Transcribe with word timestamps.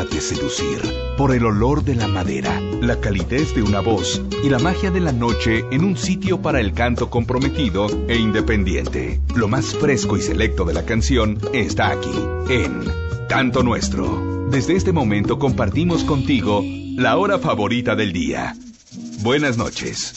Déjate 0.00 0.22
seducir 0.22 0.80
por 1.18 1.34
el 1.34 1.44
olor 1.44 1.84
de 1.84 1.94
la 1.94 2.08
madera, 2.08 2.58
la 2.80 2.98
calidez 3.00 3.54
de 3.54 3.62
una 3.62 3.80
voz 3.80 4.22
y 4.42 4.48
la 4.48 4.58
magia 4.58 4.90
de 4.90 5.00
la 5.00 5.12
noche 5.12 5.62
en 5.70 5.84
un 5.84 5.94
sitio 5.94 6.40
para 6.40 6.58
el 6.58 6.72
canto 6.72 7.10
comprometido 7.10 7.86
e 8.08 8.16
independiente. 8.16 9.20
Lo 9.36 9.46
más 9.46 9.74
fresco 9.74 10.16
y 10.16 10.22
selecto 10.22 10.64
de 10.64 10.72
la 10.72 10.86
canción 10.86 11.38
está 11.52 11.90
aquí, 11.90 12.14
en 12.48 12.82
Canto 13.28 13.62
Nuestro. 13.62 14.48
Desde 14.48 14.74
este 14.74 14.90
momento 14.90 15.38
compartimos 15.38 16.02
contigo 16.04 16.62
la 16.96 17.18
hora 17.18 17.38
favorita 17.38 17.94
del 17.94 18.14
día. 18.14 18.54
Buenas 19.20 19.58
noches. 19.58 20.14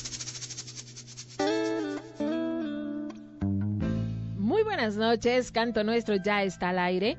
Muy 4.38 4.64
buenas 4.64 4.96
noches, 4.96 5.52
Canto 5.52 5.84
Nuestro 5.84 6.16
ya 6.24 6.44
está 6.44 6.70
al 6.70 6.80
aire. 6.80 7.18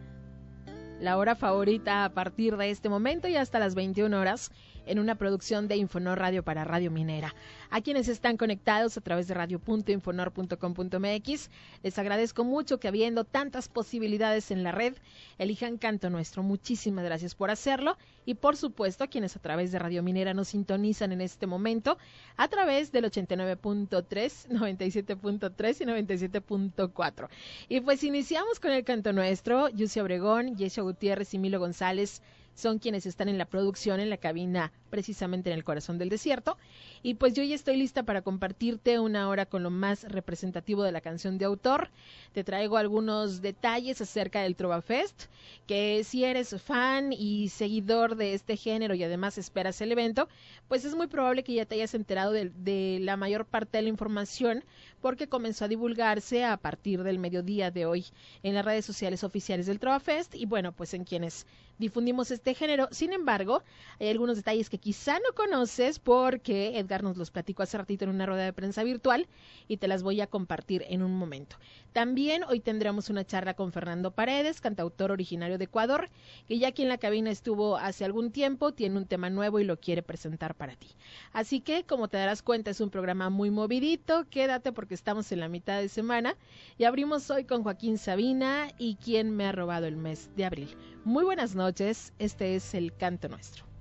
La 1.04 1.18
hora 1.18 1.36
favorita 1.36 2.06
a 2.06 2.14
partir 2.14 2.56
de 2.56 2.70
este 2.70 2.88
momento 2.88 3.28
y 3.28 3.36
hasta 3.36 3.58
las 3.58 3.74
21 3.74 4.18
horas 4.18 4.50
en 4.86 4.98
una 4.98 5.14
producción 5.14 5.68
de 5.68 5.76
Infonor 5.76 6.18
Radio 6.18 6.42
para 6.42 6.64
Radio 6.64 6.90
Minera. 6.90 7.34
A 7.70 7.80
quienes 7.80 8.08
están 8.08 8.36
conectados 8.36 8.96
a 8.96 9.00
través 9.00 9.28
de 9.28 9.34
radio.infonor.com.mx, 9.34 11.50
les 11.82 11.98
agradezco 11.98 12.44
mucho 12.44 12.78
que 12.78 12.88
habiendo 12.88 13.24
tantas 13.24 13.68
posibilidades 13.68 14.50
en 14.50 14.62
la 14.62 14.72
red, 14.72 14.94
elijan 15.38 15.78
Canto 15.78 16.10
Nuestro. 16.10 16.42
Muchísimas 16.42 17.04
gracias 17.04 17.34
por 17.34 17.50
hacerlo 17.50 17.96
y 18.26 18.34
por 18.34 18.56
supuesto 18.56 19.04
a 19.04 19.08
quienes 19.08 19.36
a 19.36 19.40
través 19.40 19.72
de 19.72 19.78
Radio 19.78 20.02
Minera 20.02 20.34
nos 20.34 20.48
sintonizan 20.48 21.12
en 21.12 21.20
este 21.20 21.46
momento 21.46 21.98
a 22.36 22.48
través 22.48 22.92
del 22.92 23.04
89.3, 23.04 24.48
97.3 24.48 25.80
y 25.80 25.84
97.4. 25.84 27.28
Y 27.68 27.80
pues 27.80 28.04
iniciamos 28.04 28.60
con 28.60 28.72
el 28.72 28.84
Canto 28.84 29.12
Nuestro, 29.12 29.68
Yusia 29.68 30.02
Obregón, 30.02 30.56
Yesha 30.56 30.82
Gutiérrez 30.82 31.34
y 31.34 31.38
Milo 31.38 31.58
González 31.58 32.22
son 32.54 32.78
quienes 32.78 33.06
están 33.06 33.28
en 33.28 33.38
la 33.38 33.46
producción, 33.46 34.00
en 34.00 34.10
la 34.10 34.16
cabina, 34.16 34.72
precisamente 34.94 35.50
en 35.50 35.56
el 35.56 35.64
corazón 35.64 35.98
del 35.98 36.08
desierto. 36.08 36.56
Y 37.02 37.14
pues 37.14 37.34
yo 37.34 37.42
ya 37.42 37.56
estoy 37.56 37.76
lista 37.76 38.04
para 38.04 38.22
compartirte 38.22 39.00
una 39.00 39.28
hora 39.28 39.44
con 39.44 39.64
lo 39.64 39.70
más 39.70 40.04
representativo 40.04 40.84
de 40.84 40.92
la 40.92 41.00
canción 41.00 41.36
de 41.36 41.46
autor. 41.46 41.90
Te 42.32 42.44
traigo 42.44 42.76
algunos 42.76 43.42
detalles 43.42 44.00
acerca 44.00 44.42
del 44.42 44.54
Trova 44.54 44.82
Fest, 44.82 45.24
que 45.66 46.04
si 46.04 46.22
eres 46.22 46.62
fan 46.62 47.12
y 47.12 47.48
seguidor 47.48 48.14
de 48.14 48.34
este 48.34 48.56
género 48.56 48.94
y 48.94 49.02
además 49.02 49.36
esperas 49.36 49.80
el 49.80 49.90
evento, 49.90 50.28
pues 50.68 50.84
es 50.84 50.94
muy 50.94 51.08
probable 51.08 51.42
que 51.42 51.54
ya 51.54 51.66
te 51.66 51.74
hayas 51.74 51.94
enterado 51.94 52.30
de, 52.30 52.98
la 53.00 53.16
mayor 53.16 53.46
parte 53.46 53.78
de 53.78 53.82
la 53.82 53.88
información 53.88 54.62
porque 55.00 55.28
comenzó 55.28 55.64
a 55.64 55.68
divulgarse 55.68 56.44
a 56.44 56.56
partir 56.56 57.02
del 57.02 57.18
mediodía 57.18 57.72
de 57.72 57.84
hoy 57.84 58.06
en 58.44 58.54
las 58.54 58.64
redes 58.64 58.84
sociales 58.84 59.24
oficiales 59.24 59.66
del 59.66 59.80
Trova 59.80 59.98
Fest 59.98 60.36
y 60.36 60.46
bueno, 60.46 60.70
pues 60.70 60.94
en 60.94 61.02
quienes 61.02 61.46
difundimos 61.78 62.30
este 62.30 62.54
género. 62.54 62.88
Sin 62.90 63.12
embargo, 63.12 63.62
hay 64.00 64.08
algunos 64.08 64.36
detalles 64.36 64.70
que 64.70 64.78
quizá 64.84 65.14
no 65.14 65.34
conoces 65.34 65.98
porque 65.98 66.78
Edgar 66.78 67.02
nos 67.02 67.16
los 67.16 67.30
platicó 67.30 67.62
hace 67.62 67.78
ratito 67.78 68.04
en 68.04 68.10
una 68.10 68.26
rueda 68.26 68.44
de 68.44 68.52
prensa 68.52 68.84
virtual 68.84 69.28
y 69.66 69.78
te 69.78 69.88
las 69.88 70.02
voy 70.02 70.20
a 70.20 70.26
compartir 70.26 70.84
en 70.90 71.02
un 71.02 71.16
momento. 71.16 71.56
También 71.94 72.44
hoy 72.44 72.60
tendremos 72.60 73.08
una 73.08 73.24
charla 73.24 73.54
con 73.54 73.72
Fernando 73.72 74.10
Paredes, 74.10 74.60
cantautor 74.60 75.10
originario 75.10 75.56
de 75.56 75.64
Ecuador, 75.64 76.10
que 76.46 76.58
ya 76.58 76.68
aquí 76.68 76.82
en 76.82 76.90
la 76.90 76.98
cabina 76.98 77.30
estuvo 77.30 77.78
hace 77.78 78.04
algún 78.04 78.30
tiempo, 78.30 78.72
tiene 78.72 78.98
un 78.98 79.06
tema 79.06 79.30
nuevo 79.30 79.58
y 79.58 79.64
lo 79.64 79.80
quiere 79.80 80.02
presentar 80.02 80.54
para 80.54 80.76
ti. 80.76 80.88
Así 81.32 81.62
que, 81.62 81.84
como 81.84 82.08
te 82.08 82.18
darás 82.18 82.42
cuenta, 82.42 82.70
es 82.70 82.82
un 82.82 82.90
programa 82.90 83.30
muy 83.30 83.50
movidito, 83.50 84.26
quédate 84.28 84.70
porque 84.70 84.92
estamos 84.92 85.32
en 85.32 85.40
la 85.40 85.48
mitad 85.48 85.80
de 85.80 85.88
semana 85.88 86.36
y 86.76 86.84
abrimos 86.84 87.30
hoy 87.30 87.44
con 87.44 87.62
Joaquín 87.62 87.96
Sabina 87.96 88.68
y 88.76 88.96
quien 88.96 89.34
me 89.34 89.46
ha 89.46 89.52
robado 89.52 89.86
el 89.86 89.96
mes 89.96 90.28
de 90.36 90.44
abril. 90.44 90.76
Muy 91.06 91.24
buenas 91.24 91.54
noches, 91.54 92.12
este 92.18 92.54
es 92.54 92.74
el 92.74 92.94
canto 92.94 93.30
nuestro. 93.30 93.73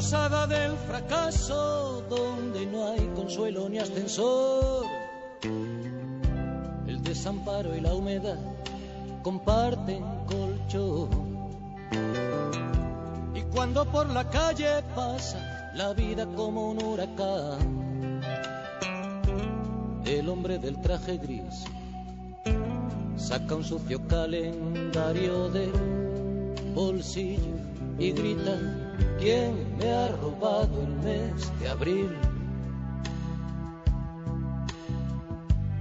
Posada 0.00 0.46
del 0.46 0.76
fracaso 0.78 2.02
donde 2.08 2.64
no 2.64 2.88
hay 2.90 3.06
consuelo 3.14 3.68
ni 3.68 3.78
ascensor. 3.78 4.99
El 5.42 7.02
desamparo 7.02 7.74
y 7.76 7.80
la 7.80 7.94
humedad 7.94 8.38
comparten 9.22 10.02
colchón. 10.26 11.50
Y 13.34 13.42
cuando 13.52 13.84
por 13.86 14.08
la 14.10 14.28
calle 14.28 14.82
pasa 14.94 15.72
la 15.74 15.92
vida 15.92 16.26
como 16.26 16.70
un 16.70 16.82
huracán, 16.82 18.20
el 20.04 20.28
hombre 20.28 20.58
del 20.58 20.80
traje 20.80 21.16
gris 21.18 21.64
saca 23.16 23.54
un 23.54 23.64
sucio 23.64 24.06
calendario 24.08 25.48
del 25.50 25.72
bolsillo 26.74 27.54
y 27.98 28.12
grita 28.12 28.58
¿Quién 29.20 29.76
me 29.76 29.90
ha 29.90 30.08
robado 30.08 30.80
el 30.80 30.94
mes 30.96 31.60
de 31.60 31.68
abril? 31.68 32.29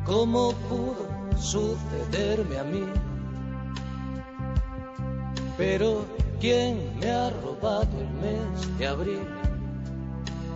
¿Cómo 0.10 0.54
pudo 0.68 1.06
sucederme 1.38 2.58
a 2.58 2.64
mí? 2.64 2.84
Pero 5.56 6.04
¿quién 6.40 6.98
me 7.00 7.12
ha 7.12 7.30
robado 7.30 7.88
el 8.00 8.10
mes 8.16 8.80
de 8.80 8.88
abril? 8.88 9.28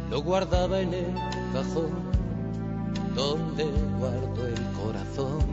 Lo 0.10 0.24
guardaba 0.24 0.80
en 0.80 0.96
el 0.96 1.14
cajón 1.54 1.92
donde 3.14 3.66
guardo 4.00 4.48
el 4.48 4.64
corazón. 4.82 5.46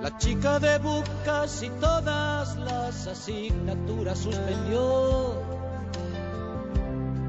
La 0.00 0.16
chica 0.16 0.58
de 0.60 0.78
bucas 0.78 1.62
y 1.62 1.68
todas 1.78 2.56
las 2.56 3.06
asignaturas 3.06 4.18
suspendió. 4.18 5.34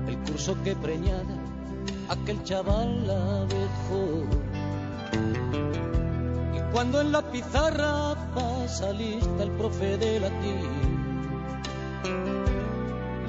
El 0.08 0.18
curso 0.20 0.56
que 0.64 0.74
preñada 0.74 1.43
aquel 2.10 2.44
chaval 2.44 3.08
la 3.08 3.46
dejó. 3.46 4.26
Y 6.56 6.72
cuando 6.72 7.02
en 7.02 7.12
la 7.12 7.22
pizarra 7.32 8.16
pasa 8.34 8.92
lista 8.94 9.44
el 9.44 9.52
profe 9.52 9.98
de 9.98 10.20
latín, 10.20 10.70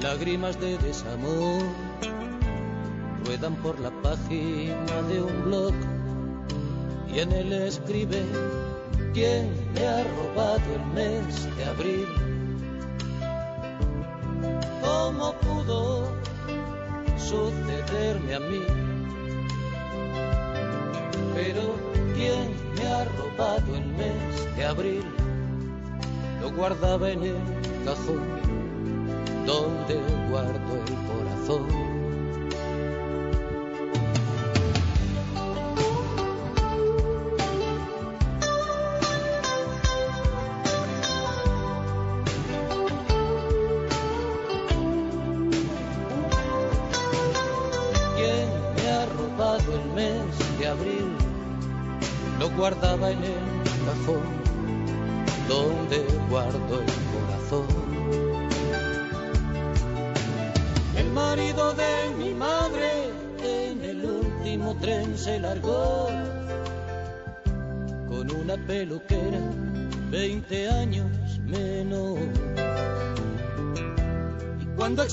lágrimas 0.01 0.59
de 0.59 0.77
desamor 0.77 1.63
ruedan 3.25 3.55
por 3.55 3.79
la 3.79 3.91
página 4.01 5.01
de 5.09 5.21
un 5.21 5.43
blog 5.43 5.73
y 7.07 7.19
en 7.19 7.31
él 7.31 7.53
escribe 7.53 8.23
¿Quién 9.15 9.49
me 9.73 9.87
ha 9.87 10.03
robado 10.03 10.75
el 10.75 10.85
mes 10.87 11.55
de 11.55 11.63
abril? 11.63 12.07
¿Cómo 14.81 15.33
pudo 15.35 16.11
sucederme 17.29 18.35
a 18.35 18.39
mí? 18.39 18.61
Pero 21.33 21.75
¿quién 22.15 22.53
me 22.75 22.87
ha 22.87 23.05
robado 23.05 23.75
el 23.75 23.85
mes 23.99 24.55
de 24.55 24.65
abril? 24.65 25.05
Lo 26.41 26.51
guardaba 26.51 27.09
en 27.09 27.23
el 27.23 27.37
cajón 27.83 28.23
donde 29.45 29.95
guardo 30.29 30.73
el 30.87 30.95
corazón. 31.09 31.84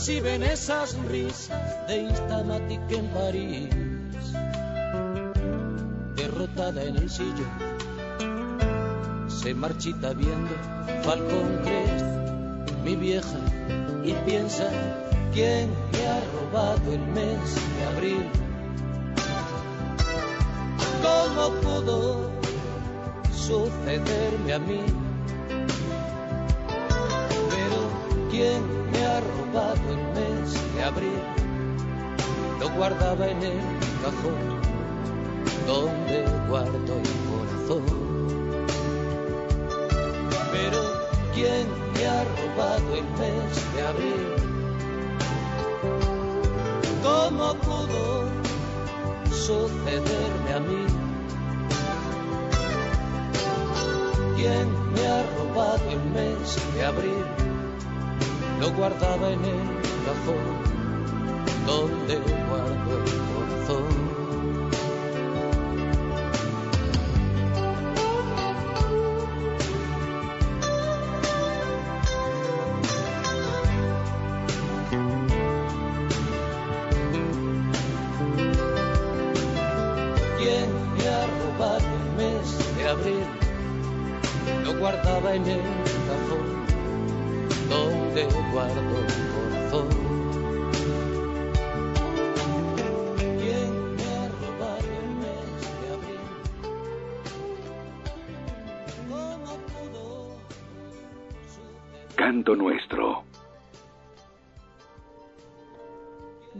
20 0.07 0.31
años 0.31 0.33
menos. 0.33 0.43
Y 0.43 0.43
cuando 0.43 0.43
exhiben 0.43 0.43
esas 0.43 0.95
risas 1.09 1.87
de 1.87 2.03
Instamatic 2.03 2.91
en 2.91 3.07
París, 3.09 3.69
derrotada 6.17 6.83
en 6.83 6.97
el 6.97 7.11
sillón, 7.11 7.47
se 9.29 9.55
marchita 9.55 10.13
viendo 10.13 10.51
Falcón 11.03 11.61
Crest, 11.63 12.05
mi 12.85 12.97
vieja, 12.97 13.39
y 14.05 14.13
piensa 14.27 14.69
quién 15.33 15.71
me 15.93 16.07
ha 16.07 16.21
robado 16.35 16.93
el 16.93 17.07
mes 17.09 17.55
de 17.77 17.85
abril. 17.95 18.27
¿Cómo 21.03 21.51
pudo 21.61 22.31
sucederme 23.33 24.53
a 24.53 24.59
mí? 24.59 24.81
Pero 27.51 28.31
quién 28.31 28.82
robado 29.23 29.87
el 29.91 30.03
mes 30.15 30.75
de 30.75 30.83
abril. 30.83 31.23
Lo 32.61 32.71
guardaba 32.71 33.29
en 33.29 33.43
el 33.43 33.59
cajón 34.03 34.63
donde 35.67 36.25
guardo 36.49 36.95
el 36.99 37.13
corazón. 37.31 37.85
Pero 40.53 40.81
¿quién 41.35 41.67
me 41.95 42.07
ha 42.07 42.25
robado 42.25 42.95
el 42.95 43.05
mes 43.21 43.75
de 43.75 43.83
abril? 43.87 44.43
¿Cómo 47.03 47.55
pudo 47.55 48.25
sucederme 49.31 50.53
a 50.55 50.61
mí? 50.61 50.87
¿Quién 54.37 54.93
me 54.93 55.07
ha 55.07 55.23
robado 55.39 55.91
el 55.91 56.03
mes 56.11 56.75
de 56.75 56.85
abril? 56.85 57.42
Lo 58.63 58.71
guardaba 58.75 59.29
en 59.29 59.45
el 59.45 59.59
cajón 60.07 60.63
donde 61.67 62.15
guardo 62.49 63.05
el 63.05 63.32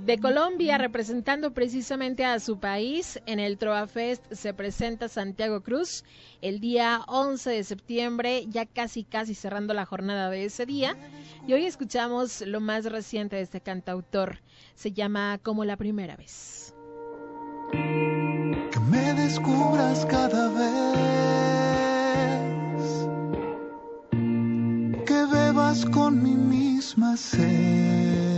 De 0.05 0.19
Colombia, 0.19 0.79
representando 0.79 1.55
precisamente 1.55 2.25
a 2.25 2.41
su 2.41 2.59
país, 2.59 3.21
en 3.27 3.39
el 3.39 3.57
Troa 3.57 3.87
Fest 3.87 4.25
se 4.33 4.53
presenta 4.53 5.07
Santiago 5.07 5.61
Cruz 5.61 6.03
el 6.41 6.59
día 6.59 7.03
11 7.07 7.51
de 7.51 7.63
septiembre, 7.63 8.45
ya 8.49 8.67
casi 8.67 9.05
casi 9.05 9.37
cerrando 9.37 9.75
la 9.75 9.87
jornada 9.87 10.29
de 10.29 10.47
ese 10.47 10.67
día. 10.67 10.97
Y 11.47 11.53
hoy 11.53 11.67
escuchamos 11.67 12.41
lo 12.41 12.61
más 12.61 12.87
reciente 12.87 13.37
de 13.37 13.43
este 13.43 13.61
cantautor. 13.61 14.41
Se 14.75 14.91
llama 14.91 15.39
Como 15.41 15.65
la 15.65 15.77
primera 15.77 16.17
vez. 16.17 16.75
Que 17.71 18.81
me 18.91 19.15
descubras 19.15 20.05
cada 20.07 20.49
vez. 20.49 20.99
Que 25.07 25.27
bebas 25.33 25.85
con 25.87 26.21
mi 26.21 26.35
misma 26.35 27.17
sed. 27.17 28.32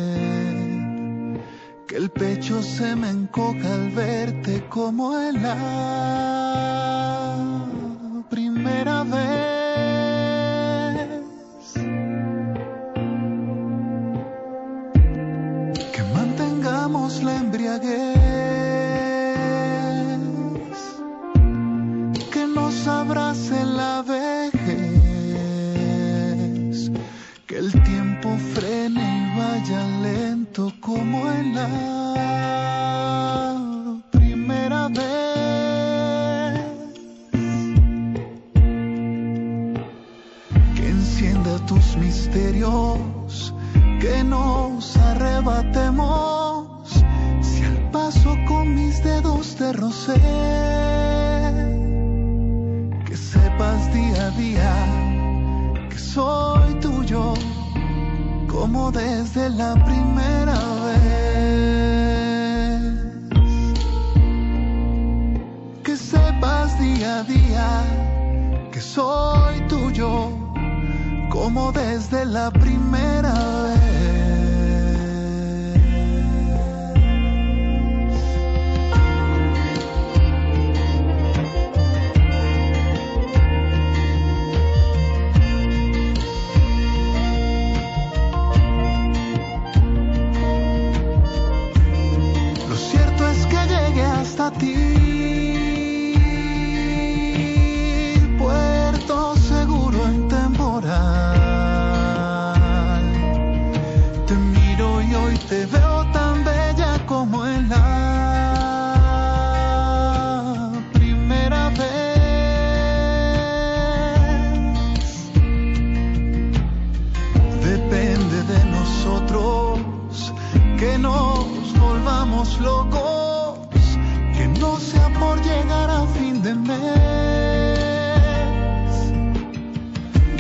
El 2.05 2.11
pecho 2.11 2.63
se 2.63 2.95
me 2.95 3.09
encoja 3.09 3.73
al 3.73 3.89
verte 3.93 4.63
como 4.69 5.19
en 5.19 5.43
la 5.43 6.44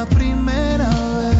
la 0.00 0.06
primera 0.06 0.88
vez. 1.18 1.36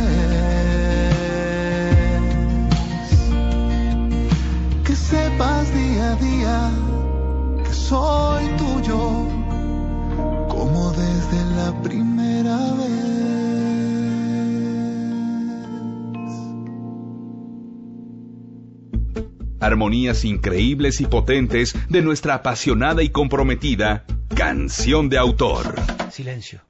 Que 4.84 4.94
sepas 4.94 5.74
día 5.74 6.12
a 6.12 6.16
día 6.16 6.70
que 7.64 7.72
soy 7.72 8.44
tuyo, 8.58 9.00
como 10.48 10.92
desde 10.92 11.40
la 11.56 11.82
primera 11.82 12.58
vez. 12.80 13.00
Armonías 19.60 20.24
increíbles 20.26 21.00
y 21.00 21.06
potentes 21.06 21.74
de 21.88 22.02
nuestra 22.02 22.34
apasionada 22.34 23.02
y 23.02 23.08
comprometida 23.08 24.04
canción 24.34 25.08
de 25.08 25.16
autor. 25.16 25.76
Silencio. 26.10 26.69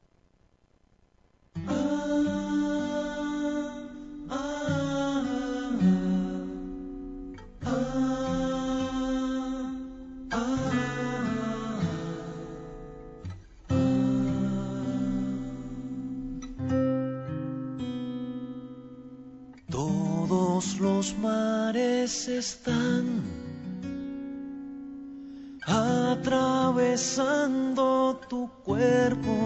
Están 22.28 23.22
atravesando 25.66 28.20
tu 28.28 28.48
cuerpo. 28.64 29.36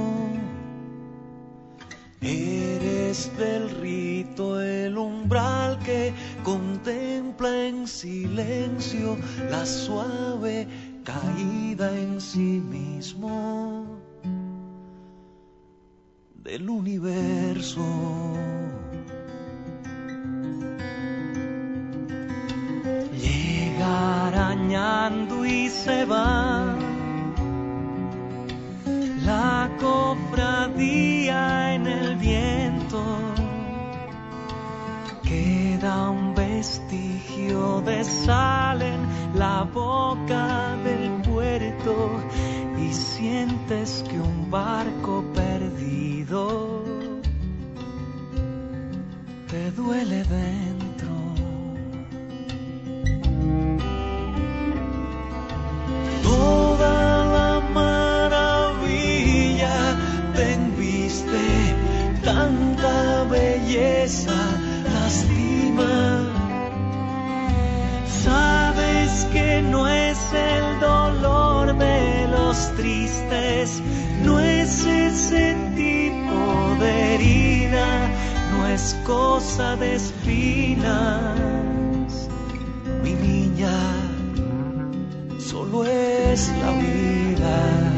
Eres 2.21 3.31
del 3.37 3.71
rito 3.81 4.61
el 4.61 4.97
umbral 4.97 5.79
que 5.81 6.15
contempla 6.43 7.67
en 7.67 7.87
silencio 7.87 9.19
la 9.51 9.67
suave 9.67 10.67
caída 11.05 11.95
en 11.99 12.19
sí 12.21 12.61
mismo 12.61 13.85
del 16.43 16.71
universo. 16.71 17.85
Se 25.75 26.05
va. 26.05 26.77
La 29.25 29.71
cofradía 29.81 31.75
en 31.75 31.87
el 31.87 32.17
viento 32.17 33.03
queda 35.23 36.11
un 36.11 36.35
vestigio 36.35 37.81
de 37.81 38.05
sal 38.05 38.83
en 38.83 39.01
la 39.35 39.63
boca 39.63 40.77
del 40.85 41.11
puerto 41.23 41.95
y 42.79 42.93
sientes 42.93 44.05
que 44.09 44.21
un 44.21 44.51
barco 44.51 45.25
perdido 45.35 46.85
te 49.51 49.71
duele 49.73 50.23
dentro. 50.25 50.74
No 74.25 74.41
es 74.41 74.85
ese 74.87 75.57
tipo 75.75 76.77
de 76.81 77.15
herida, 77.15 78.09
no 78.53 78.67
es 78.67 78.97
cosa 79.05 79.77
de 79.77 79.95
espinas. 79.95 81.39
Mi 83.03 83.15
niña, 83.15 83.77
solo 85.39 85.85
es 85.85 86.51
la 86.61 86.71
vida. 86.73 87.94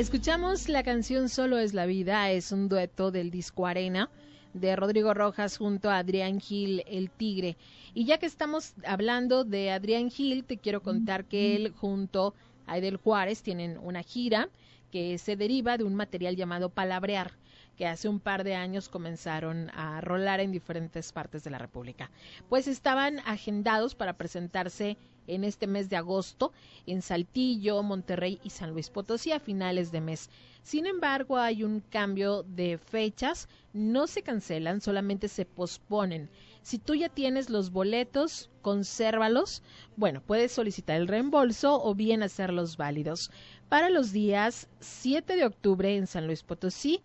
Escuchamos 0.00 0.70
la 0.70 0.82
canción 0.82 1.28
Solo 1.28 1.58
es 1.58 1.74
la 1.74 1.84
vida, 1.84 2.30
es 2.30 2.52
un 2.52 2.70
dueto 2.70 3.10
del 3.10 3.30
disco 3.30 3.66
Arena 3.66 4.08
de 4.54 4.74
Rodrigo 4.74 5.12
Rojas 5.12 5.58
junto 5.58 5.90
a 5.90 5.98
Adrián 5.98 6.40
Gil, 6.40 6.82
el 6.86 7.10
Tigre. 7.10 7.58
Y 7.92 8.06
ya 8.06 8.16
que 8.16 8.24
estamos 8.24 8.72
hablando 8.86 9.44
de 9.44 9.70
Adrián 9.70 10.10
Gil, 10.10 10.44
te 10.44 10.56
quiero 10.56 10.82
contar 10.82 11.26
que 11.26 11.54
él 11.54 11.74
junto 11.76 12.34
a 12.66 12.78
Edel 12.78 12.96
Juárez 12.96 13.42
tienen 13.42 13.76
una 13.76 14.02
gira 14.02 14.48
que 14.90 15.18
se 15.18 15.36
deriva 15.36 15.76
de 15.76 15.84
un 15.84 15.94
material 15.94 16.34
llamado 16.34 16.70
Palabrear 16.70 17.32
que 17.76 17.86
hace 17.86 18.08
un 18.08 18.20
par 18.20 18.44
de 18.44 18.54
años 18.54 18.90
comenzaron 18.90 19.70
a 19.70 20.02
rolar 20.02 20.40
en 20.40 20.52
diferentes 20.52 21.12
partes 21.12 21.44
de 21.44 21.50
la 21.50 21.56
República. 21.56 22.10
Pues 22.50 22.68
estaban 22.68 23.20
agendados 23.20 23.94
para 23.94 24.18
presentarse 24.18 24.98
en 25.26 25.44
este 25.44 25.66
mes 25.66 25.88
de 25.88 25.96
agosto 25.96 26.52
en 26.86 27.02
Saltillo, 27.02 27.82
Monterrey 27.82 28.40
y 28.42 28.50
San 28.50 28.70
Luis 28.70 28.90
Potosí 28.90 29.32
a 29.32 29.40
finales 29.40 29.92
de 29.92 30.00
mes. 30.00 30.30
Sin 30.62 30.86
embargo, 30.86 31.38
hay 31.38 31.64
un 31.64 31.80
cambio 31.80 32.42
de 32.42 32.78
fechas, 32.78 33.48
no 33.72 34.06
se 34.06 34.22
cancelan, 34.22 34.80
solamente 34.80 35.28
se 35.28 35.44
posponen. 35.44 36.28
Si 36.62 36.78
tú 36.78 36.94
ya 36.94 37.08
tienes 37.08 37.48
los 37.48 37.70
boletos, 37.70 38.50
consérvalos. 38.60 39.62
Bueno, 39.96 40.22
puedes 40.26 40.52
solicitar 40.52 41.00
el 41.00 41.08
reembolso 41.08 41.82
o 41.82 41.94
bien 41.94 42.22
hacerlos 42.22 42.76
válidos. 42.76 43.30
Para 43.68 43.88
los 43.88 44.12
días 44.12 44.68
7 44.80 45.36
de 45.36 45.46
octubre 45.46 45.96
en 45.96 46.06
San 46.06 46.26
Luis 46.26 46.42
Potosí, 46.42 47.00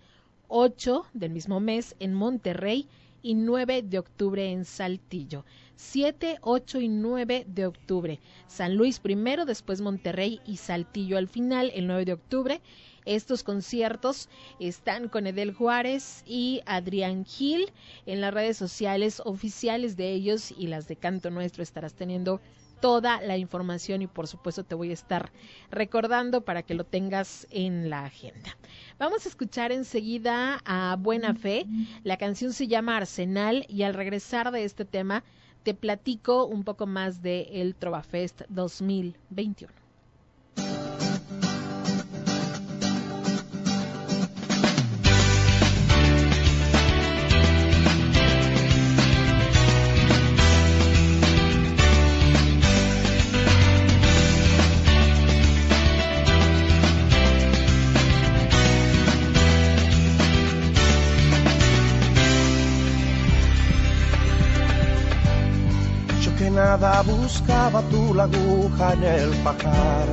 8 0.48 1.05
del 1.13 1.31
mismo 1.31 1.60
mes 1.60 1.95
en 2.00 2.13
Monterrey 2.13 2.88
y 3.25 3.34
9 3.34 3.82
de 3.82 3.98
octubre 3.98 4.51
en 4.51 4.65
Saltillo. 4.65 5.46
7, 5.77 6.38
8 6.41 6.79
y 6.79 6.89
9 6.89 7.46
de 7.48 7.65
octubre. 7.65 8.20
San 8.46 8.75
Luis 8.75 9.00
primero, 9.00 9.46
después 9.46 9.82
Monterrey 9.82 10.41
y 10.46 10.58
Saltillo 10.58 11.17
al 11.17 11.27
final, 11.27 11.72
el 11.74 11.88
9 11.88 12.05
de 12.05 12.13
octubre. 12.13 12.62
Estos 13.03 13.41
conciertos 13.41 14.29
están 14.60 15.10
con 15.10 15.25
Edel 15.25 15.53
Juárez 15.53 16.24
y 16.27 16.62
Adrián 16.67 17.25
Gil. 17.25 17.72
En 18.05 18.22
las 18.22 18.32
redes 18.32 18.58
sociales 18.58 19.20
oficiales 19.25 19.98
de 19.98 20.12
ellos 20.12 20.53
y 20.55 20.67
las 20.67 20.88
de 20.88 20.96
Canto 20.96 21.32
Nuestro 21.32 21.63
estarás 21.63 21.96
teniendo 21.96 22.41
toda 22.86 23.20
la 23.20 23.36
información 23.36 24.04
y 24.04 24.08
por 24.08 24.27
supuesto 24.27 24.63
te 24.63 24.75
voy 24.75 24.92
a 24.92 24.94
estar 24.94 25.32
recordando 25.72 26.42
para 26.42 26.62
que 26.62 26.75
lo 26.75 26.84
tengas 26.84 27.48
en 27.50 27.89
la 27.89 28.06
agenda. 28.06 28.56
Vamos 29.00 29.25
a 29.25 29.30
escuchar 29.30 29.72
enseguida 29.72 30.62
a 30.65 30.96
Buena 31.00 31.34
Fe. 31.34 31.65
La 32.04 32.18
canción 32.18 32.54
se 32.54 32.68
llama 32.68 32.98
Arsenal 32.98 33.65
y 33.70 33.82
al 33.82 33.96
regresar 33.96 34.51
de 34.51 34.65
este 34.65 34.86
tema 34.86 35.24
te 35.63 35.74
platico 35.74 36.46
un 36.46 36.63
poco 36.63 36.86
más 36.86 37.24
de 37.24 37.48
el 37.54 37.74
Trovafest 37.74 38.44
2021. 38.50 39.85
Buscaba 66.77 67.82
tú 67.89 68.13
la 68.13 68.24
aguja 68.24 68.94
en 68.94 69.03
el 69.03 69.29
pajar. 69.44 70.08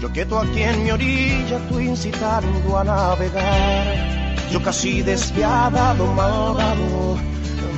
Yo 0.00 0.10
quieto 0.12 0.38
aquí 0.38 0.62
en 0.62 0.84
mi 0.84 0.90
orilla, 0.90 1.58
tú 1.68 1.80
incitando 1.80 2.78
a 2.78 2.84
navegar. 2.84 4.36
Yo 4.52 4.62
casi 4.62 5.02
despiadado, 5.02 6.06
malvado. 6.12 7.16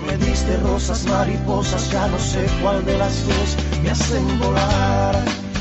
Me 0.06 0.16
diste 0.18 0.56
rosas, 0.58 1.06
mariposas, 1.06 1.90
ya 1.90 2.06
no 2.08 2.18
sé 2.18 2.46
cuál 2.62 2.84
de 2.84 2.98
las 2.98 3.26
dos 3.26 3.56
me 3.82 3.90
hacen 3.90 4.38
volar. 4.38 5.16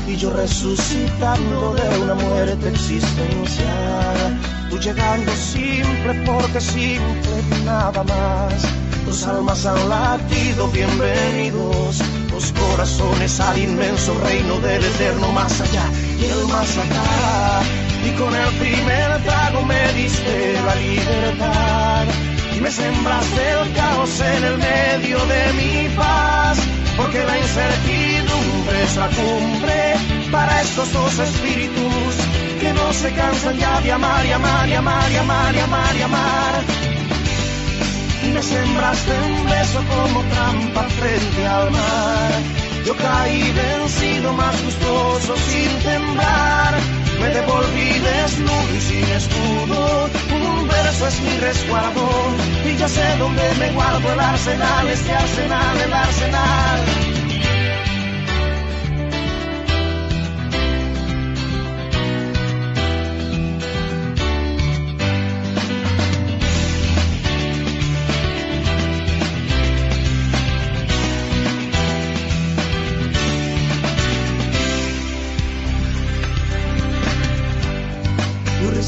Y 0.06 0.16
yo 0.16 0.30
resucitando 0.30 1.74
de 1.74 1.98
una 2.00 2.14
muerte 2.14 2.68
existencial. 2.68 4.40
Tú 4.70 4.78
llegando 4.78 5.32
simple 5.32 6.14
porque 6.26 6.60
simple, 6.60 7.64
nada 7.64 8.04
más. 8.04 8.62
Dos 9.06 9.26
almas 9.26 9.64
han 9.64 9.88
latido, 9.88 10.68
bienvenidos 10.68 12.02
corazones 12.52 13.40
al 13.40 13.58
inmenso 13.58 14.14
reino 14.20 14.60
del 14.60 14.84
eterno 14.84 15.32
más 15.32 15.60
allá 15.60 15.84
y 16.20 16.24
el 16.24 16.46
más 16.46 16.76
acá. 16.76 17.62
Y 18.06 18.10
con 18.12 18.34
el 18.34 18.50
primer 18.54 19.22
trago 19.24 19.62
me 19.62 19.92
diste 19.92 20.54
la 20.64 20.74
libertad 20.76 22.04
y 22.56 22.60
me 22.60 22.70
sembraste 22.70 23.50
el 23.50 23.72
caos 23.72 24.20
en 24.20 24.44
el 24.44 24.58
medio 24.58 25.18
de 25.26 25.52
mi 25.54 25.96
paz. 25.96 26.58
Porque 26.96 27.24
la 27.24 27.38
incertidumbre 27.38 28.82
es 28.84 28.96
la 28.96 29.08
cumbre 29.08 29.94
para 30.30 30.60
estos 30.62 30.92
dos 30.92 31.18
espíritus 31.18 32.14
que 32.60 32.72
no 32.72 32.92
se 32.92 33.12
cansan 33.12 33.56
ya 33.56 33.80
de 33.80 33.92
amar 33.92 34.26
y 34.26 34.32
amar 34.32 34.68
y 34.68 34.74
amar 34.74 35.12
y 35.12 35.16
amar 35.16 35.54
y 35.54 35.58
amar 35.58 35.96
y 35.96 36.02
amar 36.02 36.97
me 38.26 38.42
sembraste 38.42 39.12
un 39.12 39.44
beso 39.44 39.80
como 39.88 40.22
trampa 40.24 40.82
frente 40.88 41.46
al 41.46 41.70
mar. 41.70 42.32
Yo 42.84 42.96
caí 42.96 43.52
vencido, 43.52 44.32
más 44.32 44.62
gustoso, 44.62 45.36
sin 45.36 45.78
temblar. 45.80 46.74
Me 47.20 47.28
devolví 47.28 47.98
desnudo 47.98 48.74
y 48.76 48.80
sin 48.80 49.04
escudo. 49.04 50.08
Un 50.30 50.68
verso 50.68 51.06
es 51.06 51.20
mi 51.20 51.36
resguardo 51.38 52.08
y 52.64 52.76
ya 52.76 52.88
sé 52.88 53.16
dónde 53.18 53.42
me 53.58 53.72
guardo 53.72 54.12
el 54.12 54.20
arsenal, 54.20 54.88
este 54.88 55.12
arsenal, 55.12 55.80
el 55.80 55.92
arsenal. 55.92 57.27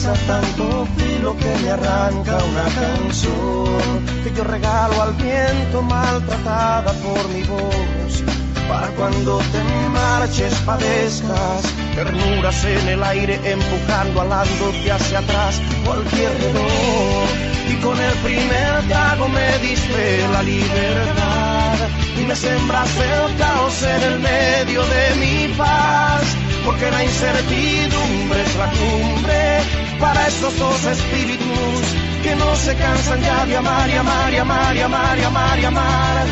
Tanto 0.02 0.88
filo 0.96 1.36
que 1.36 1.62
me 1.62 1.70
arranca 1.70 2.38
una 2.44 2.64
canción 2.64 4.06
que 4.24 4.32
yo 4.34 4.44
regalo 4.44 5.02
al 5.02 5.12
viento 5.14 5.82
maltratada 5.82 6.92
por 7.04 7.28
mi 7.28 7.42
voz. 7.42 8.24
Para 8.66 8.86
cuando 8.88 9.38
te 9.38 9.88
marches 9.92 10.54
padezcas 10.64 11.62
ternuras 11.94 12.64
en 12.64 12.88
el 12.88 13.02
aire 13.02 13.40
empujando 13.44 14.22
alándote 14.22 14.90
hacia 14.90 15.18
atrás 15.18 15.60
cualquier 15.84 16.32
reloj. 16.40 17.28
Y 17.68 17.74
con 17.82 18.00
el 18.00 18.14
primer 18.24 18.88
trago 18.88 19.28
me 19.28 19.58
diste 19.58 20.28
la 20.32 20.42
libertad 20.42 21.76
y 22.18 22.22
me 22.22 22.34
sembraste 22.34 23.04
el 23.04 23.36
caos 23.36 23.82
en 23.82 24.02
el 24.02 24.18
medio 24.20 24.82
de 24.82 25.14
mi 25.16 25.54
paz 25.54 26.39
porque 26.64 26.90
la 26.90 27.04
incertidumbre 27.04 28.42
es 28.42 28.56
la 28.56 28.70
cumbre 28.70 29.60
para 29.98 30.26
estos 30.26 30.58
dos 30.58 30.84
espíritus 30.84 31.82
que 32.22 32.36
no 32.36 32.54
se 32.56 32.74
cansan 32.76 33.20
ya 33.22 33.46
de 33.46 33.56
amar 33.56 33.88
y 33.88 33.94
amar 33.94 34.32
y 34.32 34.36
amar 34.36 34.76
y 34.76 34.80
amar 34.80 35.18
y 35.18 35.22
amar 35.22 35.58
y 35.58 35.64
amar. 35.64 36.26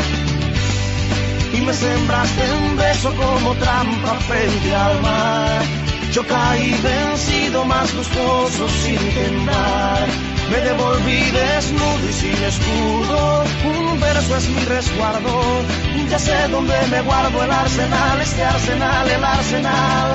Y 1.55 1.61
me 1.63 1.73
sembraste 1.73 2.43
un 2.63 2.77
beso 2.77 3.15
como 3.15 3.55
trampa 3.55 4.15
frente 4.29 4.75
al 4.75 5.01
mar. 5.03 5.63
Yo 6.13 6.27
caí 6.27 6.75
vencido, 6.83 7.65
más 7.65 7.95
gustoso 7.95 8.69
sin 8.69 8.99
temblar. 9.15 10.38
Me 10.51 10.61
devolví 10.61 11.31
desnudo 11.31 12.09
y 12.09 12.13
sin 12.13 12.43
escudo. 12.45 13.45
Un 13.65 14.01
verso 14.01 14.37
es 14.37 14.49
mi 14.49 14.65
resguardo. 14.65 15.43
Ya 16.09 16.19
sé 16.19 16.49
dónde 16.49 16.75
me 16.91 17.03
guardo 17.03 17.45
el 17.45 17.51
arsenal, 17.51 18.21
este 18.21 18.43
arsenal, 18.43 19.11
el 19.11 19.25
arsenal. 19.25 20.15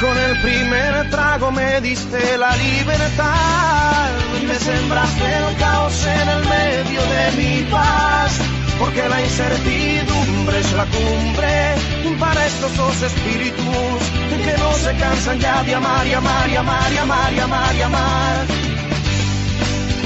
Con 0.00 0.16
el 0.16 0.40
primer 0.42 1.10
trago 1.10 1.50
me 1.50 1.80
diste 1.80 2.38
la 2.38 2.54
libertad 2.56 4.10
y 4.40 4.46
me 4.46 4.54
sembraste 4.54 5.24
el 5.24 5.56
caos 5.56 6.06
en 6.06 6.28
el 6.28 6.44
medio 6.46 7.00
de 7.02 7.32
mi 7.36 7.62
paz. 7.70 8.38
Porque 8.78 9.08
la 9.08 9.22
incertidumbre 9.22 10.60
es 10.60 10.72
la 10.72 10.84
cumbre 10.84 11.76
para 12.18 12.46
estos 12.46 12.76
dos 12.76 13.02
espíritus 13.02 14.00
que 14.44 14.58
no 14.58 14.72
se 14.74 14.94
cansan 14.96 15.38
ya 15.38 15.62
de 15.62 15.74
amar 15.74 16.06
y 16.06 16.14
amar 16.14 16.48
y 16.48 16.56
amar 16.56 16.92
y 16.92 16.98
amar 16.98 17.32
y 17.32 17.40
amar 17.40 17.74
y 17.74 17.82
amar. 17.82 18.46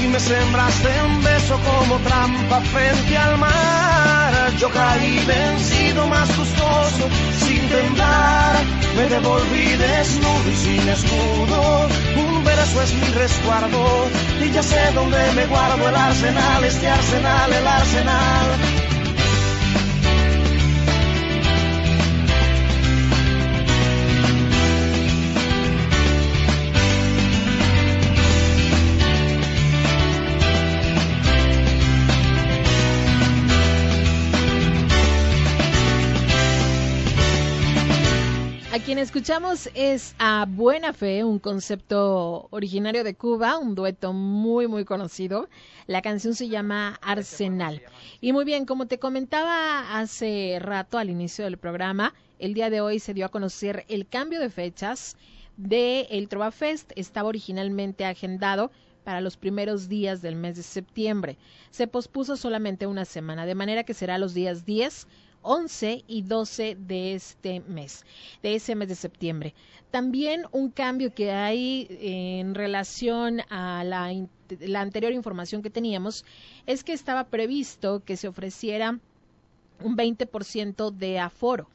Y 0.03 0.07
me 0.07 0.19
sembraste 0.19 0.89
un 1.05 1.23
beso 1.23 1.59
como 1.59 1.97
trampa 1.99 2.61
frente 2.61 3.17
al 3.17 3.37
mar. 3.37 4.20
Yo 4.59 4.69
caí 4.69 5.23
vencido, 5.25 6.07
más 6.07 6.27
gustoso, 6.37 7.09
sin 7.39 7.69
temblar 7.69 8.81
me 8.95 9.07
devolví 9.07 9.77
desnudo 9.77 10.49
y 10.51 10.55
sin 10.55 10.89
escudo. 10.89 11.87
Un 12.17 12.43
verso 12.43 12.81
es 12.81 12.93
mi 12.93 13.07
resguardo 13.13 14.07
y 14.43 14.51
ya 14.51 14.63
sé 14.63 14.91
dónde 14.93 15.17
me 15.35 15.45
guardo 15.45 15.89
el 15.89 15.95
arsenal, 15.95 16.63
este 16.63 16.87
arsenal, 16.87 17.53
el 17.53 17.67
arsenal. 17.67 18.47
A 38.73 38.79
quien 38.79 38.99
escuchamos 38.99 39.69
es 39.73 40.15
a 40.17 40.45
Buena 40.47 40.93
Fe, 40.93 41.25
un 41.25 41.39
concepto 41.39 42.47
originario 42.51 43.03
de 43.03 43.15
Cuba, 43.15 43.57
un 43.57 43.75
dueto 43.75 44.13
muy 44.13 44.65
muy 44.69 44.85
conocido. 44.85 45.49
La 45.87 46.01
canción 46.01 46.35
se 46.35 46.47
llama 46.47 46.97
Arsenal. 47.01 47.81
Y 48.21 48.31
muy 48.31 48.45
bien, 48.45 48.65
como 48.65 48.87
te 48.87 48.97
comentaba 48.97 49.99
hace 49.99 50.57
rato 50.61 50.97
al 50.97 51.09
inicio 51.09 51.43
del 51.43 51.57
programa, 51.57 52.13
el 52.39 52.53
día 52.53 52.69
de 52.69 52.79
hoy 52.79 52.99
se 52.99 53.13
dio 53.13 53.25
a 53.25 53.29
conocer 53.29 53.83
el 53.89 54.07
cambio 54.07 54.39
de 54.39 54.49
fechas 54.49 55.17
de 55.57 56.07
el 56.09 56.29
Trova 56.29 56.51
Fest. 56.51 56.93
Estaba 56.95 57.27
originalmente 57.27 58.05
agendado 58.05 58.71
para 59.03 59.19
los 59.19 59.35
primeros 59.35 59.89
días 59.89 60.21
del 60.21 60.37
mes 60.37 60.55
de 60.55 60.63
septiembre. 60.63 61.37
Se 61.71 61.87
pospuso 61.87 62.37
solamente 62.37 62.87
una 62.87 63.03
semana, 63.03 63.45
de 63.45 63.55
manera 63.55 63.83
que 63.83 63.93
será 63.93 64.17
los 64.17 64.33
días 64.33 64.65
10, 64.65 65.07
11 65.43 66.03
y 66.07 66.21
12 66.23 66.75
de 66.79 67.13
este 67.15 67.59
mes, 67.61 68.05
de 68.43 68.55
ese 68.55 68.75
mes 68.75 68.87
de 68.89 68.95
septiembre. 68.95 69.53
También 69.91 70.43
un 70.51 70.69
cambio 70.71 71.13
que 71.13 71.31
hay 71.31 71.87
en 71.99 72.55
relación 72.55 73.41
a 73.49 73.83
la, 73.83 74.11
la 74.59 74.81
anterior 74.81 75.11
información 75.11 75.61
que 75.61 75.69
teníamos 75.69 76.25
es 76.65 76.83
que 76.83 76.93
estaba 76.93 77.25
previsto 77.25 78.03
que 78.03 78.17
se 78.17 78.27
ofreciera 78.27 78.99
un 79.83 79.97
20% 79.97 80.91
de 80.91 81.19
aforo 81.19 81.67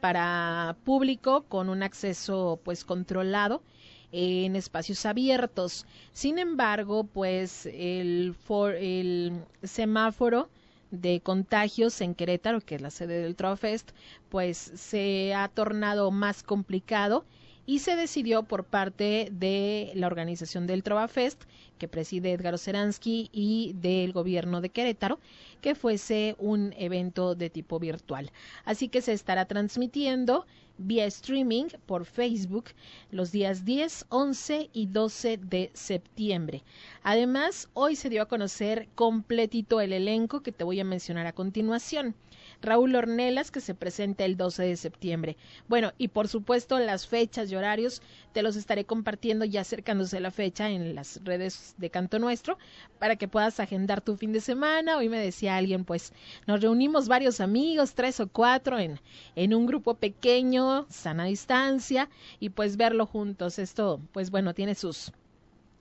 para 0.00 0.76
público 0.84 1.44
con 1.48 1.68
un 1.68 1.82
acceso 1.82 2.58
pues 2.64 2.84
controlado 2.84 3.62
en 4.10 4.56
espacios 4.56 5.06
abiertos. 5.06 5.86
Sin 6.12 6.38
embargo, 6.38 7.04
pues 7.04 7.66
el, 7.66 8.34
for, 8.34 8.74
el 8.74 9.44
semáforo 9.62 10.48
de 10.92 11.20
contagios 11.20 12.00
en 12.00 12.14
Querétaro, 12.14 12.60
que 12.60 12.76
es 12.76 12.80
la 12.82 12.90
sede 12.90 13.20
del 13.22 13.34
Trofest, 13.34 13.90
pues 14.28 14.58
se 14.58 15.34
ha 15.34 15.48
tornado 15.48 16.12
más 16.12 16.44
complicado 16.44 17.24
y 17.64 17.78
se 17.78 17.96
decidió 17.96 18.42
por 18.42 18.64
parte 18.64 19.28
de 19.32 19.92
la 19.94 20.06
organización 20.06 20.66
del 20.66 20.82
Trovafest, 20.82 21.44
que 21.82 21.88
preside 21.88 22.30
Edgar 22.30 22.54
Oceransky, 22.54 23.28
y 23.32 23.72
del 23.74 24.12
gobierno 24.12 24.60
de 24.60 24.68
Querétaro, 24.68 25.18
que 25.60 25.74
fuese 25.74 26.36
un 26.38 26.72
evento 26.78 27.34
de 27.34 27.50
tipo 27.50 27.80
virtual. 27.80 28.30
Así 28.64 28.88
que 28.88 29.02
se 29.02 29.12
estará 29.12 29.46
transmitiendo 29.46 30.46
vía 30.78 31.06
streaming 31.06 31.66
por 31.86 32.04
Facebook 32.04 32.66
los 33.10 33.32
días 33.32 33.64
10, 33.64 34.06
11 34.10 34.70
y 34.72 34.86
12 34.86 35.38
de 35.38 35.70
septiembre. 35.74 36.62
Además, 37.02 37.68
hoy 37.74 37.96
se 37.96 38.08
dio 38.08 38.22
a 38.22 38.28
conocer 38.28 38.88
completito 38.94 39.80
el 39.80 39.92
elenco 39.92 40.40
que 40.40 40.52
te 40.52 40.62
voy 40.62 40.78
a 40.78 40.84
mencionar 40.84 41.26
a 41.26 41.32
continuación. 41.32 42.14
Raúl 42.62 42.94
Ornelas, 42.94 43.50
que 43.50 43.60
se 43.60 43.74
presenta 43.74 44.24
el 44.24 44.36
12 44.36 44.62
de 44.62 44.76
septiembre. 44.76 45.36
Bueno, 45.68 45.92
y 45.98 46.08
por 46.08 46.28
supuesto 46.28 46.78
las 46.78 47.06
fechas 47.08 47.50
y 47.50 47.56
horarios 47.56 48.02
te 48.32 48.42
los 48.42 48.56
estaré 48.56 48.84
compartiendo 48.84 49.44
ya 49.44 49.62
acercándose 49.62 50.20
la 50.20 50.30
fecha 50.30 50.70
en 50.70 50.94
las 50.94 51.20
redes 51.24 51.71
de 51.76 51.90
Canto 51.90 52.18
Nuestro 52.18 52.58
para 52.98 53.16
que 53.16 53.28
puedas 53.28 53.60
agendar 53.60 54.00
tu 54.00 54.16
fin 54.16 54.32
de 54.32 54.40
semana. 54.40 54.96
Hoy 54.96 55.08
me 55.08 55.18
decía 55.18 55.56
alguien, 55.56 55.84
pues 55.84 56.12
nos 56.46 56.60
reunimos 56.60 57.08
varios 57.08 57.40
amigos, 57.40 57.94
tres 57.94 58.20
o 58.20 58.28
cuatro, 58.28 58.78
en, 58.78 59.00
en 59.36 59.54
un 59.54 59.66
grupo 59.66 59.94
pequeño, 59.94 60.86
sana 60.88 61.24
distancia, 61.24 62.08
y 62.40 62.50
pues 62.50 62.76
verlo 62.76 63.06
juntos. 63.06 63.58
Esto, 63.58 64.00
pues 64.12 64.30
bueno, 64.30 64.54
tiene 64.54 64.74
sus 64.74 65.12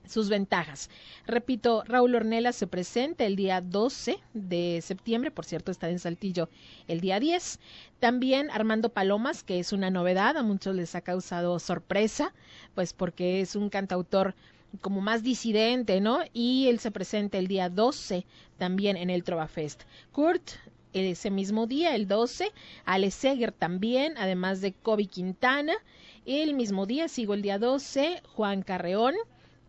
sus 0.08 0.30
ventajas. 0.30 0.90
Repito, 1.26 1.84
Raúl 1.86 2.16
Ornella 2.16 2.52
se 2.52 2.68
presenta 2.68 3.26
el 3.26 3.36
día 3.36 3.62
12 3.62 4.20
de 4.34 4.80
septiembre, 4.82 5.32
por 5.32 5.46
cierto, 5.46 5.72
está 5.72 5.90
en 5.90 6.00
Saltillo 6.00 6.50
el 6.88 7.00
día 7.02 7.20
10. 7.20 7.60
También 8.00 8.50
Armando 8.52 8.90
Palomas, 8.90 9.44
que 9.44 9.60
es 9.60 9.74
una 9.74 9.90
novedad, 9.90 10.38
a 10.38 10.44
muchos 10.44 10.76
les 10.76 10.96
ha 10.96 11.02
causado 11.02 11.58
sorpresa, 11.60 12.34
pues 12.76 12.94
porque 12.94 13.42
es 13.42 13.56
un 13.56 13.70
cantautor 13.70 14.36
como 14.80 15.02
más 15.02 15.24
disidente, 15.24 16.00
¿no? 16.00 16.20
Y 16.34 16.68
él 16.68 16.80
se 16.80 16.92
presenta 16.92 17.38
el 17.38 17.48
día 17.48 17.70
12 17.70 18.26
también 18.58 18.96
en 18.96 19.10
el 19.10 19.24
Trova 19.24 19.48
Fest. 19.48 19.84
Kurt 20.12 20.52
ese 20.94 21.32
mismo 21.32 21.68
día, 21.68 21.96
el 21.96 22.08
12, 22.08 22.52
Ale 22.86 23.12
Seger 23.12 23.52
también, 23.52 24.14
además 24.18 24.62
de 24.62 24.74
Kobe 24.74 25.06
Quintana. 25.06 25.74
El 26.26 26.54
mismo 26.54 26.86
día, 26.86 27.08
sigo 27.08 27.34
el 27.34 27.42
día 27.42 27.58
12, 27.58 28.22
Juan 28.36 28.62
Carreón, 28.62 29.16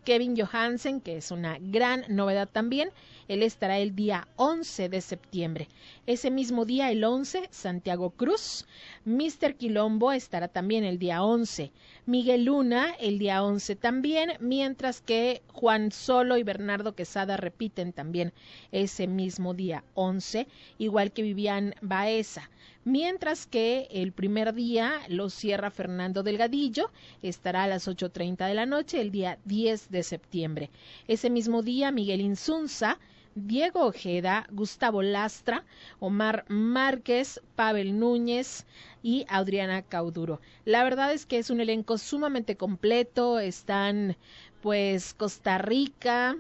Kevin 0.05 0.37
Johansen, 0.37 1.01
que 1.01 1.17
es 1.17 1.31
una 1.31 1.59
gran 1.61 2.05
novedad 2.09 2.49
también. 2.49 2.91
Él 3.29 3.43
estará 3.43 3.79
el 3.79 3.95
día 3.95 4.29
11 4.37 4.89
de 4.89 5.01
septiembre. 5.01 5.69
Ese 6.07 6.31
mismo 6.31 6.65
día, 6.65 6.91
el 6.91 7.05
11, 7.05 7.49
Santiago 7.51 8.11
Cruz. 8.11 8.67
Mr. 9.05 9.57
Quilombo 9.57 10.13
estará 10.13 10.49
también 10.49 10.85
el 10.85 10.99
día 10.99 11.23
11. 11.23 11.73
Miguel 12.07 12.45
Luna 12.45 12.95
el 13.01 13.19
día 13.19 13.43
11 13.43 13.77
también, 13.77 14.33
mientras 14.41 15.01
que 15.01 15.43
Juan 15.53 15.93
Solo 15.93 16.37
y 16.37 16.43
Bernardo 16.43 16.95
Quesada 16.95 17.37
repiten 17.37 17.93
también 17.93 18.33
ese 18.71 19.07
mismo 19.07 19.55
día 19.55 19.85
11, 19.95 20.47
igual 20.79 21.13
que 21.13 21.23
Vivian 21.23 21.75
Baeza 21.81 22.51
mientras 22.85 23.47
que 23.47 23.89
el 23.91 24.13
primer 24.13 24.55
día 24.55 25.01
lo 25.09 25.31
cierra 25.31 25.71
Fernando 25.71 26.23
Delgadillo, 26.23 26.91
estará 27.23 27.65
a 27.65 27.69
las 27.69 27.87
8.30 27.87 28.47
de 28.47 28.55
la 28.55 28.67
noche 28.67 29.01
el 29.01 29.11
día 29.11 29.39
10 29.45 29.91
de 29.91 30.03
septiembre. 30.03 30.71
Ese 31.07 31.31
mismo 31.31 31.63
día 31.63 31.91
Miguel 31.93 32.21
Insunza, 32.21 32.99
Diego 33.35 33.87
Ojeda, 33.87 34.47
Gustavo 34.51 35.03
Lastra, 35.03 35.65
Omar 36.01 36.45
Márquez, 36.49 37.41
Pavel 37.57 37.99
Núñez 37.99 38.67
y 39.03 39.25
Adriana 39.29 39.83
Cauduro. 39.83 40.41
La 40.65 40.85
verdad 40.85 41.13
es 41.13 41.25
que 41.25 41.39
es 41.39 41.51
un 41.51 41.61
elenco 41.61 41.99
sumamente 41.99 42.57
completo, 42.57 43.39
están 43.39 44.17
pues 44.61 45.15
Costa 45.15 45.59
Rica, 45.59 46.37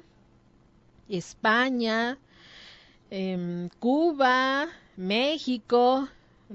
España, 1.08 2.18
eh, 3.10 3.68
Cuba, 3.78 4.68
México, 4.96 6.08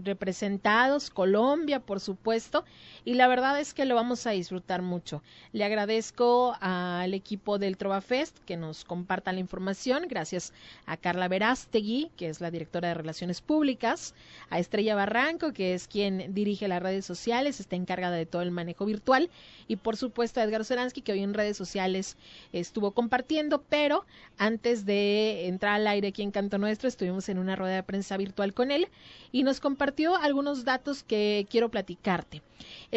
representados, 0.03 1.09
Colombia, 1.09 1.79
por 1.79 1.99
supuesto, 1.99 2.63
y 3.07 3.13
la 3.13 3.29
verdad 3.29 3.57
es 3.57 3.73
que 3.73 3.85
lo 3.85 3.95
vamos 3.95 4.27
a 4.27 4.31
disfrutar 4.31 4.81
mucho. 4.81 5.23
Le 5.53 5.63
agradezco 5.63 6.57
al 6.59 7.13
equipo 7.13 7.57
del 7.57 7.77
Trova 7.77 8.01
Fest 8.01 8.37
que 8.39 8.57
nos 8.57 8.83
comparta 8.83 9.31
la 9.31 9.39
información, 9.39 10.07
gracias 10.09 10.51
a 10.85 10.97
Carla 10.97 11.29
Verástegui, 11.29 12.11
que 12.17 12.27
es 12.27 12.41
la 12.41 12.51
directora 12.51 12.89
de 12.89 12.95
Relaciones 12.95 13.39
Públicas, 13.39 14.13
a 14.49 14.59
Estrella 14.59 14.93
Barranco, 14.93 15.53
que 15.53 15.73
es 15.73 15.87
quien 15.87 16.33
dirige 16.33 16.67
las 16.67 16.83
redes 16.83 17.05
sociales, 17.05 17.61
está 17.61 17.77
encargada 17.77 18.17
de 18.17 18.25
todo 18.25 18.41
el 18.41 18.51
manejo 18.51 18.85
virtual, 18.85 19.29
y 19.69 19.77
por 19.77 19.95
supuesto 19.95 20.41
a 20.41 20.43
Edgar 20.43 20.65
Seransky, 20.65 21.01
que 21.01 21.13
hoy 21.13 21.23
en 21.23 21.33
redes 21.33 21.55
sociales 21.55 22.17
estuvo 22.51 22.91
compartiendo, 22.91 23.63
pero 23.69 24.05
antes 24.37 24.85
de 24.85 25.47
entrar 25.47 25.75
al 25.75 25.87
aire 25.87 26.09
aquí 26.09 26.23
en 26.23 26.31
Canto 26.31 26.57
Nuestro, 26.57 26.89
estuvimos 26.89 27.29
en 27.29 27.39
una 27.39 27.55
rueda 27.55 27.75
de 27.75 27.83
prensa 27.83 28.17
virtual 28.17 28.53
con 28.53 28.69
él 28.69 28.89
y 29.31 29.43
nos 29.43 29.61
compartió 29.61 30.17
algunos 30.17 30.65
datos 30.65 31.03
que 31.03 31.47
quiero 31.49 31.69
platicarte. 31.69 32.41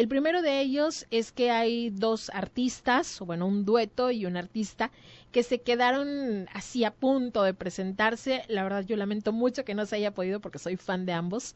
El 0.01 0.07
primero 0.07 0.41
de 0.41 0.61
ellos 0.61 1.05
es 1.11 1.31
que 1.31 1.51
hay 1.51 1.91
dos 1.91 2.31
artistas, 2.31 3.21
o 3.21 3.27
bueno, 3.27 3.45
un 3.45 3.65
dueto 3.65 4.09
y 4.09 4.25
un 4.25 4.35
artista 4.35 4.89
que 5.31 5.43
se 5.43 5.61
quedaron 5.61 6.47
así 6.53 6.83
a 6.83 6.91
punto 6.91 7.43
de 7.43 7.53
presentarse. 7.53 8.43
La 8.47 8.63
verdad 8.63 8.83
yo 8.83 8.97
lamento 8.97 9.31
mucho 9.31 9.63
que 9.63 9.75
no 9.75 9.85
se 9.85 9.97
haya 9.97 10.11
podido 10.11 10.39
porque 10.39 10.57
soy 10.57 10.75
fan 10.75 11.05
de 11.05 11.13
ambos, 11.13 11.55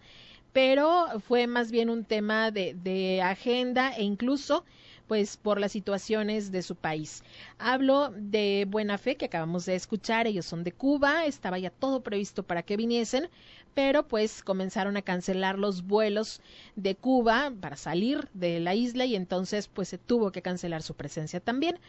pero 0.54 1.08
fue 1.22 1.48
más 1.48 1.72
bien 1.72 1.90
un 1.90 2.06
tema 2.06 2.52
de, 2.52 2.76
de 2.76 3.24
agenda 3.24 3.90
e 3.98 4.04
incluso 4.04 4.64
pues 5.08 5.38
por 5.38 5.60
las 5.60 5.72
situaciones 5.72 6.52
de 6.52 6.62
su 6.62 6.76
país. 6.76 7.24
Hablo 7.58 8.12
de 8.16 8.66
Buena 8.68 8.98
Fe, 8.98 9.16
que 9.16 9.26
acabamos 9.26 9.66
de 9.66 9.76
escuchar, 9.76 10.28
ellos 10.28 10.46
son 10.46 10.64
de 10.64 10.72
Cuba, 10.72 11.26
estaba 11.26 11.60
ya 11.60 11.70
todo 11.70 12.02
previsto 12.02 12.44
para 12.44 12.64
que 12.64 12.78
viniesen, 12.78 13.30
pero 13.74 14.08
pues 14.08 14.42
comenzaron 14.42 14.98
a 14.98 15.02
cancelar 15.02 15.60
los 15.60 15.86
vuelos 15.86 16.42
de 16.76 16.96
Cuba 16.96 17.52
para 17.60 17.76
salir 17.76 18.28
de 18.34 18.60
la 18.60 18.74
isla 18.74 19.06
y 19.06 19.16
entonces 19.16 19.68
pues 19.68 19.90
se 19.90 19.98
tuvo 19.98 20.32
que 20.32 20.42
cancelar 20.42 20.82
su 20.82 20.96
presencia 20.96 21.40
también. 21.40 21.80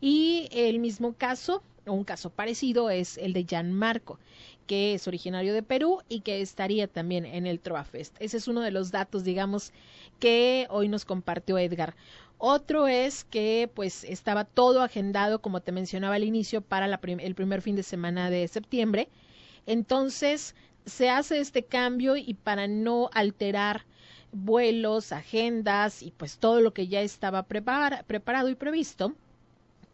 Y 0.00 0.48
el 0.50 0.78
mismo 0.78 1.14
caso, 1.14 1.62
un 1.86 2.04
caso 2.04 2.30
parecido, 2.30 2.90
es 2.90 3.16
el 3.16 3.32
de 3.32 3.46
Jan 3.48 3.72
Marco, 3.72 4.18
que 4.66 4.94
es 4.94 5.06
originario 5.08 5.54
de 5.54 5.62
Perú 5.62 6.02
y 6.08 6.20
que 6.20 6.40
estaría 6.40 6.88
también 6.88 7.24
en 7.24 7.46
el 7.46 7.60
Troa 7.60 7.84
Fest. 7.84 8.16
Ese 8.20 8.36
es 8.36 8.48
uno 8.48 8.60
de 8.60 8.70
los 8.70 8.90
datos, 8.90 9.24
digamos, 9.24 9.72
que 10.18 10.66
hoy 10.70 10.88
nos 10.88 11.04
compartió 11.04 11.58
Edgar. 11.58 11.94
Otro 12.38 12.86
es 12.86 13.24
que 13.24 13.70
pues 13.74 14.04
estaba 14.04 14.44
todo 14.44 14.82
agendado, 14.82 15.40
como 15.40 15.60
te 15.60 15.72
mencionaba 15.72 16.16
al 16.16 16.24
inicio, 16.24 16.60
para 16.60 16.86
el 16.86 17.34
primer 17.34 17.62
fin 17.62 17.76
de 17.76 17.82
semana 17.82 18.28
de 18.28 18.46
septiembre. 18.48 19.08
Entonces 19.64 20.54
se 20.84 21.08
hace 21.08 21.40
este 21.40 21.64
cambio 21.64 22.16
y 22.16 22.34
para 22.34 22.68
no 22.68 23.10
alterar 23.12 23.84
vuelos, 24.32 25.12
agendas 25.12 26.02
y 26.02 26.10
pues 26.10 26.38
todo 26.38 26.60
lo 26.60 26.74
que 26.74 26.88
ya 26.88 27.00
estaba 27.00 27.44
preparado 27.44 28.48
y 28.48 28.54
previsto, 28.54 29.14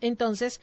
entonces 0.01 0.61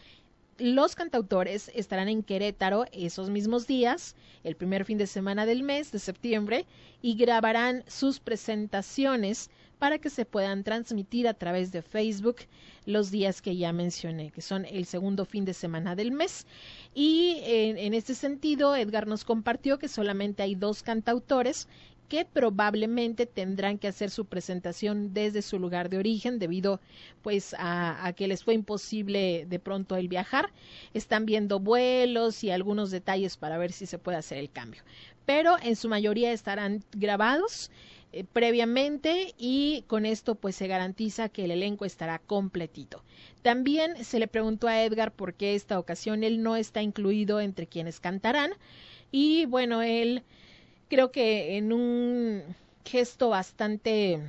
los 0.59 0.95
cantautores 0.95 1.71
estarán 1.73 2.09
en 2.09 2.23
Querétaro 2.23 2.85
esos 2.91 3.29
mismos 3.29 3.67
días, 3.67 4.15
el 4.43 4.55
primer 4.55 4.85
fin 4.85 4.97
de 4.97 5.07
semana 5.07 5.45
del 5.45 5.63
mes 5.63 5.91
de 5.91 5.99
septiembre, 5.99 6.65
y 7.01 7.15
grabarán 7.15 7.83
sus 7.87 8.19
presentaciones 8.19 9.49
para 9.79 9.97
que 9.97 10.09
se 10.09 10.25
puedan 10.25 10.63
transmitir 10.63 11.27
a 11.27 11.33
través 11.33 11.71
de 11.71 11.81
Facebook 11.81 12.37
los 12.85 13.11
días 13.11 13.41
que 13.41 13.55
ya 13.55 13.71
mencioné, 13.71 14.31
que 14.31 14.41
son 14.41 14.65
el 14.65 14.85
segundo 14.85 15.25
fin 15.25 15.45
de 15.45 15.53
semana 15.53 15.95
del 15.95 16.11
mes. 16.11 16.45
Y 16.93 17.37
en, 17.43 17.77
en 17.77 17.93
este 17.93 18.13
sentido, 18.13 18.75
Edgar 18.75 19.07
nos 19.07 19.23
compartió 19.23 19.79
que 19.79 19.87
solamente 19.87 20.43
hay 20.43 20.55
dos 20.55 20.83
cantautores 20.83 21.67
que 22.09 22.25
probablemente 22.25 23.25
tendrán 23.27 23.77
que 23.77 23.87
hacer 23.87 24.09
su 24.09 24.25
presentación 24.25 25.13
desde 25.13 25.41
su 25.43 25.59
lugar 25.59 25.89
de 25.89 25.99
origen 25.99 26.39
debido 26.39 26.81
pues 27.21 27.55
a, 27.57 28.11
que 28.17 28.27
les 28.27 28.43
fue 28.43 28.55
imposible 28.55 29.45
de 29.47 29.59
pronto 29.59 29.95
el 29.95 30.07
viajar. 30.07 30.51
Están 30.93 31.25
viendo 31.25 31.59
vuelos 31.59 32.43
y 32.43 32.49
algunos 32.49 32.91
detalles 32.91 33.37
para 33.37 33.57
ver 33.57 33.71
si 33.71 33.85
se 33.85 33.99
puede 33.99 34.17
hacer 34.17 34.39
el 34.39 34.49
cambio. 34.49 34.81
Pero 35.25 35.55
en 35.61 35.75
su 35.75 35.87
mayoría 35.87 36.33
estarán 36.33 36.83
grabados 36.91 37.69
eh, 38.11 38.23
previamente 38.23 39.35
y 39.37 39.83
con 39.85 40.07
esto 40.07 40.33
pues 40.33 40.55
se 40.55 40.67
garantiza 40.67 41.29
que 41.29 41.45
el 41.45 41.51
elenco 41.51 41.85
estará 41.85 42.17
completito. 42.17 43.03
También 43.43 44.03
se 44.03 44.17
le 44.17 44.27
preguntó 44.27 44.67
a 44.67 44.83
Edgar 44.83 45.11
por 45.11 45.35
qué 45.35 45.53
esta 45.53 45.77
ocasión 45.77 46.23
él 46.23 46.41
no 46.41 46.55
está 46.55 46.81
incluido 46.81 47.39
entre 47.39 47.67
quienes 47.67 47.99
cantarán 47.99 48.51
y 49.11 49.45
bueno, 49.45 49.83
él 49.83 50.23
creo 50.89 51.11
que 51.11 51.57
en 51.57 51.71
un 51.71 52.43
gesto 52.83 53.29
bastante 53.29 54.19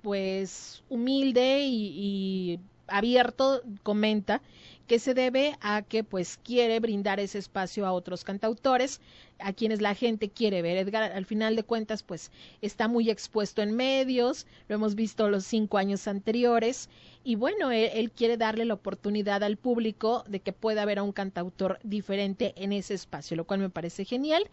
pues 0.00 0.82
humilde 0.88 1.64
y, 1.66 2.60
abierto 2.86 3.62
comenta 3.82 4.42
que 4.86 4.98
se 4.98 5.14
debe 5.14 5.56
a 5.62 5.80
que 5.80 6.04
pues 6.04 6.38
quiere 6.44 6.78
brindar 6.80 7.18
ese 7.18 7.38
espacio 7.38 7.86
a 7.86 7.92
otros 7.92 8.24
cantautores 8.24 9.00
a 9.38 9.54
quienes 9.54 9.80
la 9.80 9.94
gente 9.94 10.28
quiere 10.28 10.60
ver. 10.60 10.76
Edgar, 10.76 11.10
al 11.10 11.24
final 11.24 11.56
de 11.56 11.62
cuentas, 11.62 12.02
pues 12.02 12.30
está 12.60 12.86
muy 12.86 13.08
expuesto 13.08 13.62
en 13.62 13.74
medios, 13.74 14.46
lo 14.68 14.74
hemos 14.74 14.94
visto 14.94 15.30
los 15.30 15.46
cinco 15.46 15.78
años 15.78 16.06
anteriores, 16.06 16.90
y 17.24 17.36
bueno, 17.36 17.72
él, 17.72 17.88
él, 17.94 18.10
quiere 18.10 18.36
darle 18.36 18.66
la 18.66 18.74
oportunidad 18.74 19.42
al 19.42 19.56
público 19.56 20.22
de 20.28 20.40
que 20.40 20.52
pueda 20.52 20.84
ver 20.84 20.98
a 20.98 21.02
un 21.02 21.12
cantautor 21.12 21.78
diferente 21.82 22.52
en 22.56 22.74
ese 22.74 22.92
espacio, 22.92 23.38
lo 23.38 23.46
cual 23.46 23.60
me 23.60 23.70
parece 23.70 24.04
genial. 24.04 24.46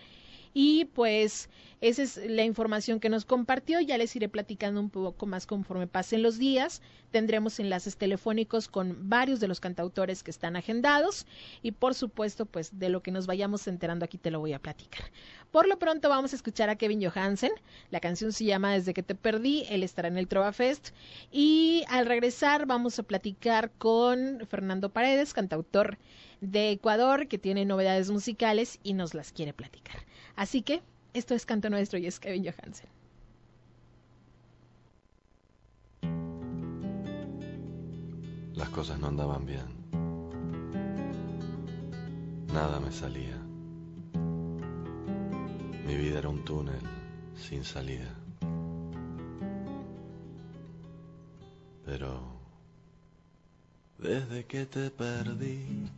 Y 0.53 0.85
pues 0.85 1.49
esa 1.79 2.03
es 2.03 2.17
la 2.17 2.43
información 2.43 2.99
que 2.99 3.09
nos 3.09 3.25
compartió. 3.25 3.79
Ya 3.79 3.97
les 3.97 4.15
iré 4.15 4.29
platicando 4.29 4.79
un 4.79 4.89
poco 4.89 5.25
más 5.25 5.47
conforme 5.47 5.87
pasen 5.87 6.21
los 6.21 6.37
días. 6.37 6.81
Tendremos 7.09 7.59
enlaces 7.59 7.97
telefónicos 7.97 8.67
con 8.67 9.09
varios 9.09 9.39
de 9.39 9.47
los 9.47 9.59
cantautores 9.59 10.23
que 10.23 10.31
están 10.31 10.55
agendados. 10.55 11.25
Y 11.61 11.71
por 11.71 11.95
supuesto, 11.95 12.45
pues 12.45 12.77
de 12.77 12.89
lo 12.89 13.01
que 13.01 13.11
nos 13.11 13.27
vayamos 13.27 13.67
enterando 13.67 14.05
aquí 14.05 14.17
te 14.17 14.29
lo 14.29 14.39
voy 14.39 14.53
a 14.53 14.59
platicar. 14.59 15.05
Por 15.51 15.67
lo 15.67 15.79
pronto 15.79 16.07
vamos 16.07 16.33
a 16.33 16.35
escuchar 16.35 16.69
a 16.69 16.75
Kevin 16.75 17.03
Johansen. 17.03 17.51
La 17.89 17.99
canción 17.99 18.31
se 18.31 18.45
llama 18.45 18.73
Desde 18.73 18.93
que 18.93 19.03
te 19.03 19.15
perdí. 19.15 19.65
Él 19.69 19.83
estará 19.83 20.07
en 20.07 20.17
el 20.17 20.27
Trova 20.27 20.53
Fest. 20.53 20.89
Y 21.31 21.83
al 21.87 22.05
regresar 22.05 22.65
vamos 22.65 22.99
a 22.99 23.03
platicar 23.03 23.71
con 23.71 24.45
Fernando 24.47 24.89
Paredes, 24.89 25.33
cantautor 25.33 25.97
de 26.41 26.71
Ecuador, 26.71 27.27
que 27.27 27.37
tiene 27.37 27.65
novedades 27.65 28.11
musicales 28.11 28.79
y 28.83 28.93
nos 28.93 29.13
las 29.13 29.31
quiere 29.31 29.53
platicar. 29.53 30.10
Así 30.35 30.61
que 30.61 30.81
esto 31.13 31.33
es 31.35 31.45
Canto 31.45 31.69
Nuestro 31.69 31.99
y 31.99 32.07
es 32.07 32.19
Kevin 32.19 32.45
Johansen. 32.45 32.89
Las 38.53 38.69
cosas 38.69 38.99
no 38.99 39.07
andaban 39.07 39.45
bien. 39.45 39.81
Nada 42.53 42.79
me 42.79 42.91
salía. 42.91 43.37
Mi 45.85 45.95
vida 45.95 46.19
era 46.19 46.29
un 46.29 46.45
túnel 46.45 46.81
sin 47.35 47.63
salida. 47.63 48.13
Pero 51.85 52.21
desde 53.97 54.45
que 54.45 54.65
te 54.65 54.91
perdí, 54.91 55.89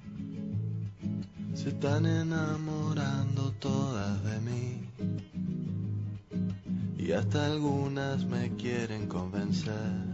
se 1.53 1.69
están 1.69 2.05
enamorando 2.05 3.51
todas 3.59 4.23
de 4.23 4.39
mí. 4.41 4.89
Y 6.97 7.11
hasta 7.11 7.45
algunas 7.45 8.25
me 8.25 8.55
quieren 8.55 9.07
convencer 9.07 10.13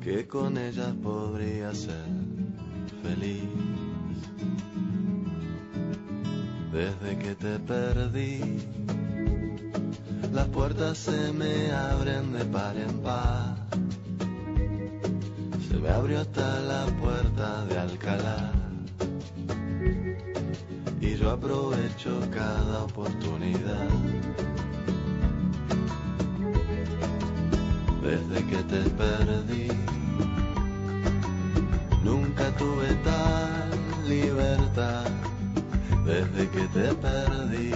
que 0.00 0.26
con 0.28 0.58
ellas 0.58 0.92
podría 1.02 1.74
ser 1.74 2.04
feliz. 3.02 3.48
Desde 6.72 7.18
que 7.18 7.34
te 7.36 7.58
perdí, 7.60 8.40
las 10.32 10.46
puertas 10.48 10.98
se 10.98 11.32
me 11.32 11.70
abren 11.72 12.32
de 12.32 12.44
par 12.44 12.76
en 12.76 12.98
par. 12.98 13.56
Se 15.68 15.76
me 15.78 15.88
abrió 15.88 16.20
hasta 16.20 16.60
la 16.60 16.86
puerta 17.00 17.64
de 17.66 17.78
Alcalá 17.78 18.63
y 21.14 21.18
yo 21.18 21.30
aprovecho 21.30 22.20
cada 22.32 22.84
oportunidad. 22.84 23.88
Desde 28.02 28.46
que 28.46 28.56
te 28.56 28.90
perdí, 28.90 29.68
nunca 32.02 32.50
tuve 32.56 32.94
tal 33.04 34.08
libertad. 34.08 35.04
Desde 36.04 36.48
que 36.50 36.64
te 36.68 36.94
perdí, 36.94 37.72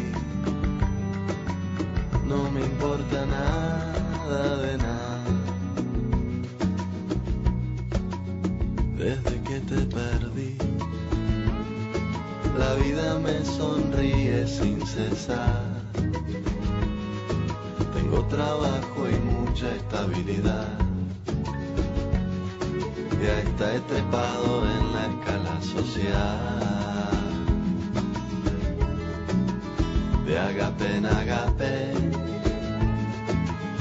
no 2.27 2.51
me 2.51 2.61
importa 2.61 3.27
nada 3.27 4.57
de 4.57 4.79
nada. 4.79 5.25
Desde 8.97 9.43
que 9.43 9.61
te 9.61 9.81
perdí 9.97 10.78
la 12.59 12.75
vida 12.75 13.19
me 13.21 13.45
sonríe 13.45 14.47
sin 14.47 14.85
cesar. 14.85 15.63
Tengo 17.95 18.25
trabajo 18.27 19.01
y 19.09 19.17
mucha 19.33 19.75
estabilidad. 19.77 20.69
Ya 23.23 23.39
está 23.41 23.75
estrepado 23.75 24.65
en 24.75 24.93
la 24.93 25.07
escala 25.07 25.61
social. 25.63 26.39
De 30.27 30.39
agape 30.39 30.97
en 30.97 31.07
agape, 31.07 31.93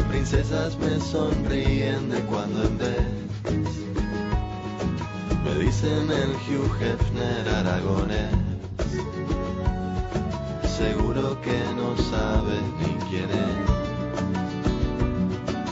princesas 0.09 0.77
me 0.77 0.99
sonríen 0.99 2.09
de 2.09 2.19
cuando 2.21 2.63
en 2.63 2.77
vez. 2.77 3.71
Me 5.43 5.65
dicen 5.65 6.11
el 6.11 6.31
Hugh 6.45 6.71
Hefner 6.81 7.47
aragonés 7.49 8.46
seguro 10.77 11.41
que 11.41 11.59
no 11.75 11.97
sabes 11.97 12.61
ni 12.79 12.91
quién 13.09 13.29
es. 13.31 13.57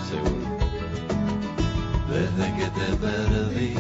Seguro. 0.10 0.58
Desde 2.10 2.46
que 2.58 2.68
te 2.78 2.88
perdí, 3.06 3.74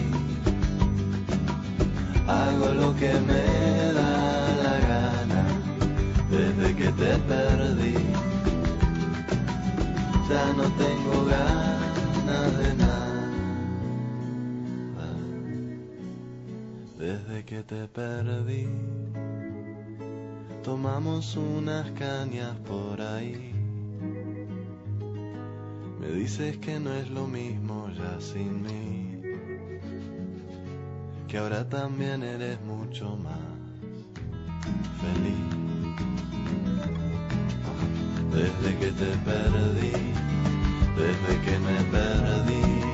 hago 2.27 2.67
lo 2.81 2.95
que 2.99 3.13
me 3.29 3.45
da 3.99 4.13
la 4.63 4.75
gana. 4.91 5.43
Desde 6.29 6.67
que 6.75 6.89
te 7.01 7.11
perdí, 7.31 7.97
ya 10.29 10.45
no 10.59 10.65
tengo 10.83 11.15
ganas 11.25 12.49
de 12.59 12.69
nada. 12.75 13.13
Desde 16.99 17.45
que 17.45 17.63
te 17.63 17.87
perdí 17.87 18.67
tomamos 20.65 21.37
unas 21.37 21.91
cañas 21.91 22.55
por 22.67 22.99
ahí. 22.99 23.53
Me 25.99 26.07
dices 26.07 26.57
que 26.57 26.79
no 26.79 26.91
es 26.91 27.07
lo 27.11 27.27
mismo 27.27 27.87
ya 27.95 28.19
sin 28.19 28.63
mí, 28.63 29.21
que 31.27 31.37
ahora 31.37 31.69
también 31.69 32.23
eres 32.23 32.59
mucho 32.61 33.15
más 33.17 33.37
feliz. 35.01 35.45
Desde 38.33 38.79
que 38.79 38.91
te 38.91 39.11
perdí, 39.23 39.91
desde 40.97 41.41
que 41.45 41.59
me 41.59 41.83
perdí. 41.91 42.84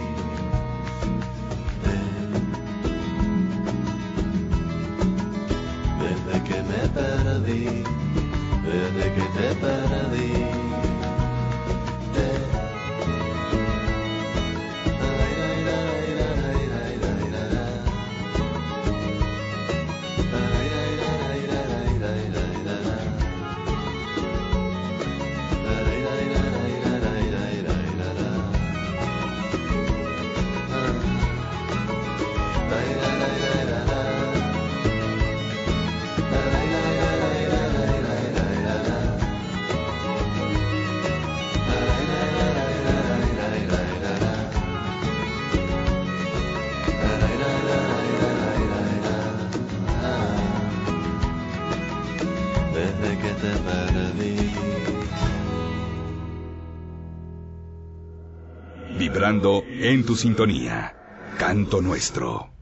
Perdí, 7.51 7.83
desde 8.63 9.13
que 9.13 9.21
en 59.69 60.03
tu 60.03 60.15
sintonía. 60.15 60.95
Canto 61.37 61.81
nuestro. 61.81 62.60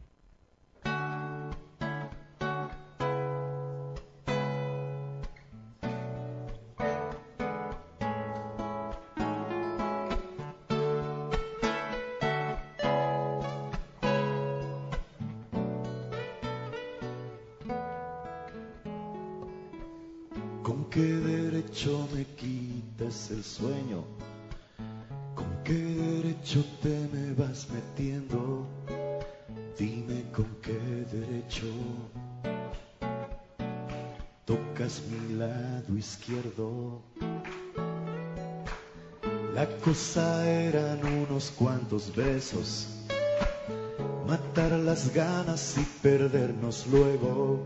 Matar 44.25 44.71
las 44.71 45.13
ganas 45.13 45.75
y 45.77 45.83
perdernos 46.01 46.87
luego, 46.87 47.59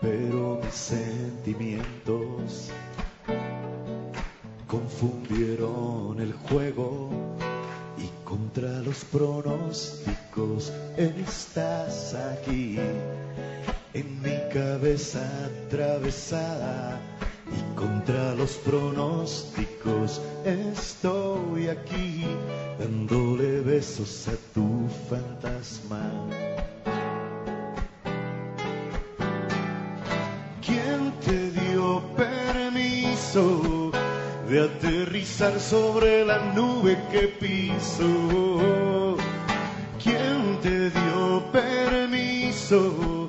pero 0.00 0.60
mis 0.64 0.74
sentimientos 0.74 2.70
piso? 37.28 39.16
¿Quién 40.02 40.58
te 40.62 40.90
dio 40.90 41.44
permiso 41.52 43.28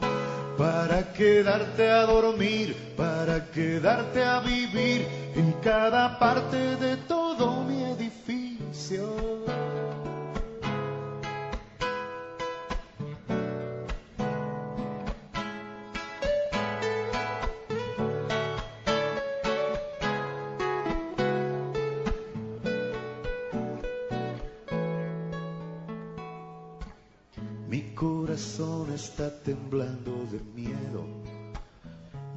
para 0.57 1.11
quedarte 1.13 1.89
a 1.89 2.05
dormir, 2.05 2.75
para 2.95 3.49
quedarte 3.51 4.23
a 4.23 4.39
vivir 4.39 5.05
en 5.35 5.51
cada 5.63 6.17
parte 6.19 6.75
de 6.77 6.97
todo 6.97 7.63
mi 7.63 7.83
edificio? 7.83 9.40
Está 29.01 29.31
temblando 29.41 30.11
de 30.31 30.39
miedo. 30.53 31.03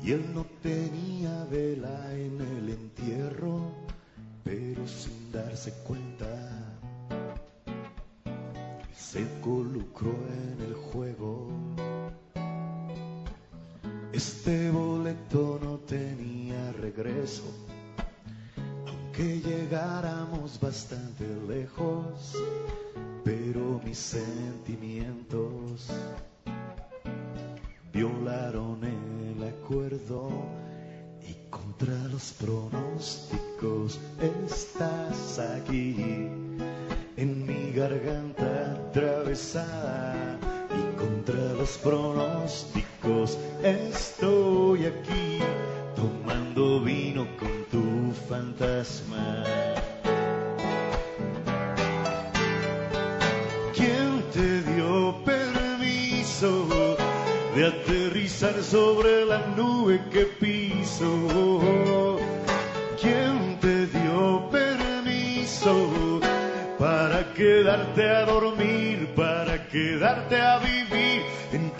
Y 0.03 0.12
él 0.12 0.24
no 0.35 0.46
tenía 0.62 1.44
vela 1.44 2.11
en 2.14 2.40
el 2.40 2.70
entierro, 2.70 3.70
pero 4.42 4.88
sin 4.88 5.31
darse 5.31 5.72
cuenta 5.87 6.04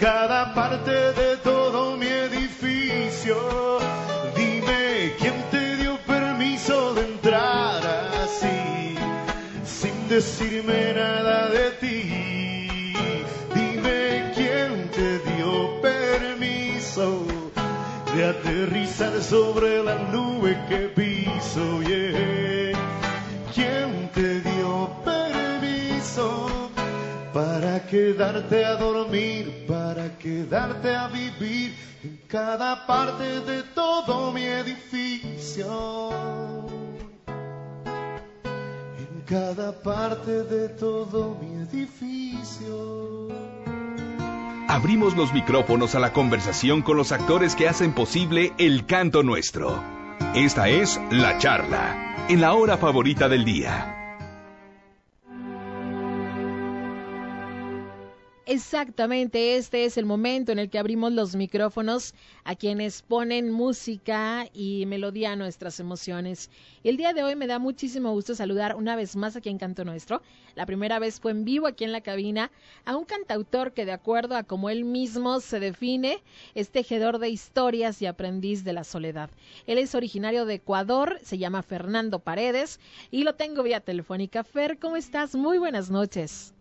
cada 0.05 0.53
parte 0.53 0.91
de 0.91 1.39
todo 1.39 1.97
mi 1.97 2.07
edificio? 2.07 3.37
Dime, 4.37 5.15
¿quién 5.19 5.37
te 5.51 5.77
dio 5.77 5.97
permiso 6.07 6.93
de 6.93 7.03
entrar 7.13 7.81
así, 8.23 8.97
sin 9.65 10.07
decirme 10.09 10.93
nada 10.93 11.49
de 11.49 11.71
ti? 11.81 12.25
de 18.15 18.25
aterrizar 18.25 19.21
sobre 19.21 19.83
la 19.83 19.97
nube 20.13 20.57
que 20.69 20.87
piso. 20.95 21.83
Yeah. 21.83 22.79
¿Quién 23.53 24.09
te 24.15 24.41
dio 24.41 24.89
permiso 25.05 26.71
para 27.35 27.85
quedarte 27.87 28.65
a 28.65 28.77
dormir, 28.77 29.67
quedarte 30.25 30.97
a 30.97 31.07
vivir 31.09 31.75
en 32.03 32.19
cada 32.27 32.87
parte 32.87 33.41
de 33.43 33.63
todo 33.75 34.33
mi 34.33 34.45
edificio? 34.45 36.11
En 38.99 39.21
cada 39.27 39.71
parte 39.83 40.45
de 40.45 40.71
todo 40.71 41.39
mi 41.41 41.63
edificio 41.63 43.29
abrimos 44.67 45.15
los 45.15 45.33
micrófonos 45.33 45.95
a 45.95 46.01
la 46.01 46.13
conversación 46.13 46.83
con 46.83 46.97
los 46.97 47.13
actores 47.13 47.55
que 47.55 47.69
hacen 47.69 47.93
posible 47.93 48.53
el 48.59 48.87
canto 48.87 49.23
nuestro. 49.23 49.81
Esta 50.35 50.69
es 50.69 51.01
La 51.11 51.39
Charla, 51.39 52.27
en 52.29 52.41
la 52.41 52.55
hora 52.55 52.77
favorita 52.77 53.29
del 53.29 53.45
día. 53.45 53.94
Exactamente, 58.47 59.57
este 59.57 59.87
es 59.87 59.97
el 59.97 60.05
momento 60.05 60.53
en 60.53 60.59
el 60.59 60.69
que 60.69 60.79
abrimos 60.79 61.11
los 61.13 61.35
micrófonos 61.35 62.13
a 62.45 62.55
quienes 62.55 63.01
ponen 63.01 63.51
música 63.51 64.47
y 64.53 64.85
melodía 64.85 65.33
a 65.33 65.37
nuestras 65.37 65.81
emociones. 65.81 66.51
El 66.83 66.99
día 66.99 67.15
de 67.15 67.23
hoy 67.23 67.37
me 67.37 67.47
da 67.47 67.59
muchísimo 67.59 68.13
gusto 68.13 68.35
saludar 68.35 68.77
una 68.77 68.97
vez 68.97 69.17
más 69.17 69.35
aquí 69.35 69.49
en 69.49 69.57
Canto 69.57 69.87
Nuestro. 69.87 70.21
La 70.57 70.67
primera 70.67 70.99
vez 70.99 71.21
fue 71.21 71.31
en 71.31 71.47
vivo 71.47 71.67
aquí 71.67 71.85
en 71.85 71.93
la 71.93 72.03
cabina 72.03 72.51
a 72.85 72.99
un 72.99 73.07
cantautor 73.07 73.73
que 73.73 73.87
de 73.87 73.93
acuerdo 73.93 74.37
a 74.37 74.43
como 74.43 74.69
él 74.69 74.85
mismo 74.85 75.41
se 75.41 75.59
define, 75.59 76.23
es 76.55 76.69
tejedor 76.69 77.21
de 77.21 77.31
historias 77.31 78.03
y 78.03 78.07
aprendiz 78.07 78.63
de 78.63 78.75
la 78.75 78.85
soledad. 78.85 79.31
Él 79.67 79.79
es 79.79 79.95
originario 79.95 80.45
de 80.45 80.57
Ecuador, 80.57 81.19
se 81.23 81.39
llama 81.39 81.63
Fernando 81.63 82.19
Paredes 82.19 82.79
y 83.11 83.25
lo 83.25 83.37
tengo 83.37 83.63
vía 83.63 83.81
telefónica. 83.81 84.45
Fer, 84.45 84.79
¿cómo 84.79 84.97
estás? 84.97 85.35
Muy 85.35 85.57
buenas 85.57 85.89
noches. 85.89 86.53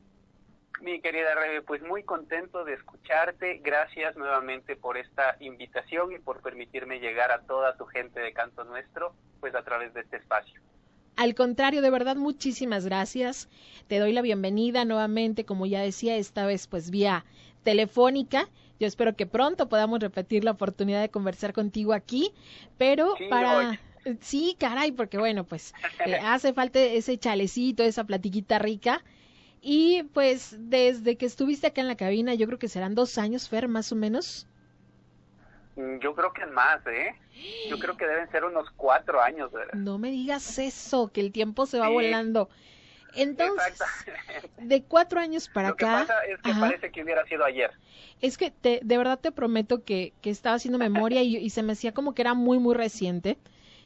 Mi 0.84 1.00
querida 1.00 1.34
Rebe, 1.34 1.62
pues 1.62 1.82
muy 1.82 2.04
contento 2.04 2.66
de 2.66 2.74
escucharte. 2.74 3.62
Gracias 3.64 4.18
nuevamente 4.18 4.76
por 4.76 4.98
esta 4.98 5.38
invitación 5.40 6.12
y 6.12 6.20
por 6.20 6.42
permitirme 6.42 7.00
llegar 7.00 7.32
a 7.32 7.40
toda 7.40 7.78
tu 7.78 7.86
gente 7.86 8.20
de 8.20 8.34
Canto 8.34 8.66
Nuestro, 8.66 9.14
pues 9.40 9.56
a 9.56 9.64
través 9.64 9.94
de 9.94 10.02
este 10.02 10.18
espacio. 10.18 10.60
Al 11.16 11.36
contrario, 11.36 11.82
de 11.82 11.90
verdad, 11.90 12.18
muchísimas 12.18 12.86
gracias. 12.86 13.48
Te 13.88 13.98
doy 14.00 14.12
la 14.12 14.22
bienvenida 14.22 14.84
nuevamente, 14.84 15.46
como 15.46 15.66
ya 15.66 15.80
decía, 15.80 16.18
esta 16.18 16.46
vez 16.46 16.68
pues 16.68 16.92
vía 16.92 17.24
telefónica. 17.64 18.50
Yo 18.78 18.86
espero 18.86 19.16
que 19.16 19.26
pronto 19.26 19.70
podamos 19.70 20.02
repetir 20.02 20.44
la 20.44 20.52
oportunidad 20.52 21.00
de 21.00 21.08
conversar 21.08 21.54
contigo 21.54 21.94
aquí, 21.94 22.34
pero 22.78 23.16
para... 23.30 23.80
Sí, 24.20 24.58
caray, 24.60 24.92
porque 24.92 25.18
bueno, 25.18 25.46
pues 25.46 25.74
eh, 26.06 26.20
hace 26.22 26.52
falta 26.52 26.78
ese 26.78 27.18
chalecito, 27.18 27.84
esa 27.84 28.04
platiquita 28.04 28.60
rica. 28.60 29.02
Y 29.66 30.04
pues 30.14 30.58
desde 30.60 31.16
que 31.16 31.26
estuviste 31.26 31.68
acá 31.68 31.80
en 31.80 31.88
la 31.88 31.96
cabina, 31.96 32.34
yo 32.34 32.48
creo 32.48 32.60
que 32.60 32.68
serán 32.68 32.96
dos 32.96 33.18
años, 33.18 33.48
Fer, 33.48 33.70
más 33.70 33.94
o 33.94 33.96
menos. 33.96 34.46
Mm, 35.78 36.00
yo 36.00 36.14
creo 36.14 36.34
que 36.34 36.46
más, 36.48 36.86
¿eh? 36.86 37.16
Yo 37.70 37.80
creo 37.80 37.96
que 37.96 38.06
deben 38.06 38.30
ser 38.30 38.44
unos 38.44 38.70
cuatro 38.76 39.22
años, 39.22 39.54
¿verdad? 39.54 39.74
No 39.74 39.98
me 39.98 40.12
digas 40.12 40.60
eso, 40.60 41.14
que 41.14 41.22
el 41.22 41.32
tiempo 41.32 41.66
se 41.66 41.80
va 41.80 41.88
volando. 41.88 42.50
Entonces, 43.16 43.82
de 44.58 44.84
cuatro 44.84 45.22
años 45.22 45.48
para 45.48 45.70
Lo 45.70 45.78
que 45.78 45.86
acá. 45.86 46.08
Pasa 46.08 46.26
es 46.26 46.42
que 46.42 46.52
parece 46.60 46.92
que 46.92 47.02
hubiera 47.02 47.26
sido 47.26 47.46
ayer. 47.46 47.72
Es 48.20 48.38
que 48.38 48.52
te, 48.52 48.82
de 48.84 48.98
verdad 48.98 49.18
te 49.18 49.32
prometo 49.32 49.86
que, 49.86 50.12
que 50.22 50.30
estaba 50.30 50.58
haciendo 50.58 50.78
memoria 50.78 51.22
y, 51.22 51.38
y, 51.38 51.50
se 51.52 51.64
me 51.64 51.72
hacía 51.72 51.94
como 51.94 52.14
que 52.14 52.22
era 52.22 52.34
muy, 52.34 52.60
muy 52.60 52.76
reciente. 52.76 53.38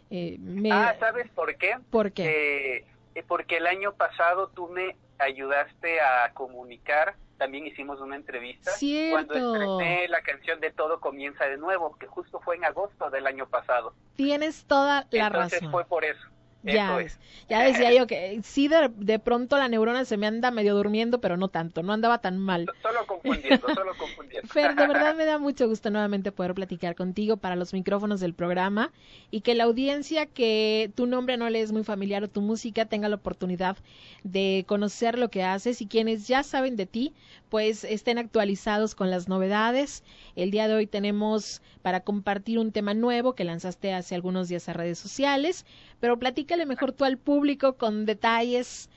Eh, 0.09 0.37
me... 0.39 0.71
Ah, 0.71 0.95
¿sabes 0.99 1.29
por 1.35 1.55
qué? 1.57 1.77
¿Por 1.91 2.13
qué? 2.13 2.85
Eh, 3.13 3.23
porque 3.27 3.57
el 3.57 3.67
año 3.67 3.93
pasado 3.93 4.47
tú 4.47 4.69
me 4.69 4.95
ayudaste 5.19 5.99
a 6.01 6.31
comunicar 6.33 7.15
también 7.37 7.67
hicimos 7.67 8.01
una 8.01 8.15
entrevista 8.15 8.71
Cierto. 8.71 9.27
cuando 9.27 9.55
estrené 9.55 10.07
la 10.07 10.21
canción 10.21 10.59
de 10.59 10.71
Todo 10.71 10.99
comienza 10.99 11.45
de 11.45 11.57
nuevo, 11.57 11.95
que 11.97 12.07
justo 12.07 12.39
fue 12.39 12.55
en 12.55 12.65
agosto 12.65 13.09
del 13.09 13.27
año 13.27 13.47
pasado. 13.47 13.93
Tienes 14.15 14.65
toda 14.65 15.05
la 15.11 15.27
Entonces 15.27 15.59
razón. 15.59 15.71
fue 15.71 15.85
por 15.85 16.03
eso. 16.03 16.19
Ya, 16.63 17.05
ya 17.49 17.61
decía 17.61 17.93
yo 17.93 18.07
que 18.07 18.41
sí, 18.43 18.67
de, 18.67 18.89
de, 18.95 19.19
pronto 19.19 19.57
la 19.57 19.69
neurona 19.69 20.05
se 20.05 20.17
me 20.17 20.27
anda 20.27 20.51
medio 20.51 20.75
durmiendo, 20.75 21.21
pero 21.21 21.37
no 21.37 21.47
tanto, 21.47 21.83
no 21.83 21.93
andaba 21.93 22.17
tan 22.19 22.37
mal. 22.37 22.65
Solo 22.81 23.05
confundiendo, 23.05 23.67
solo 23.75 23.91
confundiendo. 23.97 24.47
Fer, 24.49 24.75
de 24.75 24.87
verdad 24.87 25.15
me 25.17 25.25
da 25.25 25.37
mucho 25.37 25.67
gusto 25.67 25.89
nuevamente 25.89 26.31
poder 26.31 26.53
platicar 26.55 26.95
contigo 26.95 27.37
para 27.37 27.55
los 27.55 27.73
micrófonos 27.73 28.19
del 28.19 28.33
programa 28.33 28.91
y 29.31 29.41
que 29.41 29.55
la 29.55 29.65
audiencia 29.65 30.25
que 30.25 30.91
tu 30.95 31.05
nombre 31.05 31.37
no 31.37 31.49
le 31.49 31.61
es 31.61 31.71
muy 31.71 31.83
familiar 31.83 32.23
o 32.23 32.27
tu 32.27 32.41
música 32.41 32.85
tenga 32.85 33.07
la 33.07 33.15
oportunidad 33.15 33.77
de 34.23 34.65
conocer 34.67 35.17
lo 35.17 35.29
que 35.29 35.43
haces 35.43 35.81
y 35.81 35.87
quienes 35.87 36.27
ya 36.27 36.43
saben 36.43 36.75
de 36.75 36.85
ti, 36.85 37.13
pues 37.49 37.83
estén 37.83 38.17
actualizados 38.17 38.95
con 38.95 39.09
las 39.09 39.27
novedades. 39.27 40.03
El 40.35 40.51
día 40.51 40.67
de 40.67 40.75
hoy 40.75 40.87
tenemos 40.87 41.61
para 41.81 42.01
compartir 42.01 42.59
un 42.59 42.71
tema 42.71 42.93
nuevo 42.93 43.33
que 43.33 43.43
lanzaste 43.43 43.93
hace 43.93 44.15
algunos 44.15 44.49
días 44.49 44.67
a 44.69 44.73
redes 44.73 44.99
sociales, 44.99 45.65
pero 45.99 46.19
platícale 46.19 46.65
mejor 46.65 46.91
tú 46.91 47.05
al 47.05 47.17
público 47.17 47.73
con 47.77 48.05
detalles 48.05 48.89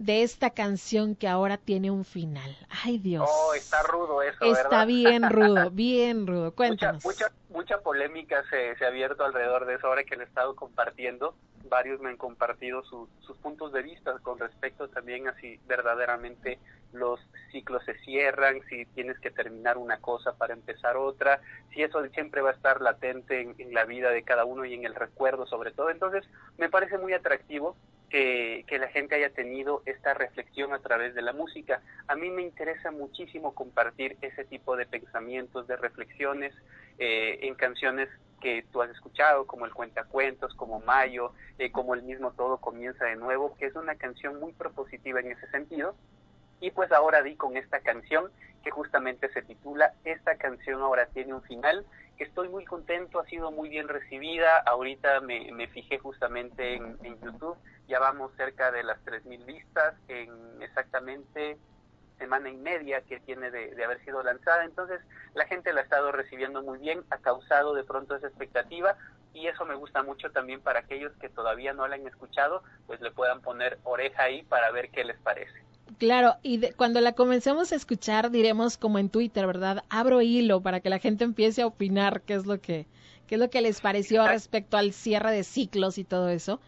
de 0.00 0.22
esta 0.22 0.48
canción 0.48 1.14
que 1.14 1.28
ahora 1.28 1.58
tiene 1.58 1.90
un 1.90 2.06
final. 2.06 2.56
Ay 2.70 2.96
Dios. 2.96 3.28
Oh, 3.30 3.52
está 3.52 3.82
rudo 3.82 4.22
eso, 4.22 4.42
Está 4.42 4.62
¿verdad? 4.62 4.86
bien 4.86 5.30
rudo, 5.30 5.70
bien 5.72 6.26
rudo. 6.26 6.54
Cuéntanos. 6.54 7.04
Mucha, 7.04 7.26
mucha, 7.26 7.34
mucha 7.50 7.78
polémica 7.82 8.42
se, 8.48 8.74
se, 8.76 8.84
ha 8.86 8.88
abierto 8.88 9.26
alrededor 9.26 9.66
de 9.66 9.74
eso 9.74 9.88
ahora 9.88 10.04
que 10.04 10.16
le 10.16 10.24
he 10.24 10.26
estado 10.26 10.56
compartiendo. 10.56 11.34
Varios 11.68 12.00
me 12.00 12.08
han 12.08 12.16
compartido 12.16 12.82
su, 12.84 13.10
sus 13.20 13.36
puntos 13.36 13.74
de 13.74 13.82
vista 13.82 14.18
con 14.22 14.38
respecto 14.38 14.88
también 14.88 15.28
a 15.28 15.34
si 15.34 15.60
verdaderamente 15.66 16.58
los 16.94 17.20
ciclos 17.52 17.84
se 17.84 17.92
cierran, 17.98 18.62
si 18.70 18.86
tienes 18.86 19.18
que 19.18 19.30
terminar 19.30 19.76
una 19.76 19.98
cosa 19.98 20.32
para 20.32 20.54
empezar 20.54 20.96
otra, 20.96 21.42
si 21.74 21.82
eso 21.82 22.02
siempre 22.08 22.40
va 22.40 22.50
a 22.50 22.54
estar 22.54 22.80
latente 22.80 23.42
en, 23.42 23.54
en 23.58 23.74
la 23.74 23.84
vida 23.84 24.08
de 24.10 24.22
cada 24.22 24.46
uno 24.46 24.64
y 24.64 24.72
en 24.72 24.86
el 24.86 24.94
recuerdo 24.94 25.46
sobre 25.46 25.72
todo. 25.72 25.90
Entonces, 25.90 26.24
me 26.56 26.70
parece 26.70 26.96
muy 26.96 27.12
atractivo 27.12 27.76
que, 28.10 28.64
que, 28.66 28.78
la 28.78 28.88
gente 28.88 29.14
haya 29.14 29.30
tenido 29.30 29.82
esta 29.86 30.14
reflexión 30.14 30.74
a 30.74 30.80
través 30.80 31.14
de 31.14 31.22
la 31.22 31.32
música. 31.32 31.80
A 32.08 32.16
mí 32.16 32.30
me 32.30 32.42
interesa 32.42 32.90
muchísimo 32.90 33.54
compartir 33.54 34.16
ese 34.20 34.44
tipo 34.44 34.76
de 34.76 34.86
pensamientos, 34.86 35.66
de 35.66 35.76
reflexiones 35.76 36.52
eh, 36.98 37.38
en 37.42 37.54
canciones 37.54 38.08
que 38.40 38.64
tú 38.72 38.82
has 38.82 38.90
escuchado, 38.90 39.46
como 39.46 39.64
el 39.64 39.72
Cuentacuentos, 39.72 40.54
como 40.54 40.80
Mayo, 40.80 41.32
eh, 41.58 41.70
como 41.70 41.94
el 41.94 42.02
mismo 42.02 42.32
Todo 42.32 42.58
Comienza 42.58 43.04
de 43.04 43.16
Nuevo, 43.16 43.56
que 43.56 43.66
es 43.66 43.74
una 43.74 43.94
canción 43.94 44.40
muy 44.40 44.52
propositiva 44.52 45.20
en 45.20 45.30
ese 45.32 45.46
sentido. 45.50 45.94
Y 46.60 46.72
pues 46.72 46.90
ahora 46.92 47.22
di 47.22 47.36
con 47.36 47.56
esta 47.56 47.80
canción 47.80 48.30
que 48.62 48.70
justamente 48.70 49.30
se 49.32 49.42
titula 49.42 49.94
Esta 50.04 50.36
canción 50.36 50.82
ahora 50.82 51.06
tiene 51.06 51.32
un 51.32 51.42
final, 51.42 51.86
estoy 52.22 52.48
muy 52.48 52.64
contento, 52.64 53.18
ha 53.18 53.24
sido 53.26 53.50
muy 53.50 53.68
bien 53.68 53.88
recibida, 53.88 54.58
ahorita 54.58 55.20
me, 55.20 55.50
me 55.52 55.68
fijé 55.68 55.98
justamente 55.98 56.74
en, 56.74 56.98
en, 57.02 57.18
YouTube, 57.20 57.56
ya 57.90 57.98
vamos 57.98 58.32
cerca 58.36 58.70
de 58.70 58.84
las 58.84 59.04
3.000 59.04 59.44
vistas 59.44 59.94
en 60.08 60.30
exactamente 60.62 61.58
semana 62.18 62.48
y 62.48 62.56
media 62.56 63.00
que 63.02 63.18
tiene 63.20 63.50
de, 63.50 63.74
de, 63.74 63.84
haber 63.84 64.02
sido 64.04 64.22
lanzada, 64.22 64.64
entonces 64.64 65.00
la 65.34 65.46
gente 65.46 65.72
la 65.72 65.80
ha 65.80 65.84
estado 65.84 66.12
recibiendo 66.12 66.62
muy 66.62 66.78
bien, 66.78 67.02
ha 67.10 67.18
causado 67.18 67.74
de 67.74 67.82
pronto 67.82 68.14
esa 68.14 68.28
expectativa 68.28 68.96
y 69.32 69.46
eso 69.46 69.64
me 69.64 69.74
gusta 69.74 70.02
mucho 70.02 70.30
también 70.30 70.60
para 70.60 70.80
aquellos 70.80 71.12
que 71.20 71.28
todavía 71.28 71.72
no 71.72 71.88
la 71.88 71.96
han 71.96 72.06
escuchado, 72.06 72.62
pues 72.86 73.00
le 73.00 73.10
puedan 73.10 73.40
poner 73.40 73.78
oreja 73.84 74.24
ahí 74.24 74.42
para 74.42 74.70
ver 74.70 74.90
qué 74.90 75.04
les 75.04 75.18
parece. 75.18 75.52
Claro, 75.98 76.36
y 76.42 76.58
de, 76.58 76.72
cuando 76.72 77.00
la 77.00 77.12
comencemos 77.12 77.72
a 77.72 77.76
escuchar 77.76 78.30
diremos 78.30 78.76
como 78.76 78.98
en 78.98 79.10
Twitter, 79.10 79.46
¿verdad? 79.46 79.84
Abro 79.88 80.20
hilo 80.20 80.60
para 80.60 80.80
que 80.80 80.90
la 80.90 80.98
gente 80.98 81.24
empiece 81.24 81.62
a 81.62 81.66
opinar 81.66 82.22
qué 82.22 82.34
es 82.34 82.46
lo 82.46 82.60
que 82.60 82.86
qué 83.26 83.36
es 83.36 83.40
lo 83.40 83.48
que 83.48 83.60
les 83.60 83.80
pareció 83.80 84.22
Exacto. 84.22 84.34
respecto 84.34 84.76
al 84.76 84.92
cierre 84.92 85.30
de 85.30 85.44
ciclos 85.44 85.98
y 85.98 86.04
todo 86.04 86.28
eso. 86.30 86.60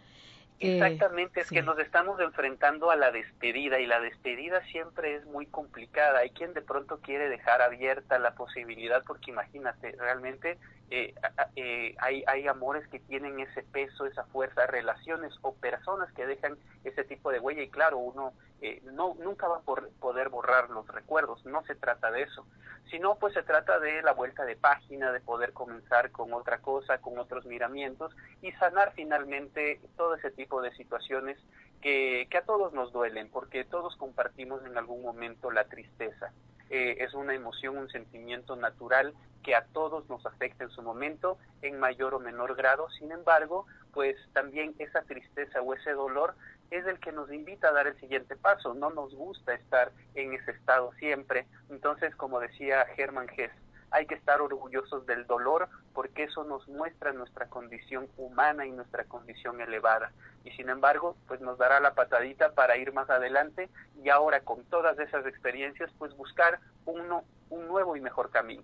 Exactamente, 0.63 1.41
es 1.41 1.49
sí. 1.49 1.55
que 1.55 1.63
nos 1.63 1.79
estamos 1.79 2.21
enfrentando 2.21 2.91
a 2.91 2.97
la 2.97 3.11
despedida 3.11 3.81
y 3.81 3.87
la 3.87 4.01
despedida 4.01 4.63
siempre 4.67 5.17
es 5.17 5.25
muy 5.27 5.47
complicada. 5.47 6.21
Hay 6.21 6.31
quien 6.31 6.55
de 6.55 6.63
pronto 6.63 7.01
quiere 7.01 7.29
dejar 7.29 7.63
abierta 7.63 8.19
la 8.19 8.35
posibilidad 8.35 9.03
porque 9.07 9.31
imagínate, 9.31 9.93
realmente 9.99 10.59
eh, 10.95 11.15
eh, 11.57 11.95
hay, 12.01 12.23
hay 12.27 12.47
amores 12.47 12.87
que 12.89 13.01
tienen 13.01 13.41
ese 13.41 13.63
peso, 13.63 14.05
esa 14.05 14.25
fuerza, 14.25 14.67
relaciones 14.67 15.33
o 15.41 15.55
personas 15.55 16.13
que 16.13 16.27
dejan 16.27 16.59
ese 16.85 17.03
tipo 17.05 17.31
de 17.31 17.41
huella 17.41 17.63
y 17.63 17.71
claro, 17.71 17.97
uno 17.97 18.35
eh, 18.61 18.83
no 18.85 19.15
nunca 19.15 19.49
va 19.49 19.57
a 19.57 19.61
por, 19.61 19.89
poder 19.93 20.29
borrar 20.29 20.69
los 20.69 20.87
recuerdos, 20.89 21.47
no 21.47 21.65
se 21.65 21.77
trata 21.77 22.11
de 22.11 22.25
eso, 22.25 22.47
sino 22.91 23.15
pues 23.15 23.33
se 23.33 23.43
trata 23.43 23.81
de 23.81 24.03
la 24.03 24.13
vuelta 24.13 24.45
de 24.45 24.55
página, 24.55 25.13
de 25.13 25.21
poder 25.21 25.55
comenzar 25.55 26.11
con 26.11 26.35
otra 26.35 26.59
cosa, 26.59 26.99
con 26.99 27.19
otros 27.19 27.47
miramientos 27.47 28.15
y 28.43 28.53
sanar 28.53 28.93
finalmente 28.95 29.81
todo 29.97 30.17
ese 30.17 30.31
tipo 30.31 30.61
de 30.61 30.75
situaciones 30.77 31.39
que, 31.81 32.29
que 32.31 32.37
a 32.37 32.45
todos 32.45 32.75
nos 32.75 32.93
duelen, 32.93 33.31
porque 33.31 33.65
todos 33.65 33.97
compartimos 33.97 34.63
en 34.67 34.77
algún 34.77 35.01
momento 35.01 35.51
la 35.51 35.65
tristeza. 35.65 36.35
Eh, 36.75 37.05
es 37.05 37.13
una 37.13 37.35
emoción, 37.35 37.77
un 37.77 37.91
sentimiento 37.91 38.57
natural 38.57 39.13
que 39.43 39.55
a 39.55 39.67
todos 39.75 40.09
nos 40.09 40.25
afecta 40.25 40.65
en 40.65 40.71
su 40.71 40.81
momento, 40.81 41.37
en 41.61 41.79
mayor 41.79 42.15
o 42.15 42.19
menor 42.19 42.57
grado. 42.57 42.89
Sin 42.99 43.13
embargo, 43.13 43.67
pues 43.93 44.17
también 44.33 44.75
esa 44.79 45.03
tristeza 45.03 45.61
o 45.61 45.75
ese 45.75 45.91
dolor 45.91 46.35
es 46.71 46.87
el 46.87 46.99
que 46.99 47.13
nos 47.13 47.31
invita 47.31 47.69
a 47.69 47.73
dar 47.73 47.89
el 47.89 48.01
siguiente 48.01 48.37
paso. 48.37 48.73
No 48.73 48.89
nos 48.89 49.15
gusta 49.15 49.53
estar 49.53 49.93
en 50.15 50.33
ese 50.33 50.53
estado 50.53 50.95
siempre. 50.95 51.47
Entonces, 51.69 52.17
como 52.17 52.41
decía 52.41 52.87
Hermann 52.97 53.29
Hesse, 53.37 53.53
hay 53.93 54.07
que 54.07 54.15
estar 54.15 54.41
orgullosos 54.41 55.07
del 55.07 55.27
dolor 55.27 55.69
porque 55.95 56.25
eso 56.25 56.45
nos 56.45 56.67
muestra 56.69 57.13
nuestra 57.13 57.47
condición 57.47 58.09
humana 58.17 58.67
y 58.67 58.71
nuestra 58.71 59.05
condición 59.05 59.61
elevada. 59.61 60.13
Y 60.45 60.51
sin 60.53 60.71
embargo, 60.71 61.17
pues 61.29 61.41
nos 61.41 61.59
dará 61.59 61.79
la 61.81 61.95
patadita 61.95 62.53
para 62.53 62.77
ir 62.77 62.93
más 62.93 63.09
adelante 63.11 63.69
y 64.03 64.09
ahora 64.09 64.41
con 64.41 64.65
todas 64.65 64.99
esas 64.99 65.27
experiencias, 65.27 65.91
pues 65.99 66.17
buscar 66.17 66.59
uno, 66.87 67.25
un 67.51 67.69
nuevo 67.69 67.97
y 67.97 68.01
mejor 68.01 68.31
camino. 68.31 68.63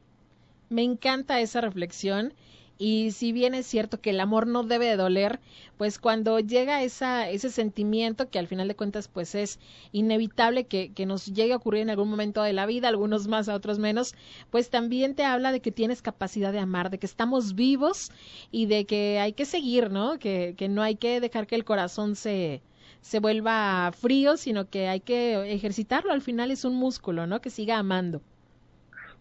Me 0.70 0.82
encanta 0.82 1.40
esa 1.40 1.60
reflexión 1.60 2.34
y 2.78 3.10
si 3.10 3.32
bien 3.32 3.54
es 3.54 3.66
cierto 3.66 4.00
que 4.00 4.10
el 4.10 4.20
amor 4.20 4.46
no 4.46 4.62
debe 4.62 4.86
de 4.86 4.96
doler, 4.96 5.40
pues 5.76 5.98
cuando 5.98 6.38
llega 6.38 6.82
esa, 6.82 7.28
ese 7.28 7.50
sentimiento 7.50 8.30
que 8.30 8.38
al 8.38 8.46
final 8.46 8.68
de 8.68 8.76
cuentas 8.76 9.08
pues 9.08 9.34
es 9.34 9.58
inevitable 9.90 10.66
que, 10.66 10.92
que, 10.92 11.04
nos 11.04 11.26
llegue 11.26 11.52
a 11.52 11.56
ocurrir 11.56 11.82
en 11.82 11.90
algún 11.90 12.08
momento 12.08 12.42
de 12.42 12.52
la 12.52 12.66
vida, 12.66 12.88
algunos 12.88 13.26
más, 13.26 13.48
a 13.48 13.54
otros 13.54 13.80
menos, 13.80 14.14
pues 14.50 14.70
también 14.70 15.16
te 15.16 15.24
habla 15.24 15.50
de 15.50 15.60
que 15.60 15.72
tienes 15.72 16.02
capacidad 16.02 16.52
de 16.52 16.60
amar, 16.60 16.90
de 16.90 16.98
que 16.98 17.06
estamos 17.06 17.54
vivos 17.56 18.12
y 18.52 18.66
de 18.66 18.84
que 18.86 19.18
hay 19.18 19.32
que 19.32 19.44
seguir, 19.44 19.90
¿no? 19.90 20.18
Que, 20.18 20.54
que 20.56 20.68
no 20.68 20.82
hay 20.82 20.94
que 20.94 21.20
dejar 21.20 21.48
que 21.48 21.56
el 21.56 21.64
corazón 21.64 22.14
se, 22.14 22.62
se 23.00 23.18
vuelva 23.18 23.90
frío, 23.92 24.36
sino 24.36 24.68
que 24.70 24.88
hay 24.88 25.00
que 25.00 25.52
ejercitarlo, 25.52 26.12
al 26.12 26.22
final 26.22 26.50
es 26.52 26.64
un 26.64 26.76
músculo, 26.76 27.26
¿no? 27.26 27.40
Que 27.40 27.50
siga 27.50 27.78
amando. 27.78 28.22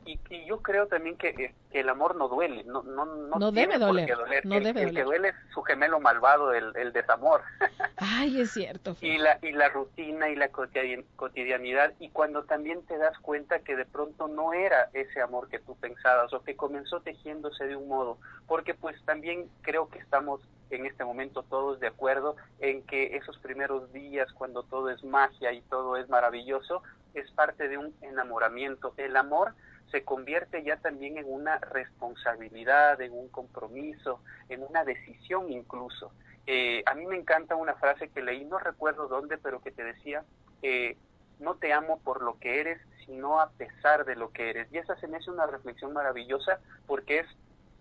Y, 0.08 0.20
y, 0.30 0.46
yo 0.46 0.62
creo 0.62 0.88
también 0.88 1.18
que, 1.18 1.34
que, 1.34 1.54
el 1.72 1.90
amor 1.90 2.16
no 2.16 2.30
duele, 2.30 2.64
no, 2.64 2.82
no, 2.82 3.06
no, 3.06 3.38
no 3.38 3.52
debe 3.52 3.78
doler, 3.78 4.10
doler. 4.16 4.46
No 4.46 4.56
el, 4.56 4.64
debe 4.64 4.82
el 4.82 4.88
doler. 4.88 4.96
que 4.96 5.04
duele 5.04 5.28
es 5.30 5.36
su 5.54 5.62
gemelo 5.62 6.00
malvado, 6.00 6.54
el, 6.54 6.76
el 6.76 6.94
desamor. 6.94 7.42
Ay, 7.98 8.42
es 8.42 8.52
cierto. 8.52 8.96
y, 9.02 9.18
la, 9.18 9.38
y 9.42 9.52
la 9.52 9.70
rutina 9.70 10.30
y 10.30 10.36
la 10.36 10.50
cotidianidad, 10.50 11.94
y 12.00 12.10
cuando 12.10 12.46
también 12.46 12.84
te 12.86 12.98
das 12.98 13.18
cuenta 13.20 13.60
que 13.60 13.76
de 13.76 13.86
pronto 13.86 14.28
no 14.28 14.54
era 14.54 14.90
ese 14.94 15.22
amor 15.22 15.50
que 15.50 15.60
tú 15.60 15.76
pensabas, 15.76 16.34
o 16.34 16.42
que 16.42 16.56
comenzó 16.56 17.02
tejiéndose 17.02 17.66
de 17.66 17.76
un 17.76 17.88
modo, 17.88 18.18
porque 18.48 18.74
pues 18.74 18.96
también 19.04 19.50
creo 19.62 19.90
que 19.90 20.00
estamos 20.00 20.42
en 20.70 20.86
este 20.86 21.06
momento 21.06 21.44
todos 21.44 21.80
de 21.80 21.88
acuerdo 21.88 22.36
en 22.60 22.84
que 22.84 23.16
esos 23.18 23.38
primeros 23.40 23.92
días 23.94 24.32
cuando 24.34 24.64
todo 24.64 24.90
es 24.90 25.04
magia 25.04 25.54
y 25.54 25.62
todo 25.62 25.96
es 25.96 26.10
maravilloso 26.10 26.82
es 27.14 27.30
parte 27.32 27.68
de 27.68 27.78
un 27.78 27.94
enamoramiento. 28.02 28.94
El 28.98 29.16
amor 29.16 29.54
se 29.92 30.04
convierte 30.04 30.64
ya 30.64 30.78
también 30.78 31.18
en 31.18 31.26
una 31.32 31.58
responsabilidad, 31.60 33.00
en 33.02 33.14
un 33.14 33.30
compromiso, 33.30 34.22
en 34.50 34.64
una 34.64 34.84
decisión 34.84 35.52
incluso. 35.52 36.12
Eh, 36.46 36.84
a 36.86 36.94
mí 36.94 37.06
me 37.06 37.18
encanta 37.18 37.56
una 37.56 37.76
frase 37.76 38.10
que 38.10 38.22
leí, 38.22 38.46
no 38.46 38.58
recuerdo 38.58 39.08
dónde, 39.08 39.38
pero 39.38 39.62
que 39.62 39.72
te 39.72 39.84
decía, 39.84 40.24
eh, 40.62 40.98
no 41.40 41.56
te 41.56 41.74
amo 41.74 42.00
por 42.00 42.22
lo 42.22 42.40
que 42.40 42.60
eres, 42.60 42.82
sino 43.06 43.40
a 43.40 43.50
pesar 43.52 44.06
de 44.06 44.16
lo 44.16 44.32
que 44.32 44.50
eres. 44.50 44.72
Y 44.72 44.78
esa 44.78 44.96
se 44.98 45.08
me 45.08 45.18
hace 45.18 45.32
una 45.32 45.46
reflexión 45.46 45.94
maravillosa 45.94 46.60
porque 46.86 47.20
es 47.20 47.28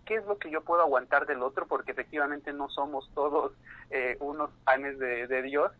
qué 0.05 0.17
es 0.17 0.25
lo 0.27 0.39
que 0.39 0.51
yo 0.51 0.63
puedo 0.63 0.83
aguantar 0.83 1.27
del 1.27 1.43
otro, 1.43 1.67
porque 1.67 1.91
efectivamente 1.93 2.53
no 2.53 2.69
somos 2.69 3.11
todos 3.15 3.53
eh, 3.91 4.17
unos 4.21 4.51
panes 4.65 4.99
de, 4.99 5.27
de 5.27 5.43
Dios. 5.43 5.73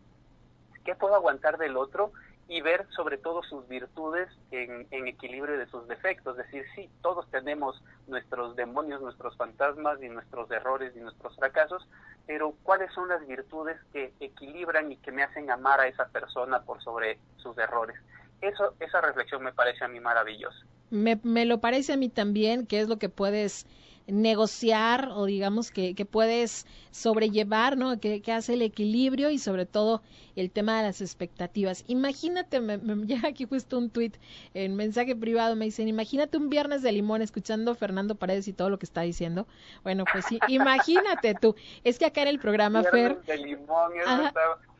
¿Qué 0.83 0.95
puedo 0.95 1.15
aguantar 1.15 1.57
del 1.57 1.77
otro? 1.77 2.11
Y 2.47 2.61
ver 2.61 2.87
sobre 2.95 3.17
todo 3.17 3.43
sus 3.43 3.67
virtudes 3.67 4.29
en, 4.51 4.87
equilibrio 5.07 5.57
de 5.57 5.67
sus 5.67 5.87
defectos. 5.87 6.37
Es 6.39 6.45
decir, 6.45 6.65
sí, 6.75 6.89
todos 7.01 7.29
tenemos 7.29 7.81
nuestros 8.07 8.55
demonios, 8.55 9.01
nuestros 9.01 9.35
fantasmas 9.35 10.01
y 10.01 10.07
nuestros 10.07 10.49
errores 10.51 10.93
y 10.95 10.99
nuestros 10.99 11.35
fracasos, 11.35 11.85
pero 12.25 12.53
¿cuáles 12.63 12.91
son 12.93 13.09
las 13.09 13.25
virtudes 13.27 13.77
que 13.91 14.13
equilibran 14.19 14.91
y 14.91 14.97
que 14.97 15.11
me 15.11 15.23
hacen 15.23 15.51
amar 15.51 15.81
a 15.81 15.87
esa 15.87 16.07
persona 16.07 16.61
por 16.61 16.81
sobre 16.83 17.19
sus 17.37 17.57
errores? 17.57 17.97
Eso, 18.41 18.75
esa 18.79 19.01
reflexión 19.01 19.43
me 19.43 19.51
parece 19.51 19.83
a 19.83 19.87
mí 19.87 19.99
maravillosa. 19.99 20.59
Me, 20.89 21.19
me 21.23 21.45
lo 21.45 21.59
parece 21.59 21.93
a 21.93 21.97
mí 21.97 22.07
también, 22.07 22.65
que 22.65 22.79
es 22.79 22.87
lo 22.87 22.97
que 22.97 23.09
puedes 23.09 23.65
negociar 24.07 25.09
o 25.13 25.25
digamos 25.25 25.69
que, 25.69 25.93
que 25.93 26.05
puedes 26.05 26.65
sobrellevar, 26.91 27.77
¿no? 27.77 27.99
Que, 27.99 28.21
que, 28.21 28.31
hace 28.31 28.53
el 28.53 28.61
equilibrio 28.61 29.29
y 29.29 29.37
sobre 29.37 29.65
todo 29.65 30.01
el 30.35 30.49
tema 30.49 30.77
de 30.77 30.83
las 30.83 31.01
expectativas. 31.01 31.83
Imagínate, 31.87 32.59
me, 32.59 32.77
me 32.77 32.95
llega 33.05 33.29
aquí 33.29 33.45
justo 33.45 33.77
un 33.77 33.89
tweet 33.89 34.13
en 34.53 34.75
mensaje 34.75 35.15
privado, 35.15 35.55
me 35.55 35.65
dicen, 35.65 35.87
imagínate 35.87 36.37
un 36.37 36.49
viernes 36.49 36.81
de 36.81 36.91
limón 36.91 37.21
escuchando 37.21 37.71
a 37.71 37.75
Fernando 37.75 38.15
Paredes 38.15 38.47
y 38.47 38.53
todo 38.53 38.69
lo 38.69 38.79
que 38.79 38.85
está 38.85 39.01
diciendo. 39.01 39.47
Bueno, 39.83 40.05
pues 40.11 40.25
sí, 40.25 40.39
imagínate 40.47 41.35
tú. 41.35 41.55
Es 41.83 41.99
que 41.99 42.05
acá 42.05 42.21
en 42.21 42.29
el 42.29 42.39
programa, 42.39 42.83
Fer... 42.83 43.21
De 43.23 43.37
limón, 43.37 43.91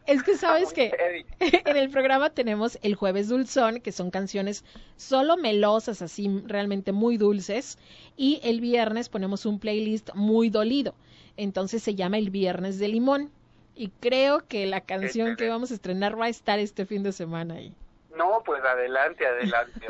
es 0.08 0.24
que 0.24 0.36
sabes 0.38 0.74
que 0.74 0.91
en 1.39 1.78
el 1.78 1.89
programa 1.89 2.30
tenemos 2.30 2.80
el 2.82 2.95
jueves 2.95 3.28
dulzón, 3.28 3.82
que 3.82 3.91
son 3.91 4.10
canciones 4.10 4.64
solo 4.95 5.38
melosas, 5.38 6.01
así 6.01 6.41
realmente 6.45 6.93
muy 6.93 7.18
dulces, 7.18 7.78
y 8.16 8.39
el 8.43 8.62
viernes 8.62 9.10
ponemos 9.10 9.45
un 9.45 9.60
playlist 9.60 10.14
muy 10.16 10.49
dolido. 10.49 10.95
Entonces 11.36 11.84
se 11.84 11.93
llama 11.93 12.18
el 12.18 12.30
viernes 12.30 12.80
de 12.80 12.88
limón. 12.88 13.32
Y 13.76 13.89
creo 13.99 14.47
que 14.47 14.66
la 14.66 14.82
canción 14.82 15.36
que 15.36 15.47
vamos 15.49 15.70
a 15.70 15.76
estrenar 15.76 16.20
va 16.20 16.26
a 16.26 16.30
estar 16.30 16.58
este 16.58 16.88
fin 16.88 17.03
de 17.03 17.12
semana 17.12 17.55
ahí. 17.55 17.76
No, 18.16 18.41
pues 18.43 18.64
adelante, 18.64 19.28
adelante. 19.28 19.82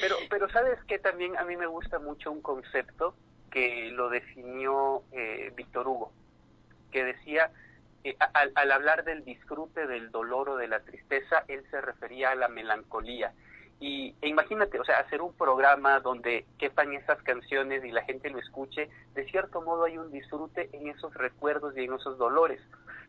Pero, 0.00 0.14
pero 0.30 0.48
sabes 0.50 0.78
que 0.86 1.00
también 1.00 1.36
a 1.36 1.42
mí 1.42 1.56
me 1.56 1.66
gusta 1.66 1.98
mucho 1.98 2.30
un 2.30 2.40
concepto 2.40 3.14
que 3.50 3.90
lo 3.90 4.10
definió 4.10 5.02
eh, 5.10 5.50
Víctor 5.56 5.88
Hugo, 5.88 6.12
que 6.92 7.02
decía 7.02 7.50
al, 8.32 8.72
hablar 8.72 9.04
del 9.04 9.24
disfrute, 9.24 9.86
del 9.86 10.10
dolor 10.10 10.50
o 10.50 10.56
de 10.56 10.68
la 10.68 10.80
tristeza, 10.80 11.44
él 11.48 11.64
se 11.70 11.80
refería 11.80 12.30
a 12.30 12.34
la 12.34 12.48
melancolía. 12.48 13.32
Y 13.78 14.14
e 14.22 14.28
imagínate, 14.28 14.80
o 14.80 14.84
sea, 14.84 15.00
hacer 15.00 15.20
un 15.20 15.34
programa 15.34 16.00
donde 16.00 16.46
quepan 16.58 16.94
esas 16.94 17.22
canciones 17.22 17.84
y 17.84 17.90
la 17.90 18.02
gente 18.04 18.30
lo 18.30 18.38
escuche, 18.38 18.88
de 19.14 19.28
cierto 19.28 19.60
modo 19.60 19.84
hay 19.84 19.98
un 19.98 20.10
disfrute 20.10 20.70
en 20.72 20.88
esos 20.88 21.12
recuerdos 21.14 21.76
y 21.76 21.84
en 21.84 21.94
esos 21.94 22.16
dolores. 22.16 22.60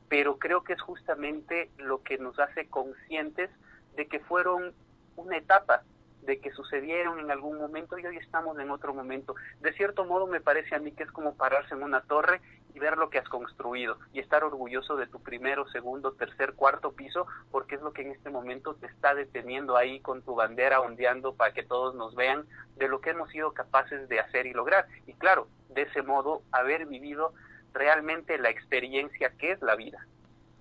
Pero 0.09 0.37
creo 0.39 0.63
que 0.63 0.73
es 0.73 0.81
justamente 0.81 1.69
lo 1.77 2.03
que 2.03 2.17
nos 2.17 2.37
hace 2.39 2.67
conscientes 2.67 3.49
de 3.95 4.07
que 4.07 4.19
fueron 4.19 4.73
una 5.15 5.37
etapa, 5.37 5.83
de 6.21 6.39
que 6.39 6.51
sucedieron 6.51 7.19
en 7.19 7.31
algún 7.31 7.57
momento 7.57 7.97
y 7.97 8.05
hoy 8.05 8.17
estamos 8.17 8.59
en 8.59 8.69
otro 8.69 8.93
momento. 8.93 9.35
De 9.61 9.73
cierto 9.73 10.05
modo 10.05 10.27
me 10.27 10.41
parece 10.41 10.75
a 10.75 10.79
mí 10.79 10.91
que 10.91 11.03
es 11.03 11.11
como 11.11 11.35
pararse 11.35 11.73
en 11.73 11.83
una 11.83 12.01
torre 12.01 12.41
y 12.77 12.79
ver 12.79 12.95
lo 12.95 13.09
que 13.09 13.17
has 13.17 13.27
construido 13.27 13.97
y 14.13 14.19
estar 14.19 14.43
orgulloso 14.43 14.97
de 14.97 15.07
tu 15.07 15.19
primero, 15.19 15.67
segundo, 15.69 16.11
tercer, 16.11 16.53
cuarto 16.53 16.91
piso, 16.91 17.25
porque 17.49 17.73
es 17.73 17.81
lo 17.81 17.91
que 17.91 18.03
en 18.03 18.11
este 18.11 18.29
momento 18.29 18.75
te 18.75 18.85
está 18.85 19.15
deteniendo 19.15 19.75
ahí 19.75 19.99
con 19.99 20.21
tu 20.21 20.35
bandera 20.35 20.79
ondeando 20.79 21.33
para 21.33 21.53
que 21.55 21.63
todos 21.63 21.95
nos 21.95 22.13
vean 22.13 22.45
de 22.75 22.87
lo 22.87 23.01
que 23.01 23.09
hemos 23.09 23.31
sido 23.31 23.51
capaces 23.51 24.07
de 24.09 24.19
hacer 24.19 24.45
y 24.45 24.53
lograr. 24.53 24.85
Y 25.07 25.13
claro, 25.13 25.47
de 25.69 25.83
ese 25.83 26.03
modo 26.03 26.43
haber 26.51 26.85
vivido 26.85 27.33
realmente 27.73 28.37
la 28.37 28.51
experiencia 28.51 29.31
que 29.39 29.53
es 29.53 29.61
la 29.63 29.75
vida. 29.75 30.05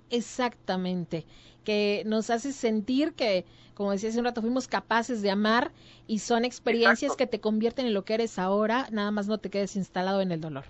Exactamente, 0.09 1.27
que 1.65 2.03
nos 2.07 2.31
hace 2.31 2.53
sentir 2.53 3.13
que, 3.13 3.45
como 3.75 3.91
decía 3.91 4.09
hace 4.09 4.21
un 4.21 4.25
rato, 4.25 4.41
fuimos 4.41 4.69
capaces 4.69 5.21
de 5.21 5.31
amar 5.31 5.71
y 6.07 6.21
son 6.21 6.47
experiencias 6.47 7.15
que 7.15 7.27
te 7.27 7.41
convierten 7.41 7.85
en 7.85 7.93
lo 7.93 8.07
que 8.07 8.15
eres 8.15 8.39
ahora, 8.39 8.89
nada 8.91 9.11
más 9.11 9.27
no 9.27 9.37
te 9.37 9.51
quedes 9.51 9.77
instalado 9.77 10.23
en 10.23 10.33
el 10.33 10.41
dolor. 10.41 10.65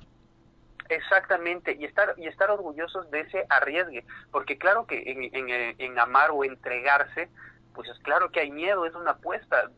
Exactamente, 0.89 1.77
y 1.79 1.85
estar, 1.85 2.15
y 2.17 2.27
estar 2.27 2.51
orgullosos 2.51 3.11
de 3.11 3.21
ese 3.21 3.47
arriesgue, 3.49 4.05
porque 4.31 4.59
claro 4.59 4.87
que 4.87 5.03
en, 5.11 5.23
en, 5.35 5.75
en 5.79 5.99
amar 5.99 6.31
o 6.33 6.45
entregarse, 6.45 7.29
pues 7.75 7.89
es 7.89 7.99
claro 8.01 8.31
que 8.31 8.41
hay 8.41 8.51
miedo, 8.51 8.87
es 8.87 8.95
una 8.95 9.13
apuesta, 9.13 9.71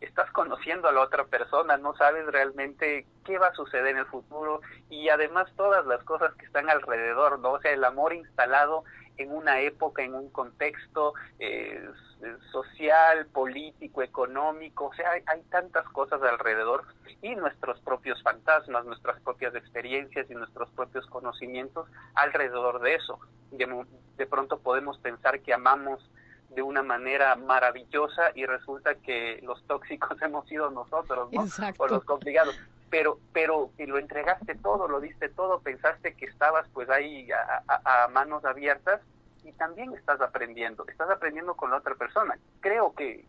estás 0.00 0.30
conociendo 0.32 0.88
a 0.88 0.92
la 0.92 1.00
otra 1.00 1.24
persona, 1.24 1.76
no 1.76 1.94
sabes 1.94 2.26
realmente 2.26 3.06
qué 3.24 3.38
va 3.38 3.48
a 3.48 3.54
suceder 3.54 3.88
en 3.88 3.98
el 3.98 4.06
futuro 4.06 4.60
y 4.90 5.08
además 5.08 5.48
todas 5.56 5.86
las 5.86 6.02
cosas 6.04 6.34
que 6.34 6.46
están 6.46 6.68
alrededor, 6.70 7.38
¿no? 7.38 7.52
O 7.52 7.60
sea, 7.60 7.72
el 7.72 7.84
amor 7.84 8.12
instalado 8.12 8.84
en 9.16 9.32
una 9.32 9.60
época, 9.60 10.02
en 10.02 10.14
un 10.14 10.30
contexto 10.30 11.14
eh, 11.38 11.88
social, 12.50 13.26
político, 13.26 14.02
económico, 14.02 14.86
o 14.86 14.94
sea, 14.94 15.10
hay, 15.12 15.42
tantas 15.50 15.88
cosas 15.90 16.22
alrededor 16.22 16.84
y 17.20 17.34
nuestros 17.34 17.80
propios 17.80 18.22
fantasmas, 18.22 18.84
nuestras 18.84 19.20
propias 19.20 19.54
experiencias 19.54 20.30
y 20.30 20.34
nuestros 20.34 20.70
propios 20.70 21.06
conocimientos 21.06 21.88
alrededor 22.14 22.80
de 22.80 22.94
eso. 22.94 23.18
De, 23.50 23.84
de 24.16 24.26
pronto 24.26 24.58
podemos 24.58 24.98
pensar 24.98 25.40
que 25.40 25.52
amamos 25.52 26.00
de 26.54 26.62
una 26.62 26.82
manera 26.82 27.34
maravillosa 27.36 28.30
y 28.34 28.44
resulta 28.46 28.94
que 28.94 29.40
los 29.42 29.62
tóxicos 29.66 30.20
hemos 30.22 30.46
sido 30.48 30.70
nosotros, 30.70 31.32
¿no? 31.32 31.44
O 31.78 31.88
los 31.88 32.04
complicados 32.04 32.58
pero 32.92 33.18
pero 33.32 33.70
lo 33.78 33.96
entregaste 33.98 34.54
todo, 34.56 34.86
lo 34.86 35.00
diste 35.00 35.30
todo, 35.30 35.60
pensaste 35.60 36.14
que 36.14 36.26
estabas 36.26 36.68
pues 36.74 36.90
ahí 36.90 37.26
a, 37.32 38.06
manos 38.08 38.44
abiertas 38.44 39.00
y 39.44 39.52
también 39.52 39.94
estás 39.94 40.20
aprendiendo, 40.20 40.84
estás 40.86 41.08
aprendiendo 41.08 41.54
con 41.54 41.70
la 41.70 41.78
otra 41.78 41.94
persona. 41.94 42.38
Creo 42.60 42.92
que 42.94 43.24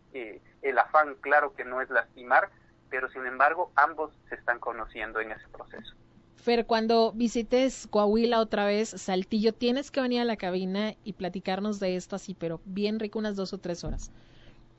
el 0.60 0.78
afán, 0.78 1.14
claro 1.22 1.54
que 1.54 1.64
no 1.64 1.80
es 1.80 1.88
lastimar, 1.88 2.50
pero 2.90 3.08
sin 3.08 3.24
embargo 3.24 3.72
ambos 3.74 4.12
se 4.28 4.34
están 4.34 4.58
conociendo 4.58 5.20
en 5.20 5.32
ese 5.32 5.48
proceso. 5.48 5.94
Fer, 6.36 6.66
cuando 6.66 7.12
visites 7.12 7.88
Coahuila 7.90 8.40
otra 8.40 8.66
vez, 8.66 8.90
Saltillo, 8.90 9.54
tienes 9.54 9.90
que 9.90 10.02
venir 10.02 10.20
a 10.20 10.26
la 10.26 10.36
cabina 10.36 10.92
y 11.04 11.14
platicarnos 11.14 11.80
de 11.80 11.96
esto 11.96 12.16
así, 12.16 12.34
pero 12.34 12.60
bien 12.66 13.00
rico, 13.00 13.18
unas 13.18 13.34
dos 13.34 13.54
o 13.54 13.58
tres 13.58 13.82
horas 13.82 14.12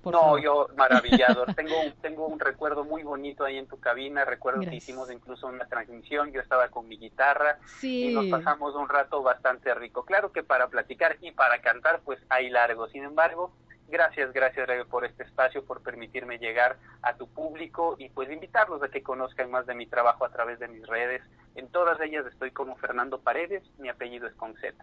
no, 0.06 0.38
yo 0.38 0.68
maravillado. 0.76 1.46
tengo, 1.56 1.76
tengo 2.02 2.28
un 2.28 2.40
recuerdo 2.40 2.84
muy 2.84 3.04
bonito 3.04 3.44
ahí 3.44 3.58
en 3.58 3.68
tu 3.68 3.80
cabina. 3.80 4.26
Recuerdo 4.26 4.62
que 4.62 4.76
hicimos 4.76 5.12
incluso 5.12 5.48
una 5.48 5.66
transmisión. 5.66 6.32
Yo 6.32 6.42
estaba 6.42 6.70
con 6.70 6.88
mi 6.88 6.98
guitarra 6.98 7.60
y 7.82 8.14
nos 8.14 8.28
pasamos 8.28 8.76
un 8.76 8.90
rato 8.90 9.22
bastante 9.24 9.74
rico. 9.74 10.06
Claro 10.06 10.32
que 10.32 10.44
para 10.44 10.68
platicar 10.68 11.18
y 11.22 11.32
para 11.32 11.62
cantar, 11.62 12.02
pues 12.04 12.20
hay 12.30 12.50
largo. 12.50 12.88
Sin 12.88 13.04
embargo, 13.04 13.52
gracias, 13.88 14.32
gracias 14.34 14.68
por 14.88 15.06
este 15.06 15.24
espacio, 15.24 15.64
por 15.64 15.82
permitirme 15.82 16.38
llegar 16.38 16.78
a 17.02 17.16
tu 17.16 17.28
público 17.28 17.96
y 17.98 18.10
pues 18.10 18.30
invitarlos 18.32 18.82
a 18.84 18.90
que 18.90 19.04
conozcan 19.04 19.52
más 19.52 19.66
de 19.66 19.76
mi 19.76 19.88
trabajo 19.88 20.26
a 20.26 20.30
través 20.30 20.60
de 20.60 20.68
mis 20.68 20.86
redes. 20.88 21.22
En 21.56 21.70
todas 21.70 22.00
ellas 22.02 22.26
estoy 22.26 22.52
como 22.52 22.76
Fernando 22.76 23.20
Paredes. 23.20 23.64
Mi 23.78 23.90
apellido 23.90 24.28
es 24.28 24.34
con 24.34 24.56
Z. 24.56 24.76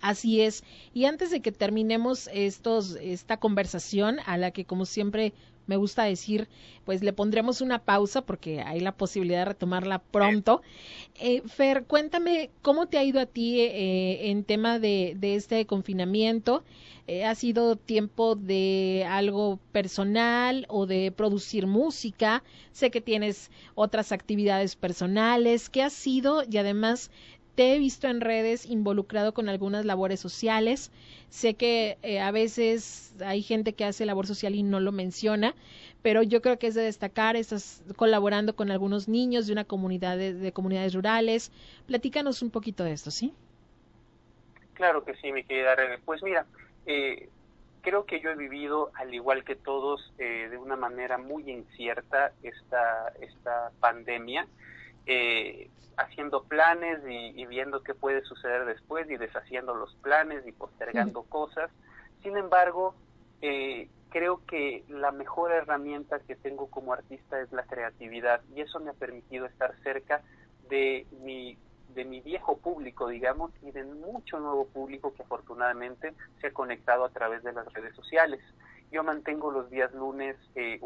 Así 0.00 0.40
es. 0.42 0.62
Y 0.94 1.06
antes 1.06 1.30
de 1.30 1.40
que 1.40 1.52
terminemos 1.52 2.28
estos, 2.32 2.96
esta 2.96 3.38
conversación, 3.38 4.18
a 4.26 4.36
la 4.36 4.50
que 4.50 4.64
como 4.64 4.84
siempre 4.84 5.32
me 5.66 5.76
gusta 5.76 6.04
decir, 6.04 6.48
pues 6.84 7.02
le 7.02 7.12
pondremos 7.12 7.60
una 7.60 7.80
pausa 7.80 8.22
porque 8.22 8.60
hay 8.60 8.80
la 8.80 8.92
posibilidad 8.92 9.40
de 9.40 9.44
retomarla 9.46 9.98
pronto. 9.98 10.62
Eh, 11.16 11.42
Fer, 11.46 11.84
cuéntame 11.84 12.50
cómo 12.62 12.86
te 12.86 12.98
ha 12.98 13.04
ido 13.04 13.20
a 13.20 13.26
ti 13.26 13.60
eh, 13.60 14.30
en 14.30 14.44
tema 14.44 14.78
de, 14.78 15.16
de 15.18 15.34
este 15.34 15.66
confinamiento. 15.66 16.62
Eh, 17.08 17.24
¿Ha 17.24 17.36
sido 17.36 17.76
tiempo 17.76 18.34
de 18.34 19.06
algo 19.08 19.60
personal 19.70 20.66
o 20.68 20.86
de 20.86 21.12
producir 21.12 21.66
música? 21.66 22.42
Sé 22.72 22.90
que 22.90 23.00
tienes 23.00 23.50
otras 23.76 24.10
actividades 24.10 24.74
personales. 24.74 25.68
¿Qué 25.68 25.82
ha 25.82 25.90
sido? 25.90 26.42
Y 26.48 26.56
además, 26.56 27.10
te 27.56 27.74
he 27.74 27.78
visto 27.78 28.06
en 28.06 28.20
redes 28.20 28.66
involucrado 28.66 29.32
con 29.32 29.48
algunas 29.48 29.84
labores 29.86 30.20
sociales. 30.20 30.92
Sé 31.30 31.54
que 31.54 31.96
eh, 32.02 32.20
a 32.20 32.30
veces 32.30 33.14
hay 33.24 33.42
gente 33.42 33.72
que 33.72 33.86
hace 33.86 34.04
labor 34.04 34.26
social 34.26 34.54
y 34.54 34.62
no 34.62 34.78
lo 34.78 34.92
menciona, 34.92 35.54
pero 36.02 36.22
yo 36.22 36.42
creo 36.42 36.58
que 36.58 36.66
es 36.66 36.74
de 36.74 36.82
destacar. 36.82 37.34
Estás 37.34 37.82
colaborando 37.96 38.54
con 38.54 38.70
algunos 38.70 39.08
niños 39.08 39.46
de 39.46 39.54
una 39.54 39.64
comunidad 39.64 40.18
de, 40.18 40.52
comunidades 40.52 40.94
rurales. 40.94 41.50
Platícanos 41.86 42.42
un 42.42 42.50
poquito 42.50 42.84
de 42.84 42.92
esto, 42.92 43.10
¿sí? 43.10 43.32
Claro 44.74 45.02
que 45.04 45.16
sí, 45.16 45.32
mi 45.32 45.42
querida 45.42 45.74
Rebe. 45.74 45.98
Pues 46.04 46.22
mira, 46.22 46.44
eh, 46.84 47.30
creo 47.80 48.04
que 48.04 48.20
yo 48.20 48.28
he 48.28 48.36
vivido, 48.36 48.90
al 48.96 49.14
igual 49.14 49.44
que 49.44 49.56
todos, 49.56 50.12
eh, 50.18 50.48
de 50.50 50.58
una 50.58 50.76
manera 50.76 51.16
muy 51.16 51.50
incierta 51.50 52.32
esta, 52.42 53.14
esta 53.22 53.70
pandemia, 53.80 54.46
eh, 55.06 55.70
haciendo 55.96 56.44
planes 56.44 57.00
y, 57.08 57.46
viendo 57.46 57.82
qué 57.82 57.94
puede 57.94 58.22
suceder 58.22 58.64
después 58.66 59.08
y 59.10 59.16
deshaciendo 59.16 59.74
los 59.74 59.94
planes 59.96 60.46
y 60.46 60.52
postergando 60.52 61.22
cosas. 61.22 61.70
Sin 62.22 62.36
embargo, 62.36 62.94
eh, 63.40 63.88
creo 64.10 64.44
que 64.46 64.84
la 64.88 65.12
mejor 65.12 65.52
herramienta 65.52 66.20
que 66.20 66.36
tengo 66.36 66.68
como 66.68 66.92
artista 66.92 67.40
es 67.40 67.50
la 67.52 67.64
creatividad 67.64 68.40
y 68.54 68.60
eso 68.60 68.80
me 68.80 68.90
ha 68.90 68.94
permitido 68.94 69.46
estar 69.46 69.74
cerca 69.82 70.22
de 70.68 71.06
mi 71.22 71.56
de 71.94 72.04
mi 72.04 72.20
viejo 72.20 72.58
público, 72.58 73.08
digamos, 73.08 73.50
y 73.62 73.70
de 73.70 73.82
mucho 73.82 74.38
nuevo 74.38 74.66
público 74.66 75.14
que 75.14 75.22
afortunadamente 75.22 76.12
se 76.40 76.48
ha 76.48 76.52
conectado 76.52 77.06
a 77.06 77.08
través 77.08 77.42
de 77.42 77.52
las 77.52 77.72
redes 77.72 77.94
sociales. 77.96 78.40
Yo 78.96 79.04
mantengo 79.04 79.50
los 79.50 79.68
días 79.68 79.92
lunes 79.92 80.36
eh, 80.54 80.80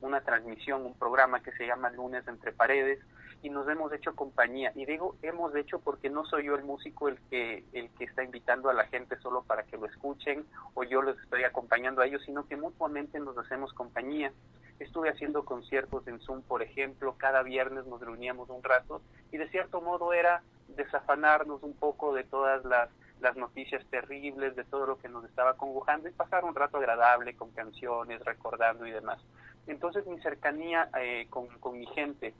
una 0.00 0.20
transmisión, 0.22 0.84
un 0.84 0.98
programa 0.98 1.40
que 1.40 1.52
se 1.52 1.68
llama 1.68 1.88
Lunes 1.90 2.26
entre 2.26 2.50
Paredes, 2.50 2.98
y 3.42 3.48
nos 3.48 3.68
hemos 3.68 3.92
hecho 3.92 4.16
compañía. 4.16 4.72
Y 4.74 4.86
digo 4.86 5.14
hemos 5.22 5.54
hecho 5.54 5.78
porque 5.78 6.10
no 6.10 6.24
soy 6.24 6.46
yo 6.46 6.56
el 6.56 6.64
músico 6.64 7.06
el 7.06 7.20
que, 7.30 7.62
el 7.74 7.90
que 7.90 8.06
está 8.06 8.24
invitando 8.24 8.70
a 8.70 8.74
la 8.74 8.86
gente 8.86 9.16
solo 9.20 9.44
para 9.44 9.62
que 9.62 9.76
lo 9.76 9.86
escuchen 9.86 10.44
o 10.74 10.82
yo 10.82 11.00
los 11.00 11.16
estoy 11.20 11.44
acompañando 11.44 12.02
a 12.02 12.06
ellos, 12.06 12.22
sino 12.26 12.48
que 12.48 12.56
mutuamente 12.56 13.20
nos 13.20 13.38
hacemos 13.38 13.72
compañía. 13.72 14.32
Estuve 14.80 15.08
haciendo 15.08 15.44
conciertos 15.44 16.04
en 16.08 16.18
Zoom, 16.22 16.42
por 16.42 16.60
ejemplo, 16.60 17.14
cada 17.18 17.44
viernes 17.44 17.86
nos 17.86 18.00
reuníamos 18.00 18.50
un 18.50 18.64
rato 18.64 19.00
y 19.30 19.36
de 19.36 19.48
cierto 19.50 19.80
modo 19.80 20.12
era 20.12 20.42
desafanarnos 20.66 21.62
un 21.62 21.74
poco 21.74 22.14
de 22.14 22.24
todas 22.24 22.64
las, 22.64 22.88
las 23.22 23.36
noticias 23.36 23.84
terribles, 23.86 24.54
de 24.56 24.64
todo 24.64 24.86
lo 24.86 24.98
que 24.98 25.08
nos 25.08 25.24
estaba 25.24 25.56
congojando 25.56 26.08
y 26.08 26.12
pasar 26.12 26.44
un 26.44 26.54
rato 26.54 26.76
agradable 26.76 27.34
con 27.34 27.50
canciones, 27.52 28.24
recordando 28.24 28.86
y 28.86 28.90
demás. 28.90 29.20
Entonces 29.66 30.06
mi 30.06 30.20
cercanía 30.20 30.90
eh, 30.98 31.26
con, 31.30 31.46
con 31.60 31.78
mi 31.78 31.86
gente, 31.86 32.34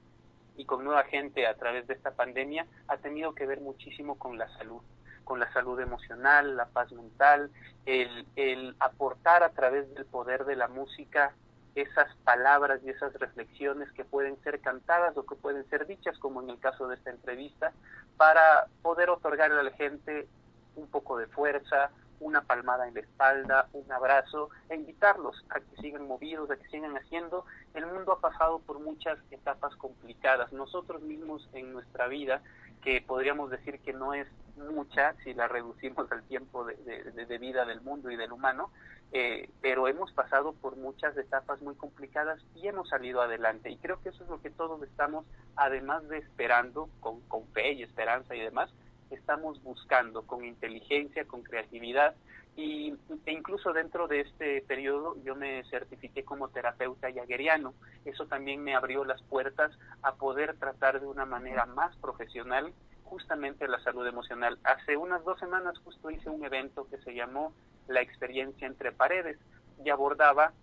y 0.55 0.65
con 0.65 0.83
nueva 0.83 1.03
gente 1.05 1.47
a 1.47 1.55
través 1.55 1.87
de 1.87 1.93
esta 1.93 2.11
pandemia 2.11 2.65
ha 2.87 2.97
tenido 2.97 3.33
que 3.33 3.45
ver 3.45 3.61
muchísimo 3.61 4.17
con 4.17 4.37
la 4.37 4.47
salud, 4.57 4.81
con 5.23 5.39
la 5.39 5.51
salud 5.53 5.79
emocional, 5.79 6.55
la 6.55 6.67
paz 6.67 6.91
mental, 6.91 7.49
el, 7.85 8.25
el 8.35 8.75
aportar 8.79 9.43
a 9.43 9.49
través 9.49 9.93
del 9.93 10.05
poder 10.05 10.45
de 10.45 10.55
la 10.55 10.67
música 10.67 11.33
esas 11.75 12.15
palabras 12.17 12.81
y 12.83 12.89
esas 12.91 13.13
reflexiones 13.15 13.91
que 13.93 14.05
pueden 14.05 14.39
ser 14.43 14.59
cantadas 14.59 15.17
o 15.17 15.25
que 15.25 15.35
pueden 15.35 15.67
ser 15.69 15.87
dichas, 15.87 16.19
como 16.19 16.41
en 16.41 16.51
el 16.51 16.59
caso 16.59 16.87
de 16.87 16.95
esta 16.95 17.09
entrevista, 17.09 17.71
para 18.15 18.67
poder 18.83 19.09
otorgarle 19.09 19.59
a 19.59 19.63
la 19.63 19.71
gente 19.71 20.27
un 20.75 20.87
poco 20.87 21.17
de 21.17 21.27
fuerza, 21.27 21.91
una 22.19 22.41
palmada 22.41 22.87
en 22.87 22.93
la 22.93 23.01
espalda, 23.01 23.67
un 23.73 23.91
abrazo, 23.91 24.49
e 24.69 24.75
invitarlos 24.75 25.43
a 25.49 25.59
que 25.59 25.81
sigan 25.81 26.07
movidos, 26.07 26.49
a 26.49 26.55
que 26.55 26.67
sigan 26.69 26.95
haciendo. 26.97 27.45
El 27.73 27.85
mundo 27.85 28.13
ha 28.13 28.19
pasado 28.19 28.59
por 28.59 28.79
muchas 28.79 29.19
etapas 29.31 29.75
complicadas. 29.75 30.51
Nosotros 30.53 31.01
mismos 31.01 31.47
en 31.53 31.73
nuestra 31.73 32.07
vida, 32.07 32.41
que 32.81 33.01
podríamos 33.01 33.49
decir 33.49 33.79
que 33.79 33.93
no 33.93 34.13
es 34.13 34.27
mucha 34.57 35.15
si 35.23 35.33
la 35.33 35.47
reducimos 35.47 36.11
al 36.11 36.23
tiempo 36.23 36.65
de, 36.65 37.37
vida 37.39 37.65
del 37.65 37.81
mundo 37.81 38.11
y 38.11 38.15
del 38.15 38.31
humano, 38.31 38.71
eh, 39.11 39.49
pero 39.61 39.87
hemos 39.87 40.11
pasado 40.11 40.53
por 40.53 40.75
muchas 40.75 41.15
etapas 41.17 41.61
muy 41.61 41.75
complicadas 41.75 42.39
y 42.55 42.67
hemos 42.67 42.89
salido 42.89 43.21
adelante. 43.21 43.69
Y 43.69 43.77
creo 43.77 44.01
que 44.01 44.09
eso 44.09 44.23
es 44.23 44.29
lo 44.29 44.41
que 44.41 44.49
todos 44.49 44.81
estamos, 44.83 45.25
además 45.55 46.07
de 46.07 46.17
esperando, 46.17 46.89
con, 46.99 47.21
con 47.21 47.47
fe 47.49 47.73
y 47.73 47.83
esperanza 47.83 48.35
y 48.35 48.41
demás, 48.41 48.69
estamos 49.13 49.61
buscando 49.63 50.23
con 50.23 50.45
inteligencia, 50.45 51.25
con 51.25 51.43
creatividad 51.43 52.15
y, 52.55 52.93
e 53.25 53.31
incluso 53.31 53.73
dentro 53.73 54.07
de 54.07 54.21
este 54.21 54.61
periodo 54.61 55.15
yo 55.23 55.35
me 55.35 55.63
certifiqué 55.65 56.23
como 56.23 56.49
terapeuta 56.49 57.09
yagueriano. 57.09 57.73
Eso 58.05 58.27
también 58.27 58.63
me 58.63 58.75
abrió 58.75 59.05
las 59.05 59.21
puertas 59.23 59.71
a 60.01 60.15
poder 60.15 60.55
tratar 60.57 60.99
de 60.99 61.07
una 61.07 61.25
manera 61.25 61.65
más 61.65 61.95
profesional 61.97 62.73
justamente 63.03 63.67
la 63.67 63.79
salud 63.83 64.07
emocional. 64.07 64.57
Hace 64.63 64.97
unas 64.97 65.23
dos 65.23 65.39
semanas 65.39 65.77
justo 65.83 66.09
hice 66.09 66.29
un 66.29 66.43
evento 66.43 66.87
que 66.89 66.97
se 66.99 67.13
llamó 67.13 67.53
La 67.87 68.01
experiencia 68.01 68.67
entre 68.67 68.91
paredes 68.91 69.37
y 69.83 69.89
abordaba 69.89 70.53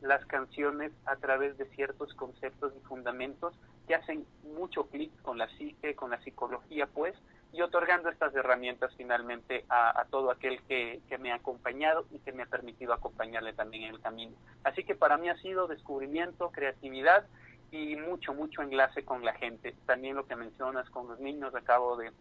las 0.00 0.24
canciones 0.26 0.92
a 1.04 1.16
través 1.16 1.58
de 1.58 1.66
ciertos 1.66 2.14
conceptos 2.14 2.72
y 2.76 2.86
fundamentos 2.86 3.54
que 3.86 3.94
hacen 3.94 4.24
mucho 4.56 4.86
clic 4.86 5.10
con 5.22 5.38
la 5.38 5.48
psique, 5.56 5.94
con 5.94 6.10
la 6.10 6.20
psicología, 6.22 6.86
pues, 6.86 7.14
y 7.52 7.62
otorgando 7.62 8.08
estas 8.08 8.34
herramientas 8.34 8.92
finalmente 8.96 9.64
a, 9.68 10.04
todo 10.10 10.30
aquel 10.30 10.62
que, 10.62 11.00
me 11.18 11.32
ha 11.32 11.36
acompañado 11.36 12.06
y 12.12 12.18
que 12.20 12.32
me 12.32 12.44
ha 12.44 12.46
permitido 12.46 12.92
acompañarle 12.92 13.52
también 13.52 13.84
en 13.84 13.94
el 13.94 14.00
camino. 14.00 14.36
Así 14.62 14.84
que 14.84 14.94
para 14.94 15.16
mí 15.16 15.28
ha 15.28 15.36
sido 15.38 15.66
descubrimiento, 15.66 16.50
creatividad 16.50 17.26
y 17.72 17.96
mucho, 17.96 18.34
mucho 18.34 18.62
enlace 18.62 19.04
con 19.04 19.24
la 19.24 19.34
gente. 19.34 19.74
También 19.86 20.16
lo 20.16 20.26
que 20.26 20.36
mencionas 20.36 20.88
con 20.90 21.08
los 21.08 21.18
niños, 21.18 21.54
acabo 21.54 21.96
de 21.96 22.12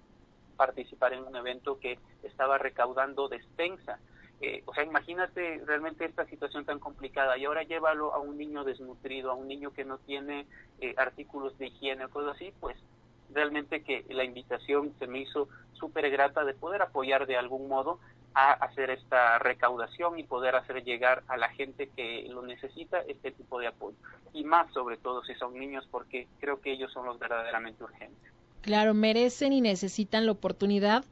participar 0.57 1.13
en 1.13 1.23
un 1.23 1.35
evento 1.35 1.79
que 1.79 1.99
estaba 2.23 2.57
recaudando 2.57 3.29
despensa. 3.29 3.99
Eh, 4.41 4.63
o 4.65 4.73
sea, 4.73 4.83
imagínate 4.83 5.61
realmente 5.65 6.05
esta 6.05 6.25
situación 6.25 6.65
tan 6.65 6.79
complicada 6.79 7.37
y 7.37 7.45
ahora 7.45 7.63
llévalo 7.63 8.13
a 8.13 8.19
un 8.19 8.37
niño 8.37 8.63
desnutrido, 8.63 9.31
a 9.31 9.35
un 9.35 9.47
niño 9.47 9.71
que 9.73 9.85
no 9.85 9.97
tiene 9.99 10.47
eh, 10.79 10.95
artículos 10.97 11.57
de 11.57 11.67
higiene 11.67 12.05
o 12.05 12.09
cosas 12.09 12.35
así, 12.35 12.53
pues 12.59 12.77
realmente 13.33 13.83
que 13.83 14.05
la 14.09 14.23
invitación 14.23 14.93
se 14.99 15.07
me 15.07 15.19
hizo 15.19 15.47
súper 15.73 16.09
grata 16.09 16.43
de 16.43 16.53
poder 16.53 16.81
apoyar 16.81 17.25
de 17.25 17.37
algún 17.37 17.67
modo 17.67 17.99
a 18.33 18.51
hacer 18.53 18.89
esta 18.89 19.39
recaudación 19.39 20.19
y 20.19 20.23
poder 20.23 20.55
hacer 20.55 20.83
llegar 20.83 21.23
a 21.27 21.37
la 21.37 21.49
gente 21.49 21.89
que 21.95 22.27
lo 22.29 22.41
necesita 22.43 22.99
este 23.01 23.31
tipo 23.31 23.59
de 23.59 23.67
apoyo. 23.67 23.97
Y 24.33 24.43
más 24.43 24.71
sobre 24.73 24.97
todo 24.97 25.23
si 25.23 25.33
son 25.35 25.53
niños 25.53 25.87
porque 25.89 26.27
creo 26.39 26.61
que 26.61 26.71
ellos 26.71 26.91
son 26.93 27.05
los 27.05 27.17
verdaderamente 27.17 27.83
urgentes. 27.83 28.31
Claro, 28.61 28.93
merecen 28.93 29.53
y 29.53 29.61
necesitan 29.61 30.25
la 30.25 30.33
oportunidad 30.33 31.05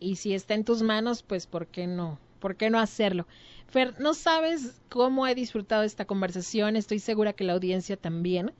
y 0.00 0.16
si 0.16 0.34
está 0.34 0.54
en 0.54 0.64
tus 0.64 0.82
manos, 0.82 1.22
pues 1.22 1.46
¿por 1.46 1.66
qué 1.66 1.86
no? 1.86 2.18
¿Por 2.40 2.56
qué 2.56 2.70
no 2.70 2.78
hacerlo? 2.78 3.26
Fer, 3.68 3.98
no 4.00 4.14
sabes 4.14 4.80
cómo 4.88 5.26
he 5.26 5.34
disfrutado 5.34 5.82
esta 5.82 6.04
conversación, 6.04 6.76
estoy 6.76 6.98
segura 6.98 7.32
que 7.32 7.44
la 7.44 7.54
audiencia 7.54 7.96
también. 7.96 8.52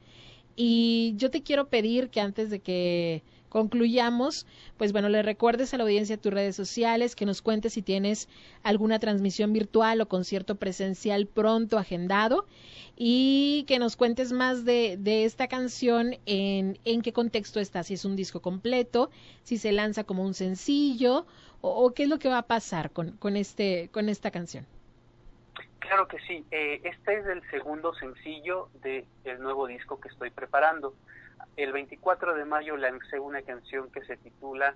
Y 0.56 1.14
yo 1.16 1.30
te 1.30 1.42
quiero 1.42 1.68
pedir 1.68 2.10
que 2.10 2.20
antes 2.20 2.50
de 2.50 2.60
que 2.60 3.22
concluyamos, 3.54 4.46
pues 4.76 4.90
bueno, 4.90 5.08
le 5.08 5.22
recuerdes 5.22 5.72
a 5.72 5.76
la 5.76 5.84
audiencia 5.84 6.16
tus 6.16 6.32
redes 6.32 6.56
sociales, 6.56 7.14
que 7.14 7.24
nos 7.24 7.40
cuentes 7.40 7.74
si 7.74 7.82
tienes 7.82 8.28
alguna 8.64 8.98
transmisión 8.98 9.52
virtual 9.52 10.00
o 10.00 10.08
concierto 10.08 10.56
presencial 10.56 11.28
pronto 11.28 11.78
agendado 11.78 12.46
y 12.96 13.64
que 13.68 13.78
nos 13.78 13.94
cuentes 13.94 14.32
más 14.32 14.64
de, 14.64 14.96
de 14.96 15.24
esta 15.24 15.46
canción, 15.46 16.16
en, 16.26 16.80
en 16.84 17.00
qué 17.00 17.12
contexto 17.12 17.60
está, 17.60 17.84
si 17.84 17.94
es 17.94 18.04
un 18.04 18.16
disco 18.16 18.42
completo, 18.42 19.10
si 19.44 19.56
se 19.56 19.70
lanza 19.70 20.02
como 20.02 20.24
un 20.24 20.34
sencillo 20.34 21.24
o, 21.60 21.92
qué 21.94 22.02
es 22.02 22.08
lo 22.08 22.18
que 22.18 22.28
va 22.28 22.38
a 22.38 22.46
pasar 22.46 22.90
con, 22.90 23.12
con, 23.12 23.36
este, 23.36 23.88
con 23.92 24.08
esta 24.08 24.32
canción. 24.32 24.66
Claro 25.86 26.08
que 26.08 26.18
sí. 26.20 26.44
Eh, 26.50 26.80
este 26.84 27.18
es 27.18 27.26
el 27.26 27.42
segundo 27.50 27.94
sencillo 27.94 28.68
del 28.82 29.40
nuevo 29.40 29.66
disco 29.66 30.00
que 30.00 30.08
estoy 30.08 30.30
preparando. 30.30 30.94
El 31.56 31.72
24 31.72 32.34
de 32.34 32.44
mayo 32.44 32.76
lancé 32.76 33.18
una 33.20 33.42
canción 33.42 33.90
que 33.90 34.02
se 34.04 34.16
titula 34.16 34.74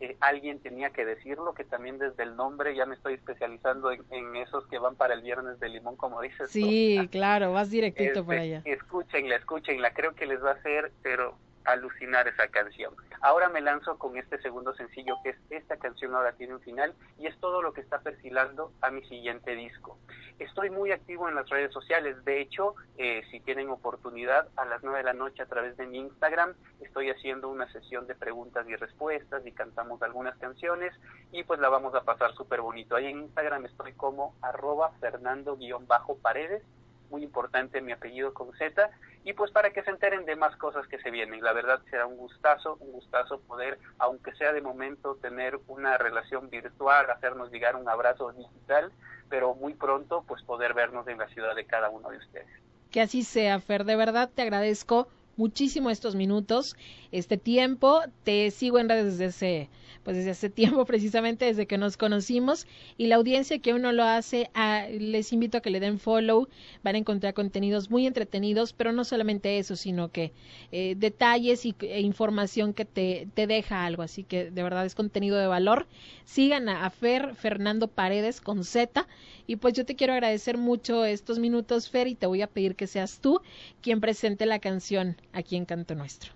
eh, 0.00 0.16
Alguien 0.20 0.60
tenía 0.60 0.90
que 0.90 1.04
decirlo, 1.04 1.54
que 1.54 1.64
también 1.64 1.98
desde 1.98 2.22
el 2.22 2.36
nombre 2.36 2.74
ya 2.76 2.86
me 2.86 2.94
estoy 2.94 3.14
especializando 3.14 3.90
en, 3.90 4.36
esos 4.36 4.66
que 4.68 4.78
van 4.78 4.94
para 4.94 5.14
el 5.14 5.22
viernes 5.22 5.58
de 5.58 5.68
limón, 5.68 5.96
como 5.96 6.20
dices. 6.20 6.50
Sí, 6.50 7.08
claro, 7.10 7.52
vas 7.52 7.70
directito 7.70 8.24
por 8.24 8.34
este, 8.34 8.56
allá. 8.56 8.62
Escúchenla, 8.64 9.36
escúchenla. 9.36 9.92
Creo 9.92 10.14
que 10.14 10.26
les 10.26 10.42
va 10.42 10.50
a 10.50 10.54
hacer, 10.54 10.92
pero 11.02 11.36
alucinar 11.72 12.26
esa 12.28 12.48
canción. 12.48 12.94
Ahora 13.20 13.48
me 13.48 13.60
lanzo 13.60 13.98
con 13.98 14.16
este 14.16 14.40
segundo 14.40 14.74
sencillo 14.74 15.16
que 15.22 15.30
es 15.30 15.36
esta 15.50 15.76
canción 15.76 16.14
ahora 16.14 16.32
tiene 16.32 16.54
un 16.54 16.60
final 16.60 16.94
y 17.18 17.26
es 17.26 17.38
todo 17.40 17.62
lo 17.62 17.72
que 17.72 17.80
está 17.80 18.00
perfilando 18.00 18.72
a 18.80 18.90
mi 18.90 19.02
siguiente 19.08 19.54
disco. 19.54 19.98
Estoy 20.38 20.70
muy 20.70 20.92
activo 20.92 21.28
en 21.28 21.34
las 21.34 21.48
redes 21.48 21.72
sociales, 21.72 22.24
de 22.24 22.40
hecho, 22.40 22.74
eh, 22.96 23.22
si 23.30 23.40
tienen 23.40 23.70
oportunidad, 23.70 24.48
a 24.56 24.64
las 24.64 24.82
9 24.82 24.98
de 24.98 25.04
la 25.04 25.12
noche 25.12 25.42
a 25.42 25.46
través 25.46 25.76
de 25.76 25.86
mi 25.86 25.98
Instagram 25.98 26.54
estoy 26.80 27.10
haciendo 27.10 27.48
una 27.48 27.70
sesión 27.72 28.06
de 28.06 28.14
preguntas 28.14 28.66
y 28.68 28.76
respuestas 28.76 29.44
y 29.46 29.52
cantamos 29.52 30.00
algunas 30.02 30.36
canciones 30.38 30.94
y 31.32 31.42
pues 31.42 31.60
la 31.60 31.68
vamos 31.68 31.94
a 31.94 32.02
pasar 32.02 32.34
súper 32.34 32.60
bonito. 32.60 32.96
Ahí 32.96 33.06
en 33.06 33.20
Instagram 33.20 33.66
estoy 33.66 33.92
como 33.94 34.34
arroba 34.42 34.92
fernando-paredes 35.00 36.62
muy 37.10 37.22
importante 37.22 37.80
mi 37.80 37.92
apellido 37.92 38.34
con 38.34 38.52
Z, 38.54 38.90
y 39.28 39.34
pues 39.34 39.50
para 39.50 39.74
que 39.74 39.82
se 39.82 39.90
enteren 39.90 40.24
de 40.24 40.36
más 40.36 40.56
cosas 40.56 40.86
que 40.86 40.98
se 41.00 41.10
vienen. 41.10 41.42
La 41.42 41.52
verdad 41.52 41.82
será 41.90 42.06
un 42.06 42.16
gustazo, 42.16 42.78
un 42.80 42.92
gustazo 42.92 43.38
poder, 43.40 43.78
aunque 43.98 44.32
sea 44.36 44.54
de 44.54 44.62
momento, 44.62 45.16
tener 45.16 45.58
una 45.66 45.98
relación 45.98 46.48
virtual, 46.48 47.10
hacernos 47.10 47.52
llegar 47.52 47.76
un 47.76 47.86
abrazo 47.90 48.32
digital, 48.32 48.90
pero 49.28 49.54
muy 49.54 49.74
pronto 49.74 50.24
pues 50.26 50.42
poder 50.44 50.72
vernos 50.72 51.06
en 51.08 51.18
la 51.18 51.28
ciudad 51.28 51.54
de 51.54 51.66
cada 51.66 51.90
uno 51.90 52.08
de 52.08 52.16
ustedes. 52.16 52.48
Que 52.90 53.02
así 53.02 53.22
sea, 53.22 53.60
Fer, 53.60 53.84
de 53.84 53.96
verdad 53.96 54.30
te 54.34 54.40
agradezco 54.40 55.08
muchísimo 55.36 55.90
estos 55.90 56.14
minutos, 56.14 56.74
este 57.12 57.36
tiempo. 57.36 58.00
Te 58.24 58.50
sigo 58.50 58.78
en 58.78 58.88
redes 58.88 59.18
desde 59.18 59.24
ese 59.26 59.70
pues 60.08 60.16
desde 60.16 60.30
hace 60.30 60.48
tiempo 60.62 60.86
precisamente 60.86 61.44
desde 61.44 61.66
que 61.66 61.76
nos 61.76 61.98
conocimos. 61.98 62.66
Y 62.96 63.08
la 63.08 63.16
audiencia 63.16 63.58
que 63.58 63.74
uno 63.74 63.92
lo 63.92 64.04
hace 64.04 64.48
ah, 64.54 64.86
les 64.88 65.34
invito 65.34 65.58
a 65.58 65.60
que 65.60 65.68
le 65.68 65.80
den 65.80 65.98
follow. 65.98 66.48
Van 66.82 66.94
a 66.94 66.98
encontrar 66.98 67.34
contenidos 67.34 67.90
muy 67.90 68.06
entretenidos 68.06 68.72
pero 68.72 68.92
no 68.92 69.04
solamente 69.04 69.58
eso 69.58 69.76
sino 69.76 70.10
que 70.10 70.32
eh, 70.72 70.94
detalles 70.96 71.66
y, 71.66 71.76
e 71.80 72.00
información 72.00 72.72
que 72.72 72.86
te, 72.86 73.28
te 73.34 73.46
deja 73.46 73.84
algo. 73.84 74.02
Así 74.02 74.24
que 74.24 74.50
de 74.50 74.62
verdad 74.62 74.86
es 74.86 74.94
contenido 74.94 75.36
de 75.36 75.46
valor. 75.46 75.86
Sigan 76.24 76.70
a, 76.70 76.86
a 76.86 76.90
Fer 76.90 77.34
Fernando 77.34 77.86
Paredes 77.86 78.40
con 78.40 78.64
Z. 78.64 79.06
Y 79.46 79.56
pues 79.56 79.74
yo 79.74 79.84
te 79.84 79.94
quiero 79.94 80.14
agradecer 80.14 80.56
mucho 80.56 81.04
estos 81.04 81.38
minutos 81.38 81.90
Fer 81.90 82.08
y 82.08 82.14
te 82.14 82.26
voy 82.26 82.40
a 82.40 82.46
pedir 82.46 82.76
que 82.76 82.86
seas 82.86 83.20
tú 83.20 83.42
quien 83.82 84.00
presente 84.00 84.46
la 84.46 84.58
canción 84.58 85.20
aquí 85.34 85.56
en 85.56 85.66
Canto 85.66 85.94
Nuestro. 85.94 86.32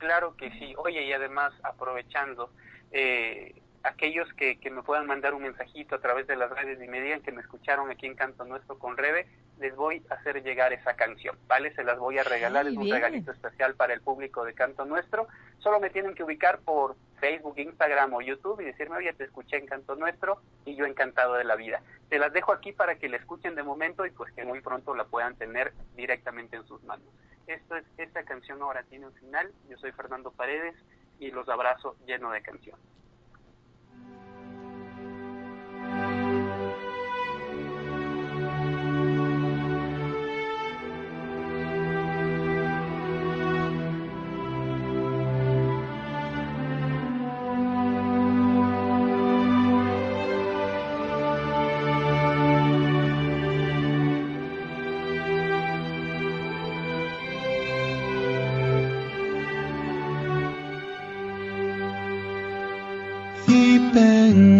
Claro 0.00 0.34
que 0.36 0.50
sí. 0.52 0.74
Oye, 0.78 1.06
y 1.06 1.12
además, 1.12 1.52
aprovechando, 1.62 2.50
eh, 2.92 3.54
aquellos 3.82 4.32
que, 4.34 4.58
que, 4.58 4.70
me 4.70 4.82
puedan 4.82 5.06
mandar 5.06 5.34
un 5.34 5.42
mensajito 5.42 5.94
a 5.94 6.00
través 6.00 6.26
de 6.26 6.36
las 6.36 6.50
redes 6.50 6.82
y 6.82 6.88
me 6.88 7.00
digan 7.00 7.22
que 7.22 7.32
me 7.32 7.40
escucharon 7.40 7.90
aquí 7.90 8.06
en 8.06 8.14
Canto 8.14 8.44
Nuestro 8.44 8.78
con 8.78 8.96
Rebe, 8.96 9.26
les 9.58 9.76
voy 9.76 10.02
a 10.10 10.14
hacer 10.14 10.42
llegar 10.42 10.72
esa 10.72 10.94
canción, 10.94 11.38
¿vale? 11.46 11.74
Se 11.74 11.84
las 11.84 11.98
voy 11.98 12.18
a 12.18 12.24
regalar, 12.24 12.66
es 12.66 12.76
un 12.76 12.84
bien. 12.84 12.96
regalito 12.96 13.30
especial 13.30 13.74
para 13.74 13.92
el 13.92 14.00
público 14.00 14.44
de 14.44 14.54
Canto 14.54 14.84
Nuestro. 14.84 15.28
Solo 15.58 15.80
me 15.80 15.90
tienen 15.90 16.14
que 16.14 16.24
ubicar 16.24 16.60
por 16.60 16.96
Facebook, 17.20 17.58
Instagram 17.58 18.14
o 18.14 18.22
YouTube 18.22 18.60
y 18.60 18.64
decirme, 18.64 18.96
oye, 18.96 19.12
te 19.12 19.24
escuché 19.24 19.58
en 19.58 19.66
Canto 19.66 19.94
Nuestro 19.96 20.40
y 20.64 20.74
yo 20.76 20.86
encantado 20.86 21.34
de 21.34 21.44
la 21.44 21.56
vida. 21.56 21.82
Te 22.08 22.18
las 22.18 22.32
dejo 22.32 22.52
aquí 22.52 22.72
para 22.72 22.96
que 22.96 23.08
la 23.08 23.18
escuchen 23.18 23.54
de 23.54 23.62
momento 23.62 24.06
y 24.06 24.10
pues 24.10 24.32
que 24.32 24.44
muy 24.44 24.60
pronto 24.60 24.94
la 24.94 25.04
puedan 25.04 25.36
tener 25.36 25.72
directamente 25.94 26.56
en 26.56 26.66
sus 26.66 26.82
manos. 26.84 27.06
Esto 27.46 27.76
es, 27.76 27.84
esta 27.98 28.22
canción 28.24 28.62
ahora 28.62 28.82
tiene 28.84 29.06
un 29.06 29.14
final. 29.14 29.52
Yo 29.68 29.76
soy 29.76 29.92
Fernando 29.92 30.30
Paredes 30.30 30.74
y 31.20 31.30
los 31.30 31.48
abrazo 31.48 31.96
lleno 32.06 32.30
de 32.32 32.42
canción. 32.42 32.78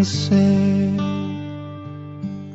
Pensé 0.01 0.91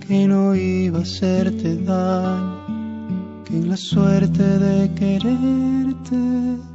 que 0.07 0.27
no 0.27 0.55
iba 0.55 0.97
a 0.97 1.01
hacerte 1.03 1.75
daño, 1.83 3.43
que 3.45 3.53
en 3.57 3.69
la 3.69 3.77
suerte 3.77 4.43
de 4.65 4.91
quererte 4.95 6.21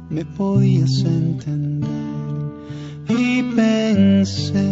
me 0.09 0.23
podías 0.37 1.03
entender. 1.03 1.89
Y 3.09 3.43
pensé 3.53 4.70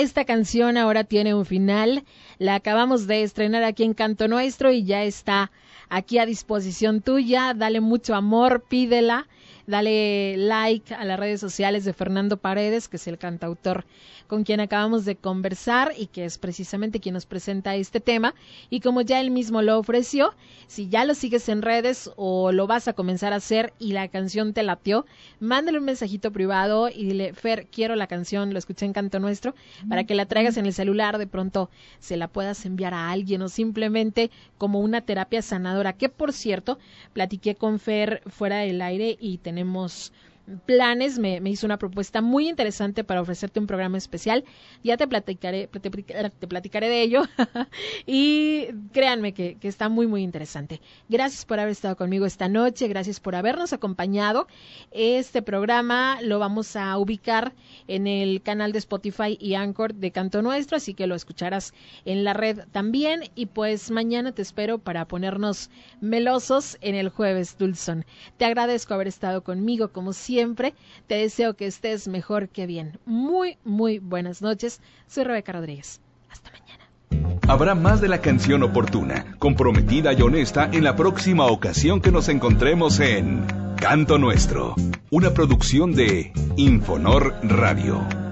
esta 0.00 0.24
canción 0.24 0.76
ahora 0.76 1.02
tiene 1.02 1.34
un 1.34 1.44
final. 1.44 2.04
La 2.38 2.54
acabamos 2.54 3.08
de 3.08 3.24
estrenar 3.24 3.64
aquí 3.64 3.82
en 3.82 3.94
Canto 3.94 4.28
Nuestro 4.28 4.70
y 4.70 4.84
ya 4.84 5.02
está 5.02 5.50
aquí 5.88 6.18
a 6.18 6.26
disposición 6.26 7.00
tuya. 7.00 7.52
Dale 7.52 7.80
mucho 7.80 8.14
amor, 8.14 8.62
pídela. 8.68 9.26
Dale 9.68 10.38
like 10.38 10.94
a 10.94 11.04
las 11.04 11.20
redes 11.20 11.40
sociales 11.40 11.84
de 11.84 11.92
Fernando 11.92 12.38
Paredes, 12.38 12.88
que 12.88 12.96
es 12.96 13.06
el 13.06 13.18
cantautor 13.18 13.84
con 14.26 14.44
quien 14.44 14.60
acabamos 14.60 15.04
de 15.04 15.16
conversar 15.16 15.92
y 15.96 16.06
que 16.06 16.24
es 16.24 16.38
precisamente 16.38 17.00
quien 17.00 17.12
nos 17.12 17.26
presenta 17.26 17.76
este 17.76 18.00
tema. 18.00 18.34
Y 18.70 18.80
como 18.80 19.02
ya 19.02 19.20
él 19.20 19.30
mismo 19.30 19.60
lo 19.60 19.78
ofreció, 19.78 20.34
si 20.68 20.88
ya 20.88 21.04
lo 21.04 21.14
sigues 21.14 21.50
en 21.50 21.60
redes 21.60 22.10
o 22.16 22.50
lo 22.50 22.66
vas 22.66 22.88
a 22.88 22.94
comenzar 22.94 23.34
a 23.34 23.36
hacer 23.36 23.74
y 23.78 23.92
la 23.92 24.08
canción 24.08 24.54
te 24.54 24.62
latió, 24.62 25.04
mándale 25.38 25.78
un 25.78 25.84
mensajito 25.84 26.30
privado 26.30 26.88
y 26.88 27.04
dile, 27.04 27.34
Fer, 27.34 27.66
quiero 27.70 27.94
la 27.94 28.06
canción, 28.06 28.54
lo 28.54 28.58
escuché 28.58 28.86
en 28.86 28.94
Canto 28.94 29.20
Nuestro, 29.20 29.54
para 29.90 30.04
que 30.04 30.14
la 30.14 30.24
traigas 30.24 30.56
en 30.56 30.64
el 30.64 30.72
celular, 30.72 31.18
de 31.18 31.26
pronto 31.26 31.68
se 31.98 32.16
la 32.16 32.28
puedas 32.28 32.64
enviar 32.64 32.94
a 32.94 33.10
alguien 33.10 33.42
o 33.42 33.50
simplemente 33.50 34.30
como 34.56 34.80
una 34.80 35.02
terapia 35.02 35.42
sanadora, 35.42 35.92
que 35.92 36.08
por 36.08 36.32
cierto, 36.32 36.78
platiqué 37.12 37.54
con 37.54 37.80
Fer 37.80 38.22
fuera 38.26 38.58
del 38.58 38.80
aire 38.80 39.16
y 39.20 39.38
tenemos 39.38 39.57
tenemos 39.58 40.12
planes, 40.64 41.18
me, 41.18 41.40
hizo 41.44 41.66
una 41.66 41.78
propuesta 41.78 42.22
muy 42.22 42.48
interesante 42.48 43.04
para 43.04 43.20
ofrecerte 43.20 43.60
un 43.60 43.66
programa 43.66 43.98
especial. 43.98 44.44
Ya 44.82 44.96
te 44.96 45.06
platicaré, 45.06 45.66
te, 45.66 45.90
platicaré 45.90 46.88
de 46.88 47.02
ello. 47.02 47.22
y 48.06 48.66
créanme 48.92 49.34
que, 49.34 49.56
que, 49.56 49.68
está 49.68 49.88
muy, 49.88 50.06
muy 50.06 50.22
interesante. 50.22 50.80
Gracias 51.08 51.44
por 51.44 51.60
haber 51.60 51.72
estado 51.72 51.96
conmigo 51.96 52.26
esta 52.26 52.48
noche, 52.48 52.88
gracias 52.88 53.20
por 53.20 53.34
habernos 53.34 53.72
acompañado. 53.72 54.46
Este 54.90 55.42
programa 55.42 56.18
lo 56.22 56.38
vamos 56.38 56.76
a 56.76 56.96
ubicar 56.98 57.54
en 57.86 58.06
el 58.06 58.42
canal 58.42 58.72
de 58.72 58.78
Spotify 58.78 59.36
y 59.40 59.54
Anchor 59.54 59.94
de 59.94 60.10
Canto 60.10 60.42
Nuestro, 60.42 60.76
así 60.76 60.94
que 60.94 61.06
lo 61.06 61.14
escucharás 61.14 61.74
en 62.04 62.24
la 62.24 62.32
red 62.32 62.60
también. 62.72 63.24
Y 63.34 63.46
pues 63.46 63.90
mañana 63.90 64.32
te 64.32 64.42
espero 64.42 64.78
para 64.78 65.06
ponernos 65.06 65.70
melosos 66.00 66.78
en 66.80 66.94
el 66.94 67.10
jueves, 67.10 67.56
Dulson. 67.58 68.04
Te 68.36 68.44
agradezco 68.44 68.94
haber 68.94 69.08
estado 69.08 69.42
conmigo 69.42 69.88
como 69.92 70.12
siempre 70.12 70.37
siempre, 70.38 70.74
te 71.08 71.16
deseo 71.16 71.54
que 71.54 71.66
estés 71.66 72.06
mejor 72.06 72.48
que 72.48 72.66
bien. 72.66 73.00
Muy, 73.04 73.58
muy 73.64 73.98
buenas 73.98 74.40
noches. 74.40 74.80
Soy 75.08 75.24
Rebeca 75.24 75.50
Rodríguez. 75.50 76.00
Hasta 76.30 76.52
mañana. 76.52 77.40
Habrá 77.48 77.74
más 77.74 78.00
de 78.00 78.06
la 78.06 78.20
canción 78.20 78.62
oportuna, 78.62 79.34
comprometida 79.40 80.12
y 80.12 80.22
honesta 80.22 80.70
en 80.72 80.84
la 80.84 80.94
próxima 80.94 81.46
ocasión 81.46 82.00
que 82.00 82.12
nos 82.12 82.28
encontremos 82.28 83.00
en 83.00 83.44
Canto 83.76 84.16
Nuestro, 84.16 84.76
una 85.10 85.30
producción 85.34 85.92
de 85.92 86.32
Infonor 86.56 87.34
Radio. 87.42 88.27